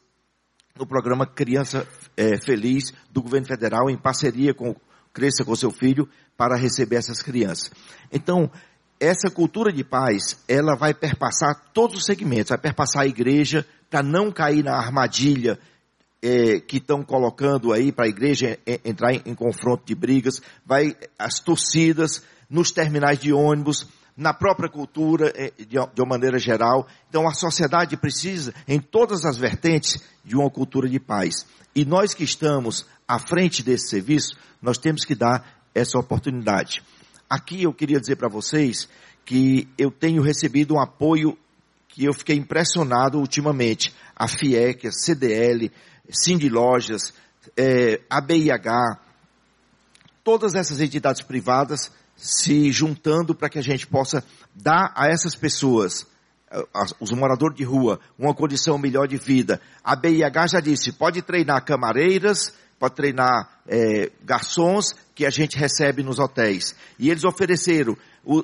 [0.78, 1.86] no programa Criança
[2.16, 4.74] é, Feliz do governo federal, em parceria com
[5.12, 7.72] Cresça com seu filho, para receber essas crianças.
[8.12, 8.50] Então,
[9.00, 14.02] essa cultura de paz, ela vai perpassar todos os segmentos, vai perpassar a igreja, para
[14.02, 15.58] não cair na armadilha
[16.22, 20.96] é, que estão colocando aí para a igreja entrar em, em, confronto de brigas, vai
[21.18, 23.86] as torcidas, nos terminais de ônibus,
[24.16, 26.88] na própria cultura, é, de, de uma maneira geral.
[27.08, 31.46] Então a sociedade precisa, em todas as vertentes, de uma cultura de paz.
[31.74, 36.82] E nós que estamos à frente desse serviço, nós temos que dar essa oportunidade.
[37.30, 38.88] Aqui eu queria dizer para vocês
[39.24, 41.38] que eu tenho recebido um apoio
[41.88, 43.94] que eu fiquei impressionado ultimamente.
[44.16, 45.70] A FIEC, a CDL,
[46.10, 47.12] Cindy Lojas,
[47.56, 48.98] é, a BIH,
[50.24, 54.24] todas essas entidades privadas se juntando para que a gente possa
[54.54, 56.06] dar a essas pessoas,
[56.98, 59.60] os moradores de rua, uma condição melhor de vida.
[59.84, 66.02] A BIH já disse, pode treinar camareiras, pode treinar é, garçons que a gente recebe
[66.02, 66.74] nos hotéis.
[66.98, 67.96] E eles ofereceram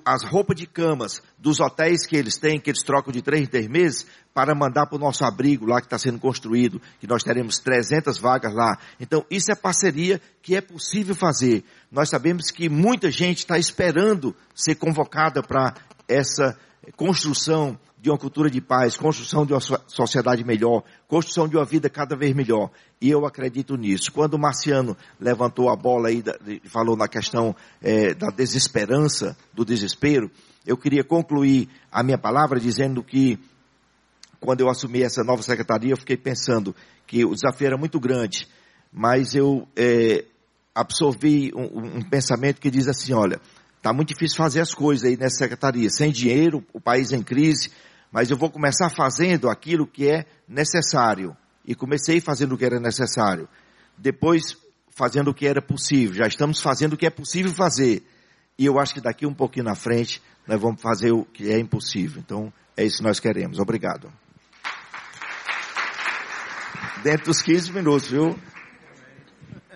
[0.05, 3.47] as roupas de camas dos hotéis que eles têm, que eles trocam de três em
[3.47, 7.23] três meses, para mandar para o nosso abrigo lá que está sendo construído, que nós
[7.23, 8.79] teremos 300 vagas lá.
[8.99, 11.65] Então, isso é parceria que é possível fazer.
[11.91, 15.75] Nós sabemos que muita gente está esperando ser convocada para
[16.09, 16.59] essa
[16.97, 21.89] construção de uma cultura de paz, construção de uma sociedade melhor, construção de uma vida
[21.89, 22.71] cada vez melhor.
[23.01, 24.13] E eu acredito nisso.
[24.13, 26.23] Quando o Marciano levantou a bola aí,
[26.65, 30.31] falou na questão é, da desesperança, do desespero,
[30.67, 33.39] eu queria concluir a minha palavra dizendo que
[34.39, 38.47] quando eu assumi essa nova secretaria, eu fiquei pensando que o desafio era muito grande,
[38.93, 40.27] mas eu é,
[40.75, 43.41] absorvi um, um pensamento que diz assim, olha,
[43.85, 47.71] está muito difícil fazer as coisas aí nessa secretaria, sem dinheiro, o país em crise,
[48.11, 51.37] mas eu vou começar fazendo aquilo que é necessário.
[51.67, 53.47] E comecei fazendo o que era necessário.
[53.99, 54.57] Depois,
[54.89, 56.15] fazendo o que era possível.
[56.15, 58.03] Já estamos fazendo o que é possível fazer.
[58.59, 61.59] E eu acho que daqui um pouquinho na frente, nós vamos fazer o que é
[61.59, 62.23] impossível.
[62.25, 63.59] Então, é isso que nós queremos.
[63.59, 64.11] Obrigado.
[67.03, 68.39] Dentro dos 15 minutos, viu?